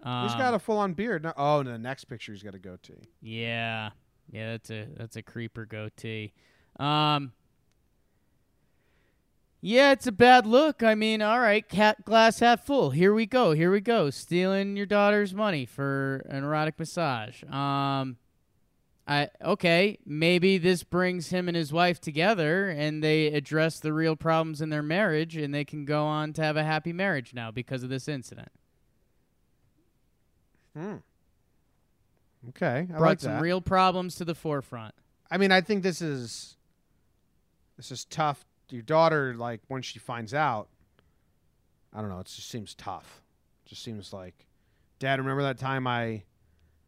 Um, 0.01 0.29
He's 0.29 0.35
got 0.35 0.53
a 0.53 0.59
full 0.59 0.77
on 0.77 0.93
beard. 0.93 1.23
No, 1.23 1.33
oh, 1.35 1.59
in 1.59 1.65
the 1.65 1.77
next 1.77 2.05
picture 2.05 2.31
he's 2.31 2.41
got 2.41 2.55
a 2.55 2.59
goatee. 2.59 3.09
Yeah, 3.21 3.89
yeah, 4.31 4.51
that's 4.51 4.69
a 4.69 4.87
that's 4.95 5.17
a 5.17 5.21
creeper 5.21 5.65
goatee. 5.65 6.31
Um, 6.79 7.33
yeah, 9.61 9.91
it's 9.91 10.07
a 10.07 10.11
bad 10.11 10.45
look. 10.45 10.83
I 10.83 10.95
mean, 10.95 11.21
all 11.21 11.39
right, 11.39 11.67
cat 11.67 12.05
glass 12.05 12.39
half 12.39 12.65
full. 12.65 12.91
Here 12.91 13.13
we 13.13 13.25
go. 13.25 13.51
Here 13.51 13.71
we 13.71 13.81
go. 13.81 14.09
Stealing 14.09 14.77
your 14.77 14.85
daughter's 14.85 15.33
money 15.33 15.65
for 15.65 16.25
an 16.29 16.43
erotic 16.43 16.79
massage. 16.79 17.43
Um, 17.43 18.17
I 19.07 19.29
okay, 19.43 19.97
maybe 20.05 20.59
this 20.59 20.83
brings 20.83 21.29
him 21.29 21.47
and 21.47 21.57
his 21.57 21.73
wife 21.73 21.99
together, 21.99 22.69
and 22.69 23.03
they 23.03 23.27
address 23.27 23.79
the 23.79 23.91
real 23.91 24.15
problems 24.15 24.61
in 24.61 24.69
their 24.69 24.83
marriage, 24.83 25.35
and 25.35 25.53
they 25.53 25.65
can 25.65 25.83
go 25.83 26.05
on 26.05 26.31
to 26.33 26.43
have 26.43 26.55
a 26.57 26.63
happy 26.63 26.93
marriage 26.93 27.33
now 27.33 27.49
because 27.49 27.81
of 27.81 27.89
this 27.89 28.07
incident. 28.07 28.51
Hmm. 30.77 30.97
Okay, 32.49 32.87
I 32.89 32.97
Brought 32.97 33.01
like 33.01 33.19
some 33.19 33.33
that. 33.33 33.41
real 33.41 33.59
problems 33.61 34.15
to 34.15 34.25
the 34.25 34.35
forefront. 34.35 34.93
I 35.29 35.37
mean, 35.37 35.51
I 35.51 35.61
think 35.61 35.83
this 35.83 36.01
is 36.01 36.55
this 37.77 37.91
is 37.91 38.05
tough. 38.05 38.45
Your 38.71 38.81
daughter, 38.83 39.33
like, 39.35 39.61
when 39.67 39.81
she 39.81 39.99
finds 39.99 40.33
out, 40.33 40.69
I 41.93 42.01
don't 42.01 42.09
know. 42.09 42.19
It 42.19 42.27
just 42.27 42.49
seems 42.49 42.75
tough. 42.75 43.21
It 43.65 43.69
just 43.69 43.83
seems 43.83 44.13
like, 44.13 44.45
Dad, 44.99 45.19
remember 45.19 45.41
that 45.43 45.57
time 45.57 45.87
I 45.87 46.23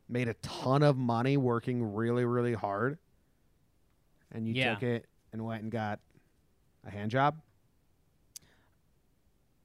made 0.10 0.28
a 0.28 0.34
ton 0.36 0.84
of 0.84 0.98
money 0.98 1.38
working 1.38 1.94
really, 1.96 2.26
really 2.26 2.54
hard, 2.54 2.98
and 4.32 4.48
you 4.48 4.54
Yeah. 4.54 4.74
took 4.74 4.84
it 4.84 5.06
and 5.34 5.44
went 5.46 5.64
and 5.64 5.72
got 5.72 6.00
a 6.86 6.90
hand 6.92 7.10
job. 7.12 7.42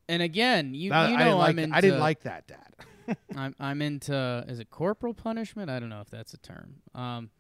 And 0.08 0.22
again, 0.22 0.74
you, 0.74 0.90
That- 0.90 1.10
you 1.10 1.16
I 1.16 1.18
know 1.18 1.24
didn't 1.24 1.38
like. 1.38 1.48
I'm 1.50 1.58
into 1.58 1.76
I 1.76 1.80
didn't 1.80 2.00
like 2.00 2.22
that, 2.22 2.46
Dad. 2.46 3.16
I'm 3.36 3.54
I'm 3.60 3.82
into 3.82 4.44
is 4.48 4.58
it 4.58 4.70
corporal 4.70 5.14
punishment? 5.14 5.70
I 5.70 5.78
don't 5.80 5.88
know 5.88 6.00
if 6.00 6.10
that's 6.10 6.34
a 6.34 6.38
term. 6.38 6.76
Um, 6.94 7.30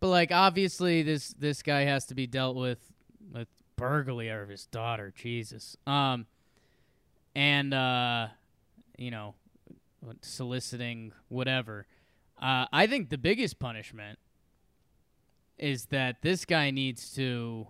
but 0.00 0.08
like 0.08 0.30
obviously 0.32 1.02
this 1.02 1.28
this 1.34 1.62
guy 1.62 1.82
has 1.82 2.06
to 2.06 2.14
be 2.14 2.26
dealt 2.26 2.56
with 2.56 2.78
with 3.32 3.48
burglary 3.80 4.28
of 4.28 4.48
his 4.48 4.66
daughter. 4.66 5.12
Jesus. 5.16 5.76
Um, 5.86 6.26
and 7.34 7.72
uh, 7.74 8.28
you 8.96 9.10
know, 9.10 9.34
soliciting 10.22 11.12
whatever. 11.28 11.86
Uh, 12.40 12.66
I 12.72 12.86
think 12.86 13.10
the 13.10 13.18
biggest 13.18 13.58
punishment 13.58 14.18
is 15.58 15.86
that 15.86 16.22
this 16.22 16.44
guy 16.44 16.70
needs 16.70 17.12
to. 17.14 17.66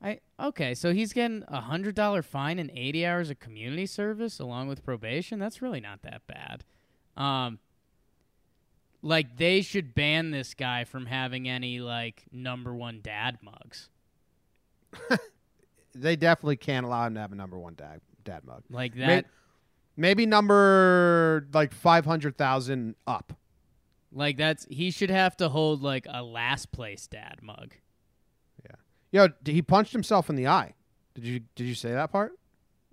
I 0.00 0.20
okay, 0.38 0.74
so 0.74 0.92
he's 0.92 1.12
getting 1.12 1.42
a 1.48 1.60
hundred 1.60 1.94
dollar 1.94 2.22
fine 2.22 2.58
and 2.58 2.70
eighty 2.74 3.04
hours 3.04 3.30
of 3.30 3.40
community 3.40 3.86
service 3.86 4.38
along 4.38 4.68
with 4.68 4.84
probation. 4.84 5.38
That's 5.38 5.60
really 5.60 5.80
not 5.80 6.02
that 6.02 6.22
bad. 6.26 6.64
Um, 7.16 7.58
like 9.02 9.36
they 9.36 9.60
should 9.60 9.94
ban 9.94 10.30
this 10.30 10.54
guy 10.54 10.84
from 10.84 11.06
having 11.06 11.48
any 11.48 11.80
like 11.80 12.24
number 12.30 12.74
one 12.74 13.00
dad 13.02 13.38
mugs. 13.42 13.88
They 15.94 16.14
definitely 16.16 16.56
can't 16.56 16.86
allow 16.86 17.06
him 17.06 17.14
to 17.14 17.20
have 17.20 17.32
a 17.32 17.34
number 17.34 17.58
one 17.58 17.74
dad 17.74 18.00
dad 18.24 18.44
mug. 18.44 18.62
Like 18.70 18.94
that. 18.96 19.26
Maybe 19.96 20.26
number 20.26 21.48
like 21.52 21.72
five 21.72 22.04
hundred 22.04 22.36
thousand 22.38 22.94
up. 23.06 23.32
Like 24.12 24.36
that's 24.36 24.64
he 24.70 24.90
should 24.92 25.10
have 25.10 25.36
to 25.38 25.48
hold 25.48 25.82
like 25.82 26.06
a 26.08 26.22
last 26.22 26.70
place 26.70 27.08
dad 27.08 27.38
mug. 27.42 27.74
Yeah. 28.64 28.76
Yo, 29.10 29.28
d- 29.42 29.52
he 29.54 29.62
punched 29.62 29.92
himself 29.92 30.30
in 30.30 30.36
the 30.36 30.46
eye. 30.46 30.74
Did 31.14 31.24
you 31.24 31.40
did 31.56 31.64
you 31.64 31.74
say 31.74 31.90
that 31.90 32.12
part? 32.12 32.32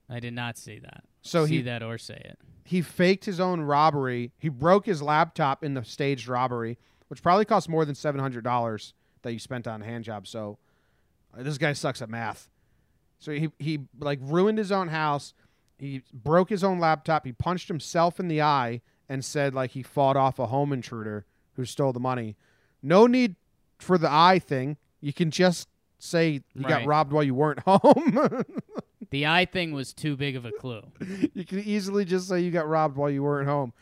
I 0.10 0.20
did 0.20 0.34
not 0.34 0.58
see 0.58 0.80
that. 0.80 1.04
So 1.22 1.46
see 1.46 1.58
he 1.58 1.62
that 1.64 1.84
or 1.84 2.00
say 2.00 2.20
it. 2.26 2.40
he 2.64 2.82
faked 2.82 3.26
his 3.26 3.40
own 3.40 3.62
robbery. 3.62 4.32
He 4.40 4.50
broke 4.50 4.88
his 4.88 5.04
laptop 5.04 5.64
in 5.64 5.76
the 5.76 5.84
staged 5.84 6.28
robbery, 6.28 6.80
which 7.10 7.22
probably 7.22 7.46
cost 7.46 7.70
more 7.70 7.86
than 7.86 7.94
seven 7.94 8.20
hundred 8.20 8.44
dollars 8.44 8.96
that 9.22 9.32
you 9.34 9.38
spent 9.40 9.68
on 9.68 9.82
hand 9.82 10.06
job. 10.06 10.26
So 10.28 10.58
this 11.38 11.58
guy 11.58 11.74
sucks 11.74 12.02
at 12.02 12.10
math. 12.10 12.50
So 13.20 13.32
he 13.32 13.50
he 13.60 13.80
like 14.00 14.20
ruined 14.22 14.58
his 14.58 14.72
own 14.72 14.90
house. 14.90 15.34
He 15.78 16.04
broke 16.14 16.50
his 16.50 16.64
own 16.64 16.80
laptop. 16.80 17.26
He 17.26 17.32
punched 17.32 17.68
himself 17.68 18.20
in 18.20 18.28
the 18.28 18.42
eye 18.42 18.82
and 19.10 19.24
said 19.24 19.54
like 19.54 19.72
he 19.72 19.84
fought 19.84 20.18
off 20.18 20.40
a 20.40 20.48
home 20.48 20.72
intruder 20.72 21.26
who 21.54 21.66
stole 21.66 21.94
the 21.94 22.00
money. 22.00 22.36
No 22.82 23.08
need 23.08 23.36
for 23.78 23.98
the 23.98 24.12
eye 24.12 24.40
thing. 24.40 24.78
You 25.02 25.14
can 25.14 25.32
just 25.32 25.68
say 25.98 26.42
you 26.54 26.64
got 26.64 26.86
robbed 26.86 27.12
while 27.12 27.24
you 27.24 27.34
weren't 27.36 27.60
home. 27.66 28.44
The 29.12 29.28
eye 29.28 29.46
thing 29.46 29.72
was 29.72 29.94
too 29.94 30.16
big 30.16 30.36
of 30.36 30.46
a 30.46 30.52
clue. 30.52 30.82
you 31.34 31.46
can 31.46 31.60
easily 31.60 32.06
just 32.06 32.28
say 32.28 32.42
you 32.42 32.52
got 32.52 32.68
robbed 32.68 32.98
while 32.98 33.10
you 33.10 33.24
weren't 33.24 33.48
home. 33.48 33.74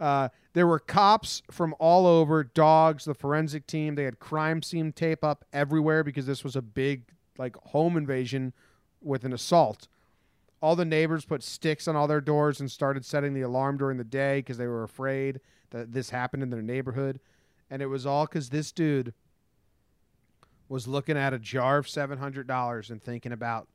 Uh, 0.00 0.30
there 0.54 0.66
were 0.66 0.78
cops 0.78 1.42
from 1.50 1.74
all 1.78 2.06
over, 2.06 2.42
dogs, 2.42 3.04
the 3.04 3.14
forensic 3.14 3.66
team. 3.66 3.94
They 3.94 4.04
had 4.04 4.18
crime 4.18 4.62
scene 4.62 4.92
tape 4.92 5.22
up 5.22 5.44
everywhere 5.52 6.02
because 6.02 6.26
this 6.26 6.42
was 6.42 6.56
a 6.56 6.62
big 6.62 7.04
like 7.38 7.54
home 7.56 7.96
invasion 7.96 8.54
with 9.02 9.24
an 9.24 9.32
assault. 9.32 9.88
All 10.62 10.74
the 10.74 10.84
neighbors 10.84 11.24
put 11.24 11.42
sticks 11.42 11.86
on 11.86 11.96
all 11.96 12.06
their 12.06 12.20
doors 12.20 12.60
and 12.60 12.70
started 12.70 13.04
setting 13.04 13.34
the 13.34 13.42
alarm 13.42 13.78
during 13.78 13.98
the 13.98 14.04
day 14.04 14.38
because 14.38 14.58
they 14.58 14.66
were 14.66 14.82
afraid 14.82 15.40
that 15.70 15.92
this 15.92 16.10
happened 16.10 16.42
in 16.42 16.50
their 16.50 16.62
neighborhood. 16.62 17.20
And 17.70 17.80
it 17.80 17.86
was 17.86 18.04
all 18.04 18.26
because 18.26 18.48
this 18.48 18.72
dude 18.72 19.14
was 20.68 20.86
looking 20.86 21.16
at 21.16 21.32
a 21.32 21.38
jar 21.38 21.78
of 21.78 21.86
$700 21.86 22.90
and 22.90 23.02
thinking 23.02 23.32
about 23.32 23.68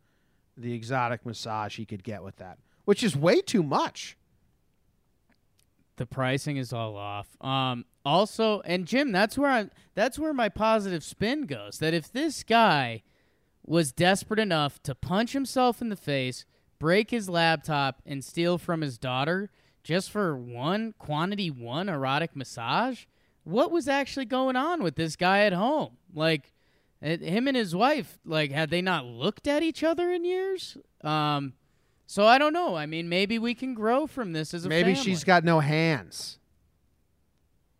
the 0.57 0.73
exotic 0.73 1.25
massage 1.25 1.77
he 1.77 1.85
could 1.85 2.03
get 2.03 2.23
with 2.23 2.37
that, 2.37 2.57
which 2.85 3.03
is 3.03 3.15
way 3.15 3.41
too 3.41 3.63
much. 3.63 4.17
The 5.97 6.05
pricing 6.05 6.57
is 6.57 6.73
all 6.73 6.97
off. 6.97 7.27
Um, 7.41 7.85
also, 8.03 8.61
and 8.61 8.85
Jim, 8.85 9.11
that's 9.11 9.37
where 9.37 9.49
I 9.49 9.69
that's 9.93 10.19
where 10.19 10.33
my 10.33 10.49
positive 10.49 11.03
spin 11.03 11.45
goes. 11.45 11.79
That 11.79 11.93
if 11.93 12.11
this 12.11 12.43
guy 12.43 13.03
was 13.65 13.91
desperate 13.91 14.39
enough 14.39 14.81
to 14.83 14.93
punch 14.93 15.33
himself 15.33 15.81
in 15.81 15.89
the 15.89 15.95
face, 15.95 16.45
break 16.79 17.11
his 17.11 17.29
laptop, 17.29 18.01
and 18.05 18.23
steal 18.23 18.57
from 18.57 18.81
his 18.81 18.97
daughter 18.97 19.49
just 19.83 20.11
for 20.11 20.35
one 20.35 20.93
quantity 20.97 21.49
one 21.49 21.87
erotic 21.89 22.35
massage, 22.35 23.05
what 23.43 23.71
was 23.71 23.87
actually 23.87 24.25
going 24.25 24.55
on 24.55 24.83
with 24.83 24.95
this 24.95 25.15
guy 25.15 25.39
at 25.41 25.53
home? 25.53 25.97
Like, 26.13 26.53
him 27.01 27.47
and 27.47 27.55
his 27.55 27.75
wife, 27.75 28.17
like, 28.25 28.51
had 28.51 28.71
they 28.71 28.81
not 28.81 29.05
looked 29.05 29.47
at 29.47 29.61
each 29.61 29.83
other 29.83 30.11
in 30.11 30.25
years? 30.25 30.77
Um, 31.03 31.53
so 32.07 32.25
I 32.25 32.37
don't 32.37 32.53
know. 32.53 32.75
I 32.75 32.85
mean, 32.85 33.09
maybe 33.09 33.39
we 33.39 33.53
can 33.53 33.73
grow 33.73 34.07
from 34.07 34.33
this 34.33 34.53
as 34.53 34.65
a 34.65 34.69
Maybe 34.69 34.93
family. 34.93 35.03
she's 35.03 35.23
got 35.23 35.43
no 35.43 35.59
hands. 35.59 36.39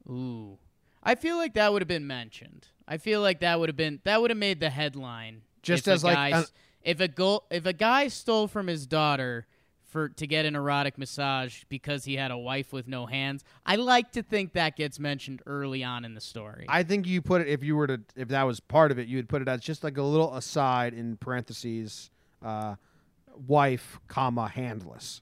Ooh. 0.09 0.57
I 1.03 1.15
feel 1.15 1.37
like 1.37 1.53
that 1.53 1.71
would 1.71 1.81
have 1.81 1.87
been 1.87 2.07
mentioned. 2.07 2.67
I 2.87 2.97
feel 2.97 3.21
like 3.21 3.39
that 3.39 3.59
would 3.59 3.69
have 3.69 3.77
been 3.77 3.99
that 4.03 4.21
would 4.21 4.31
have 4.31 4.37
made 4.37 4.59
the 4.59 4.69
headline. 4.69 5.41
Just 5.61 5.87
as, 5.87 6.03
like, 6.03 6.45
if 6.83 6.99
a 6.99 7.07
go, 7.07 7.43
if 7.49 7.65
a 7.65 7.73
guy 7.73 8.07
stole 8.07 8.47
from 8.47 8.67
his 8.67 8.85
daughter 8.85 9.47
for 9.95 10.09
to 10.09 10.27
get 10.27 10.45
an 10.45 10.57
erotic 10.57 10.97
massage 10.97 11.63
because 11.69 12.03
he 12.03 12.17
had 12.17 12.29
a 12.29 12.37
wife 12.37 12.73
with 12.73 12.85
no 12.85 13.05
hands. 13.05 13.45
I 13.65 13.77
like 13.77 14.11
to 14.11 14.21
think 14.21 14.51
that 14.51 14.75
gets 14.75 14.99
mentioned 14.99 15.41
early 15.45 15.85
on 15.85 16.03
in 16.03 16.15
the 16.15 16.19
story. 16.21 16.65
I 16.67 16.83
think 16.83 17.07
you 17.07 17.21
put 17.21 17.39
it 17.39 17.47
if 17.47 17.63
you 17.63 17.77
were 17.77 17.87
to 17.87 18.01
if 18.15 18.27
that 18.27 18.43
was 18.43 18.59
part 18.59 18.91
of 18.91 18.99
it, 18.99 19.07
you 19.07 19.15
would 19.17 19.29
put 19.29 19.41
it 19.41 19.47
as 19.47 19.61
just 19.61 19.85
like 19.85 19.97
a 19.97 20.03
little 20.03 20.35
aside 20.35 20.93
in 20.93 21.15
parentheses, 21.15 22.09
uh, 22.43 22.75
wife, 23.39 23.99
comma 24.07 24.47
handless. 24.47 25.21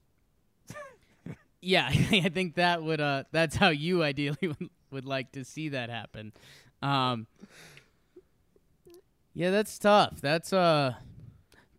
yeah, 1.61 1.87
I 1.91 2.29
think 2.29 2.55
that 2.55 2.83
would 2.83 3.01
uh 3.01 3.23
that's 3.31 3.55
how 3.55 3.69
you 3.69 4.03
ideally 4.03 4.37
would, 4.41 4.69
would 4.91 5.05
like 5.05 5.31
to 5.33 5.43
see 5.45 5.69
that 5.69 5.89
happen. 5.89 6.33
Um 6.81 7.27
Yeah, 9.33 9.49
that's 9.51 9.77
tough. 9.79 10.21
That's 10.21 10.53
uh 10.53 10.93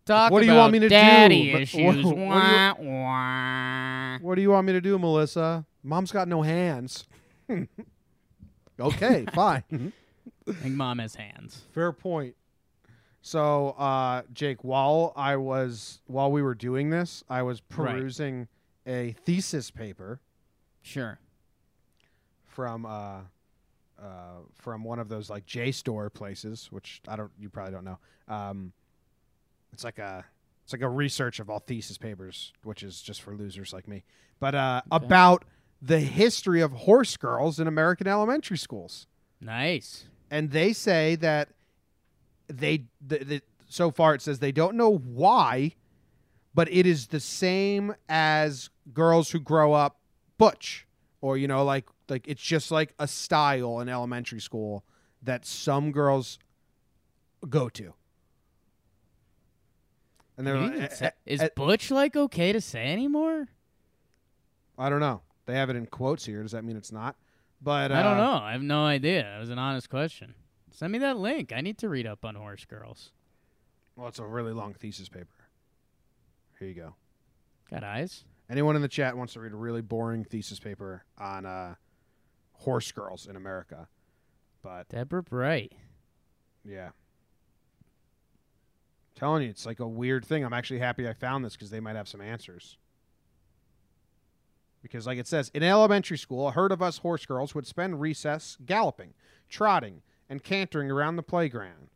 talk 0.07 0.33
What 0.33 0.41
do 0.41 0.47
you 0.47 0.55
want 0.55 0.73
me 0.73 0.79
to 0.81 0.87
do? 0.87 0.91
daddy 0.91 1.53
But- 1.53 1.63
issues. 1.63 2.05
what- 2.05 2.05
what 2.05 2.15
do 2.15 2.21
you- 2.21 2.27
Wah, 2.29 2.75
wah. 2.79 4.19
What 4.21 4.35
do 4.37 4.43
you 4.43 4.51
want 4.51 4.67
me 4.67 4.73
to 4.73 4.81
do, 4.81 4.99
Melissa? 4.99 5.65
Mom's 5.83 6.13
got 6.13 6.29
no 6.29 6.43
hands. 6.43 7.05
okay, 8.81 9.27
fine. 9.35 9.93
I 10.49 10.53
think 10.53 10.75
mom 10.75 10.99
has 10.99 11.15
hands. 11.15 11.63
Fair 11.73 11.93
point. 11.93 12.35
So, 13.27 13.71
uh, 13.79 14.21
Jake, 14.35 14.63
while 14.65 15.15
I 15.17 15.37
was 15.37 16.03
while 16.07 16.31
we 16.31 16.43
were 16.43 16.55
doing 16.55 16.91
this, 16.91 17.25
I 17.27 17.41
was 17.41 17.63
Right. 17.75 17.97
perusing 17.97 18.49
a 18.87 19.13
thesis 19.25 19.71
paper 19.71 20.21
Sure. 20.83 21.19
from 22.45 22.85
uh, 22.85 23.21
uh, 23.99 24.41
from 24.57 24.85
one 24.85 24.99
of 24.99 25.09
those 25.09 25.31
like 25.31 25.47
JSTOR 25.47 26.13
places, 26.13 26.71
which 26.71 27.01
I 27.09 27.17
don't, 27.17 27.31
you 27.39 27.49
probably 27.49 27.73
don't 27.73 27.85
know. 27.85 27.99
Um, 28.29 28.75
it's 29.73 29.85
like 29.85 29.99
a 29.99 30.27
it's 30.65 30.75
like 30.75 30.83
a 30.83 30.89
research 30.91 31.41
of 31.41 31.49
all 31.49 31.61
thesis 31.61 31.97
papers, 31.97 32.53
which 32.63 32.83
is 32.83 33.01
just 33.01 33.23
for 33.23 33.35
losers 33.35 33.73
like 33.73 33.89
me. 33.89 34.05
But 34.39 34.55
uh, 34.55 34.83
about 34.91 35.47
the 35.81 36.01
history 36.01 36.61
of 36.61 36.73
horse 36.73 37.17
girls 37.17 37.59
in 37.59 37.67
American 37.69 38.07
elementary 38.07 38.59
schools. 38.59 39.07
Nice. 39.41 40.05
and 40.31 40.51
they 40.51 40.75
say 40.75 41.17
that 41.17 41.49
they 42.49 42.85
the, 43.05 43.19
the, 43.19 43.43
so 43.69 43.91
far 43.91 44.15
it 44.15 44.23
says 44.23 44.39
they 44.39 44.53
don't 44.53 44.77
know 44.77 44.97
why 44.97 45.73
but 46.55 46.71
it 46.71 46.87
is 46.87 47.09
the 47.09 47.21
same 47.21 47.95
as 48.09 48.71
girls 48.93 49.31
who 49.31 49.41
grow 49.41 49.73
up 49.73 50.01
butch 50.39 50.87
or 51.21 51.37
you 51.37 51.49
know 51.49 51.65
like 51.65 51.87
like 52.09 52.27
it's 52.29 52.43
just 52.43 52.71
like 52.71 52.95
a 52.99 53.09
style 53.09 53.81
in 53.81 53.89
elementary 53.89 54.41
school 54.41 54.85
that 55.23 55.47
some 55.47 55.91
girls 55.91 56.39
go 57.49 57.69
to 57.69 57.95
and 60.37 60.47
they're 60.47 60.59
like, 60.59 60.75
eh, 60.75 60.89
say- 60.89 61.07
eh, 61.07 61.11
is 61.27 61.41
eh, 61.41 61.49
butch 61.55 61.91
like 61.91 62.17
okay 62.17 62.53
to 62.53 62.61
say 62.61 62.87
anymore? 62.93 63.49
I 64.77 64.89
don't 64.89 65.01
know. 65.01 65.23
They 65.47 65.55
have 65.55 65.71
it 65.71 65.77
in 65.77 65.87
quotes 65.87 66.25
here. 66.25 66.43
Does 66.43 66.53
that 66.53 66.65
mean 66.65 66.77
it's 66.77 66.91
not? 66.91 67.17
But 67.63 67.93
I 67.93 68.03
don't 68.03 68.19
uh, 68.19 68.25
know. 68.25 68.45
I 68.45 68.53
have 68.53 68.63
no 68.63 68.85
idea. 68.85 69.23
That 69.23 69.39
was 69.39 69.51
an 69.51 69.59
honest 69.59 69.89
question. 69.89 70.35
Send 70.75 70.91
me 70.91 70.99
that 70.99 71.17
link. 71.19 71.53
I 71.55 71.61
need 71.61 71.79
to 71.79 71.89
read 71.89 72.05
up 72.05 72.25
on 72.25 72.35
horse 72.35 72.65
girls. 72.65 73.13
Well, 73.95 74.09
it's 74.09 74.19
a 74.19 74.27
really 74.27 74.53
long 74.53 74.75
thesis 74.75 75.09
paper. 75.09 75.49
Here 76.59 76.67
you 76.67 76.75
go. 76.75 76.95
Got 77.71 77.85
eyes? 77.85 78.25
Anyone 78.51 78.75
in 78.75 78.83
the 78.83 78.89
chat 78.89 79.17
wants 79.17 79.35
to 79.35 79.41
read 79.41 79.53
a 79.53 79.57
really 79.57 79.83
boring 79.83 80.25
thesis 80.25 80.59
paper 80.59 81.05
on 81.17 81.47
uh, 81.47 81.77
horse 82.55 82.91
girls 82.91 83.29
in 83.29 83.37
America. 83.37 83.87
But 84.63 84.89
Deborah 84.89 85.23
Bright. 85.23 85.73
yeah. 86.65 86.91
Telling 89.15 89.45
you, 89.45 89.51
it's 89.51 89.65
like 89.67 89.79
a 89.79 89.87
weird 89.87 90.25
thing. 90.25 90.45
I'm 90.45 90.53
actually 90.53 90.81
happy 90.81 91.09
I 91.09 91.13
found 91.13 91.45
this 91.45 91.53
because 91.53 91.71
they 91.71 91.79
might 91.79 91.95
have 91.95 92.09
some 92.09 92.21
answers. 92.21 92.79
Because, 94.83 95.07
like 95.07 95.19
it 95.19 95.29
says, 95.29 95.53
in 95.55 95.63
elementary 95.63 96.19
school, 96.19 96.49
a 96.49 96.51
herd 96.51 96.73
of 96.73 96.83
us 96.83 96.99
horse 96.99 97.25
girls 97.25 97.55
would 97.55 97.67
spend 97.67 98.01
recess 98.01 98.59
galloping, 98.67 99.15
trotting, 99.49 100.03
and 100.29 100.43
cantering 100.43 100.91
around 100.91 101.17
the 101.17 101.23
playground, 101.23 101.89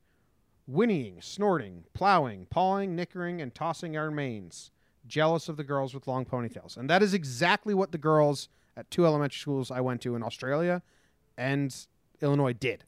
whinnying, 0.66 1.20
snorting, 1.20 1.84
plowing, 1.94 2.46
pawing, 2.50 2.94
nickering, 2.94 3.40
and 3.40 3.54
tossing 3.54 3.96
our 3.96 4.10
manes, 4.10 4.70
jealous 5.06 5.48
of 5.48 5.56
the 5.56 5.64
girls 5.64 5.94
with 5.94 6.06
long 6.06 6.24
ponytails. 6.24 6.76
And 6.76 6.88
that 6.90 7.02
is 7.02 7.14
exactly 7.14 7.74
what 7.74 7.92
the 7.92 7.98
girls 7.98 8.48
at 8.76 8.90
two 8.90 9.06
elementary 9.06 9.38
schools 9.38 9.70
I 9.70 9.80
went 9.80 10.00
to 10.02 10.14
in 10.14 10.22
Australia 10.22 10.82
and 11.36 11.74
Illinois 12.20 12.52
did. 12.52 12.84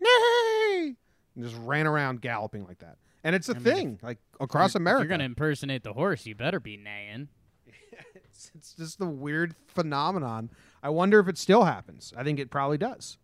Nay! 0.00 0.94
And 1.34 1.44
just 1.44 1.56
ran 1.62 1.86
around 1.86 2.20
galloping 2.20 2.64
like 2.64 2.78
that. 2.78 2.96
And 3.24 3.36
it's 3.36 3.48
a 3.48 3.52
I 3.52 3.54
mean, 3.54 3.62
thing, 3.62 3.98
like 4.02 4.18
across 4.40 4.74
America. 4.74 5.02
you're 5.02 5.08
going 5.08 5.20
to 5.20 5.24
impersonate 5.24 5.84
the 5.84 5.92
horse, 5.92 6.26
you 6.26 6.34
better 6.34 6.58
be 6.58 6.76
neighing. 6.76 7.28
it's, 8.14 8.50
it's 8.54 8.74
just 8.74 8.98
the 8.98 9.06
weird 9.06 9.54
phenomenon. 9.66 10.50
I 10.82 10.88
wonder 10.90 11.20
if 11.20 11.28
it 11.28 11.38
still 11.38 11.64
happens. 11.64 12.12
I 12.16 12.24
think 12.24 12.40
it 12.40 12.50
probably 12.50 12.78
does. 12.78 13.18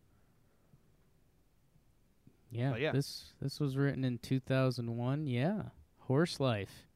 Yeah, 2.51 2.71
But 2.71 2.81
yeah. 2.81 2.93
This 2.93 3.33
this 3.41 3.61
was 3.61 3.77
written 3.77 4.05
in 4.05 4.19
2001. 4.19 5.27
Yeah. 5.27 5.63
Horse 6.01 6.41
life. 6.41 6.87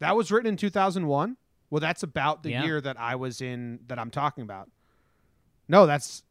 That 0.00 0.16
was 0.16 0.30
written 0.30 0.48
in 0.48 0.56
2001. 0.56 1.36
Well, 1.70 1.80
that's 1.80 2.02
about 2.02 2.42
the 2.42 2.50
Yeah. 2.50 2.64
year 2.64 2.80
that 2.80 2.98
I 3.00 3.14
was 3.16 3.40
in 3.40 3.80
that 3.86 3.98
I'm 3.98 4.10
talking 4.10 4.42
about. 4.42 4.70
No, 5.68 5.86
that's 5.86 6.22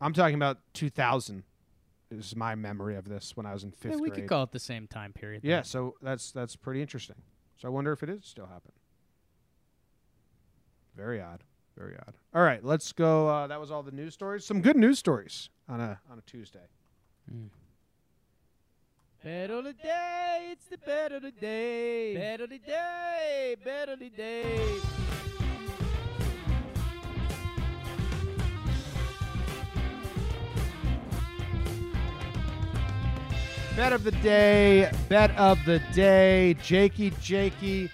I'm 0.00 0.12
talking 0.12 0.36
about 0.36 0.58
2000. 0.74 1.42
Is 2.10 2.34
my 2.34 2.54
memory 2.54 2.96
of 2.96 3.06
this 3.06 3.36
when 3.36 3.44
I 3.44 3.52
was 3.52 3.64
in 3.64 3.72
fifth 3.72 3.92
Yeah, 3.92 3.98
we 3.98 4.08
grade. 4.08 4.22
could 4.22 4.28
call 4.30 4.42
it 4.44 4.52
the 4.52 4.58
same 4.58 4.86
time 4.86 5.12
period. 5.12 5.42
then. 5.42 5.50
yeah, 5.50 5.62
so 5.62 5.96
that's 6.00 6.32
that's 6.32 6.56
pretty 6.56 6.80
interesting. 6.80 7.16
So 7.58 7.68
I 7.68 7.70
wonder 7.70 7.92
if 7.92 8.02
it 8.02 8.08
is 8.08 8.24
still 8.24 8.46
happening. 8.46 8.76
Very 10.96 11.20
odd. 11.20 11.44
Very 11.76 11.96
odd. 11.98 12.14
All 12.34 12.42
right, 12.42 12.64
let's 12.64 12.92
go. 12.92 13.28
Uh, 13.28 13.46
that 13.46 13.60
was 13.60 13.70
all 13.70 13.82
the 13.82 13.92
news 13.92 14.14
stories. 14.14 14.44
Some 14.44 14.62
good 14.62 14.76
news 14.76 14.98
stories 14.98 15.50
on 15.68 15.80
a 15.80 16.00
on 16.10 16.18
a 16.18 16.22
Tuesday. 16.22 16.66
Mm. 17.32 17.48
Bet 19.22 19.50
of 19.50 19.64
the 19.64 19.72
day, 19.72 20.48
it's 20.52 20.66
the 20.66 20.78
bet 20.78 21.12
of 21.12 21.22
the 21.22 21.30
day. 21.32 22.14
Bet 22.14 22.40
of 22.40 22.50
the 22.50 22.58
day, 22.58 23.56
bet 23.64 23.88
of 23.88 23.98
the 23.98 24.08
day. 24.10 24.78
Bet 33.76 33.92
of 33.92 34.02
the 34.02 34.10
day, 34.10 34.90
bet 35.08 35.30
of 35.36 35.64
the 35.64 35.80
day, 35.94 36.54
Jakey, 36.62 37.12
Jakey. 37.20 37.88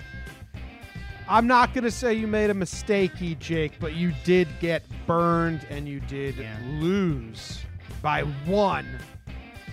I'm 1.29 1.47
not 1.47 1.75
gonna 1.75 1.91
say 1.91 2.15
you 2.15 2.27
made 2.27 2.49
a 2.49 2.55
mistakey, 2.55 3.39
Jake, 3.39 3.73
but 3.81 3.95
you 3.95 4.13
did 4.25 4.49
get 4.61 4.83
burned 5.07 5.67
and 5.69 5.87
you 5.87 6.01
did 6.01 6.37
Yeah. 6.37 6.57
lose 6.81 7.61
by 8.01 8.23
one. 8.23 8.87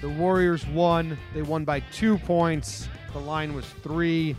The 0.02 0.10
Warriors 0.10 0.66
won. 0.68 1.18
They 1.34 1.42
won 1.44 1.64
by 1.64 1.80
two 1.92 2.18
points. 2.20 2.90
The 3.14 3.20
line 3.20 3.54
was 3.54 3.66
three. 3.84 4.36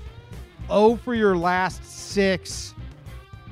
Oh 0.69 0.97
for 0.97 1.15
your 1.15 1.37
last 1.37 1.85
six. 1.85 2.75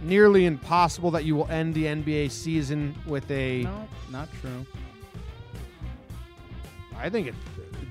Nearly 0.03 0.47
impossible 0.47 1.11
that 1.13 1.25
you 1.25 1.37
will 1.37 1.47
end 1.49 1.75
the 1.75 1.85
NBA 1.85 2.31
season 2.31 2.95
with 3.07 3.31
a. 3.31 3.63
No, 3.63 3.87
not 4.11 4.29
true. 4.41 4.65
I 6.97 7.09
think 7.09 7.29
it's 7.29 7.37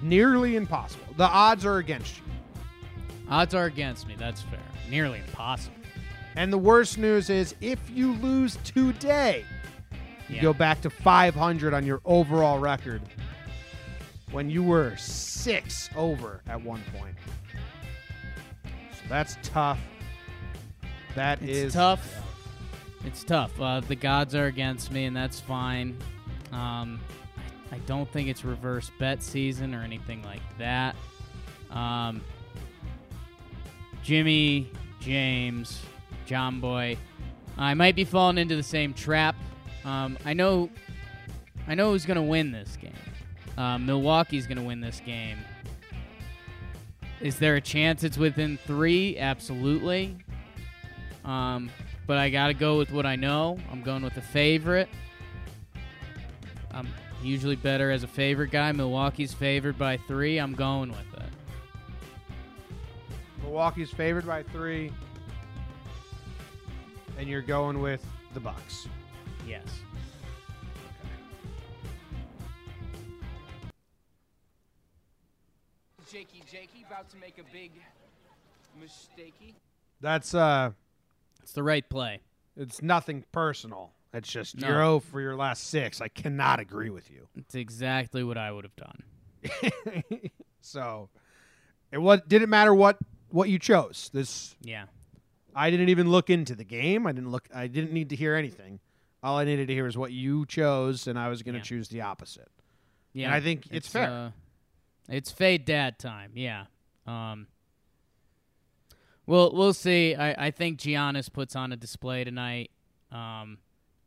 nearly 0.01 0.55
impossible. 0.55 1.05
The 1.17 1.27
odds 1.27 1.65
are 1.65 1.77
against 1.77 2.17
you. 2.17 2.23
Odds 3.29 3.53
are 3.53 3.65
against 3.65 4.07
me. 4.07 4.15
That's 4.17 4.41
fair. 4.41 4.59
Nearly 4.89 5.19
impossible. 5.19 5.75
And 6.35 6.51
the 6.53 6.57
worst 6.57 6.97
news 6.97 7.29
is 7.29 7.55
if 7.61 7.79
you 7.89 8.13
lose 8.13 8.57
today, 8.63 9.45
you 10.27 10.35
Yeah. 10.37 10.41
go 10.41 10.53
back 10.53 10.81
to 10.81 10.89
500 10.89 11.73
on 11.73 11.85
your 11.85 12.01
overall 12.05 12.59
record 12.59 13.01
when 14.31 14.49
you 14.49 14.63
were 14.63 14.95
six 14.97 15.89
over 15.95 16.41
at 16.47 16.61
one 16.61 16.81
point. 16.95 17.15
So 18.63 19.01
that's 19.07 19.37
tough. 19.43 19.79
That 21.15 21.41
It's 21.41 21.57
is 21.57 21.73
tough. 21.73 22.15
It's 23.05 23.23
tough. 23.23 23.59
Uh, 23.59 23.79
the 23.79 23.95
gods 23.95 24.35
are 24.35 24.45
against 24.45 24.91
me, 24.91 25.05
and 25.05 25.15
that's 25.15 25.39
fine. 25.39 25.97
Um, 26.51 26.99
I 27.71 27.77
don't 27.85 28.09
think 28.11 28.27
it's 28.27 28.43
reverse 28.43 28.91
bet 28.99 29.23
season 29.23 29.73
or 29.73 29.81
anything 29.81 30.23
like 30.23 30.41
that. 30.57 30.95
Um, 31.71 32.21
Jimmy, 34.03 34.69
James, 34.99 35.81
John 36.25 36.59
Boy, 36.59 36.97
I 37.57 37.73
might 37.73 37.95
be 37.95 38.03
falling 38.05 38.37
into 38.37 38.55
the 38.55 38.63
same 38.63 38.93
trap. 38.93 39.35
Um, 39.85 40.17
I 40.25 40.33
know, 40.33 40.69
I 41.67 41.75
know 41.75 41.91
who's 41.91 42.05
gonna 42.05 42.23
win 42.23 42.51
this 42.51 42.75
game. 42.75 42.91
Um, 43.59 43.85
Milwaukee's 43.85 44.47
gonna 44.47 44.63
win 44.63 44.81
this 44.81 45.01
game. 45.05 45.37
Is 47.21 47.37
there 47.37 47.55
a 47.55 47.61
chance 47.61 48.03
it's 48.03 48.17
within 48.17 48.57
three? 48.57 49.17
Absolutely. 49.17 50.17
Um, 51.25 51.69
but 52.07 52.17
I 52.17 52.29
got 52.29 52.47
to 52.47 52.53
go 52.53 52.77
with 52.77 52.91
what 52.91 53.05
I 53.05 53.15
know. 53.15 53.59
I'm 53.71 53.83
going 53.83 54.03
with 54.03 54.15
the 54.15 54.21
favorite. 54.21 54.87
I'm 56.71 56.87
usually 57.21 57.57
better 57.57 57.91
as 57.91 58.03
a 58.03 58.07
favorite 58.07 58.51
guy. 58.51 58.71
Milwaukee's 58.71 59.33
favored 59.33 59.77
by 59.77 59.97
three. 60.07 60.37
I'm 60.37 60.53
going 60.53 60.89
with 60.89 61.13
it. 61.17 61.29
Milwaukee's 63.43 63.91
favored 63.91 64.25
by 64.25 64.43
three. 64.43 64.91
And 67.17 67.27
you're 67.27 67.41
going 67.41 67.81
with 67.81 68.05
the 68.33 68.39
Bucks. 68.39 68.87
Yes. 69.45 69.67
Jakey 76.11 76.41
Jakey 76.51 76.85
about 76.87 77.09
to 77.11 77.17
make 77.17 77.37
a 77.37 77.43
big 77.53 77.71
mistakey. 78.81 79.53
That's 80.01 80.33
uh 80.33 80.71
It's 81.41 81.51
the 81.51 81.63
right 81.63 81.87
play. 81.87 82.19
it's 82.57 82.81
nothing 82.81 83.23
personal. 83.31 83.91
It's 84.13 84.29
just 84.31 84.57
No. 84.57 84.67
you're 84.67 84.77
0 84.77 84.99
for 85.01 85.21
your 85.21 85.35
last 85.35 85.65
six. 85.65 86.01
I 86.01 86.07
cannot 86.07 86.59
agree 86.59 86.89
with 86.89 87.11
you. 87.11 87.27
It's 87.37 87.53
exactly 87.55 88.23
what 88.23 88.37
I 88.37 88.51
would 88.51 88.63
have 88.65 88.75
done. 88.75 89.03
so 90.61 91.09
it 91.91 91.97
was 91.99 92.21
didn't 92.27 92.49
matter 92.49 92.73
what 92.73 92.97
what 93.29 93.49
you 93.49 93.59
chose. 93.59 94.09
This 94.13 94.55
Yeah. 94.61 94.85
I 95.55 95.69
didn't 95.71 95.89
even 95.89 96.09
look 96.09 96.29
into 96.29 96.55
the 96.55 96.63
game. 96.63 97.05
I 97.07 97.11
didn't 97.11 97.31
look 97.31 97.47
I 97.53 97.67
didn't 97.67 97.91
need 97.93 98.09
to 98.09 98.15
hear 98.15 98.35
anything. 98.35 98.79
All 99.21 99.37
I 99.37 99.43
needed 99.43 99.67
to 99.67 99.73
hear 99.73 99.85
is 99.87 99.97
what 99.97 100.11
you 100.11 100.45
chose 100.45 101.05
and 101.07 101.19
I 101.19 101.27
was 101.29 101.43
going 101.43 101.53
to 101.53 101.59
Yeah. 101.59 101.63
choose 101.63 101.89
the 101.89 102.01
opposite. 102.01 102.49
Yeah. 103.13 103.33
I 103.33 103.41
think 103.41 103.67
it's 103.71 103.87
fair. 103.87 104.09
Uh, 104.09 104.31
it's 105.09 105.31
fade 105.31 105.65
dad 105.65 105.99
time. 105.99 106.31
Yeah. 106.35 106.65
Um. 107.05 107.47
We'll 109.25 109.53
we'll 109.53 109.73
see. 109.73 110.15
I 110.15 110.47
I 110.47 110.51
think 110.51 110.79
Giannis 110.79 111.31
puts 111.31 111.55
on 111.55 111.71
a 111.71 111.75
display 111.75 112.23
tonight. 112.23 112.71
Um, 113.11 113.59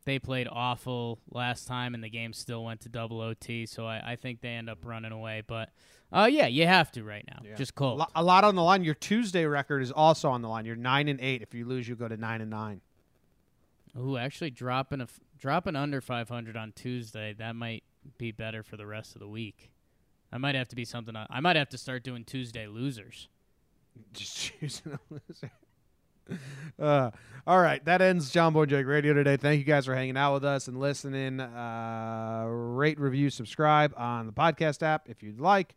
they 0.05 0.19
played 0.19 0.49
awful 0.51 1.21
last 1.31 1.67
time, 1.69 1.95
and 1.95 2.03
the 2.03 2.11
game 2.11 2.33
still 2.33 2.65
went 2.65 2.81
to 2.81 2.89
double 2.89 3.21
OT. 3.21 3.67
So 3.67 3.87
I, 3.87 4.13
I 4.13 4.17
think 4.17 4.41
they 4.41 4.49
end 4.49 4.69
up 4.69 4.79
running 4.85 5.13
away. 5.13 5.43
But 5.47 5.71
uh, 6.13 6.29
yeah, 6.31 6.47
you 6.49 6.67
have 6.67 6.91
to 6.93 7.05
right 7.05 7.25
now. 7.29 7.41
Just 7.57 7.71
A, 7.71 7.75
cold. 7.75 8.03
a 8.15 8.23
lot 8.23 8.43
on 8.43 8.57
the 8.57 8.63
line. 8.63 8.83
Your 8.83 8.95
Tuesday 8.95 9.45
record 9.45 9.81
is 9.81 9.93
also 9.93 10.29
on 10.29 10.43
the 10.43 10.49
line. 10.49 10.65
You're 10.65 10.75
9 10.77 11.09
and 11.09 11.21
8. 11.21 11.41
If 11.43 11.55
you 11.55 11.65
lose, 11.65 11.89
you 11.89 11.95
go 11.95 12.09
to 12.09 12.17
9 12.17 12.41
and 12.41 12.51
9. 12.51 12.81
Ooh, 14.01 14.17
actually 14.17 14.51
dropping 14.51 15.01
a 15.01 15.05
f- 15.05 15.21
dropping 15.39 15.77
under 15.77 16.01
500 16.01 16.57
on 16.57 16.73
Tuesday. 16.73 17.33
That 17.39 17.55
might 17.55 17.85
be 18.19 18.33
better 18.33 18.63
for 18.65 18.77
the 18.77 18.87
rest 18.87 19.15
of 19.15 19.21
the 19.21 19.29
week. 19.29 19.71
I 20.33 20.39
might 20.39 20.55
have 20.55 20.69
to 20.69 20.77
be 20.77 20.85
something. 20.85 21.15
I 21.15 21.27
I 21.29 21.41
might 21.41 21.57
have 21.57 21.69
to 21.71 21.79
start 21.79 22.03
doing 22.03 22.25
Tuesday 22.25 22.67
losers. 22.67 23.29
Just 24.13 24.37
choosing 24.37 24.93
a 24.93 24.99
loser. 25.11 25.51
Uh, 26.79 27.11
all 27.47 27.61
right, 27.61 27.85
that 27.85 28.01
ends 28.01 28.31
John 28.31 28.53
Boy 28.53 28.65
Jake 28.65 28.87
Radio 28.87 29.13
today. 29.13 29.37
Thank 29.37 29.59
you 29.59 29.65
guys 29.65 29.87
for 29.87 29.95
hanging 29.95 30.17
out 30.17 30.35
with 30.35 30.45
us 30.45 30.69
and 30.69 30.79
listening. 30.79 31.41
Uh, 31.41 32.47
rate, 32.49 32.99
review, 32.99 33.29
subscribe 33.29 33.93
on 33.97 34.27
the 34.27 34.33
podcast 34.33 34.83
app 34.83 35.09
if 35.09 35.23
you'd 35.23 35.41
like. 35.41 35.75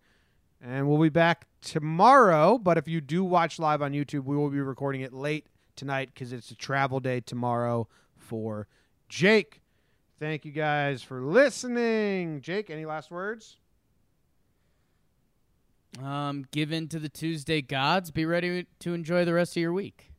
And 0.61 0.87
we'll 0.87 1.01
be 1.01 1.09
back 1.09 1.47
tomorrow. 1.61 2.57
But 2.57 2.77
if 2.77 2.87
you 2.87 3.01
do 3.01 3.23
watch 3.23 3.59
live 3.59 3.81
on 3.81 3.91
YouTube, 3.91 4.23
we 4.23 4.37
will 4.37 4.49
be 4.49 4.61
recording 4.61 5.01
it 5.01 5.13
late 5.13 5.47
tonight 5.75 6.11
because 6.13 6.31
it's 6.31 6.51
a 6.51 6.55
travel 6.55 6.99
day 6.99 7.19
tomorrow 7.19 7.87
for 8.15 8.67
Jake. 9.09 9.61
Thank 10.19 10.45
you 10.45 10.51
guys 10.51 11.01
for 11.03 11.21
listening. 11.21 12.41
Jake, 12.41 12.69
any 12.69 12.85
last 12.85 13.11
words? 13.11 13.57
Um, 16.01 16.45
give 16.51 16.71
in 16.71 16.87
to 16.89 16.99
the 16.99 17.09
Tuesday 17.09 17.61
gods. 17.61 18.11
Be 18.11 18.25
ready 18.25 18.65
to 18.79 18.93
enjoy 18.93 19.23
the 19.25 19.33
rest 19.33 19.55
of 19.55 19.61
your 19.61 19.73
week. 19.73 20.11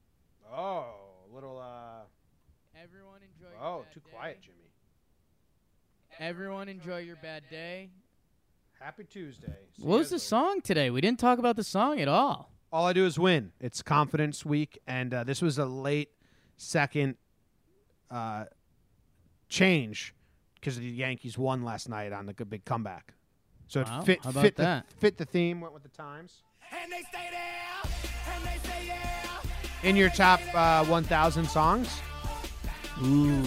Oh, 0.53 0.87
a 1.31 1.35
little. 1.35 1.59
Uh, 1.59 2.05
Everyone 2.83 3.21
enjoy. 3.23 3.55
oh, 3.61 3.85
too 3.93 4.01
quiet, 4.13 4.41
Jimmy. 4.41 4.55
Everyone 6.19 6.69
enjoy 6.69 6.99
your 7.01 7.17
bad 7.17 7.43
day. 7.51 7.91
Happy 8.81 9.05
Tuesday. 9.05 9.53
See 9.77 9.83
What 9.83 9.99
was 9.99 10.09
the 10.09 10.15
later. 10.17 10.25
song 10.25 10.61
today? 10.63 10.91
We 10.91 11.01
didn't 11.03 11.19
talk 11.19 11.39
about 11.39 11.57
the 11.57 11.65
song 11.65 12.01
at 12.01 12.09
all. 12.09 12.51
All 12.73 12.87
I 12.87 12.93
do 12.95 13.05
is 13.07 13.19
win. 13.19 13.53
It's 13.61 13.83
confidence 13.83 14.45
week, 14.45 14.79
and 14.87 15.13
uh, 15.13 15.25
this 15.25 15.41
was 15.43 15.59
a 15.59 15.67
late 15.67 16.11
second 16.57 17.17
uh, 18.11 18.47
change 19.49 20.15
because 20.55 20.79
the 20.79 20.87
Yankees 20.87 21.37
won 21.39 21.65
last 21.65 21.89
night 21.89 22.13
on 22.13 22.27
the 22.27 22.33
good 22.33 22.49
big 22.51 22.65
comeback. 22.65 23.13
So 23.69 23.81
it 23.81 23.89
Wow, 23.89 24.01
fit 24.03 24.21
how 24.23 24.31
about 24.31 24.43
fit 24.43 24.57
that? 24.57 24.89
the 24.89 24.95
fit 24.97 25.17
the 25.19 25.25
theme. 25.25 25.61
Went 25.61 25.75
with 25.75 25.83
the 25.83 25.89
times. 25.91 26.43
And 26.73 26.91
they 26.93 27.03
stay 27.03 27.29
there, 27.31 27.93
and 28.35 28.45
they 28.45 28.69
say 28.69 28.87
yeah. 28.87 29.89
In 29.89 29.95
your 29.97 30.11
top 30.11 30.41
uh, 30.55 30.85
1,000 30.87 31.47
songs, 31.49 31.89
Ooh, 33.05 33.45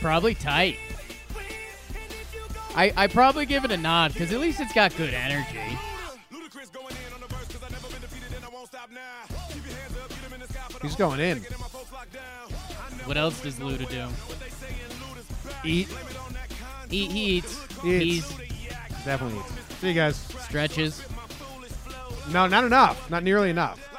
probably 0.00 0.34
tight. 0.34 0.76
I 2.74 2.92
I 2.96 3.06
probably 3.06 3.44
give 3.46 3.64
it 3.64 3.70
a 3.70 3.76
nod 3.76 4.12
because 4.12 4.32
at 4.32 4.40
least 4.40 4.60
it's 4.60 4.72
got 4.72 4.96
good 4.96 5.12
energy. 5.14 5.78
Ludacris 6.32 6.72
going 6.72 6.94
in 7.06 7.12
on 7.14 7.20
the 7.20 7.26
verse 7.28 7.46
'cause 7.48 7.62
I 7.62 7.68
never 7.70 7.88
been 7.88 8.00
defeated 8.00 8.34
and 8.34 8.44
I 8.44 8.48
won't 8.48 8.66
stop 8.68 8.90
now. 8.90 9.00
Keep 9.52 9.66
your 9.66 9.74
hands 9.76 9.96
up, 10.02 10.08
get 10.08 10.24
'em 10.24 10.32
in 10.34 10.40
the 10.40 10.48
sky 10.48 10.60
for 10.70 10.78
the 10.80 10.86
he's 10.86 10.96
going 10.96 11.20
in. 11.20 11.38
my 11.42 11.68
folks 11.68 11.92
locked. 11.92 12.16
I 12.16 12.90
never 12.96 13.08
What 13.08 13.16
else 13.18 13.40
does 13.42 13.56
Luda 13.58 13.88
do? 13.88 14.00
what 14.06 14.40
they 14.40 14.48
saying, 14.48 14.74
Luda's 15.02 15.26
back. 15.44 15.64
Eat, 15.66 15.88
Blame 15.90 16.06
it 16.10 16.18
on 16.18 16.32
that 16.32 16.48
con- 16.48 16.88
He, 16.90 17.06
he 17.06 17.24
eats. 17.36 17.60
He 17.82 17.98
He's 17.98 18.40
eats. 18.40 18.51
Definitely. 19.04 19.42
See 19.80 19.88
you 19.88 19.94
guys. 19.94 20.16
stretches. 20.16 21.04
No, 22.30 22.46
not 22.46 22.64
enough. 22.64 23.10
Not 23.10 23.22
nearly 23.22 23.50
enough. 23.50 23.91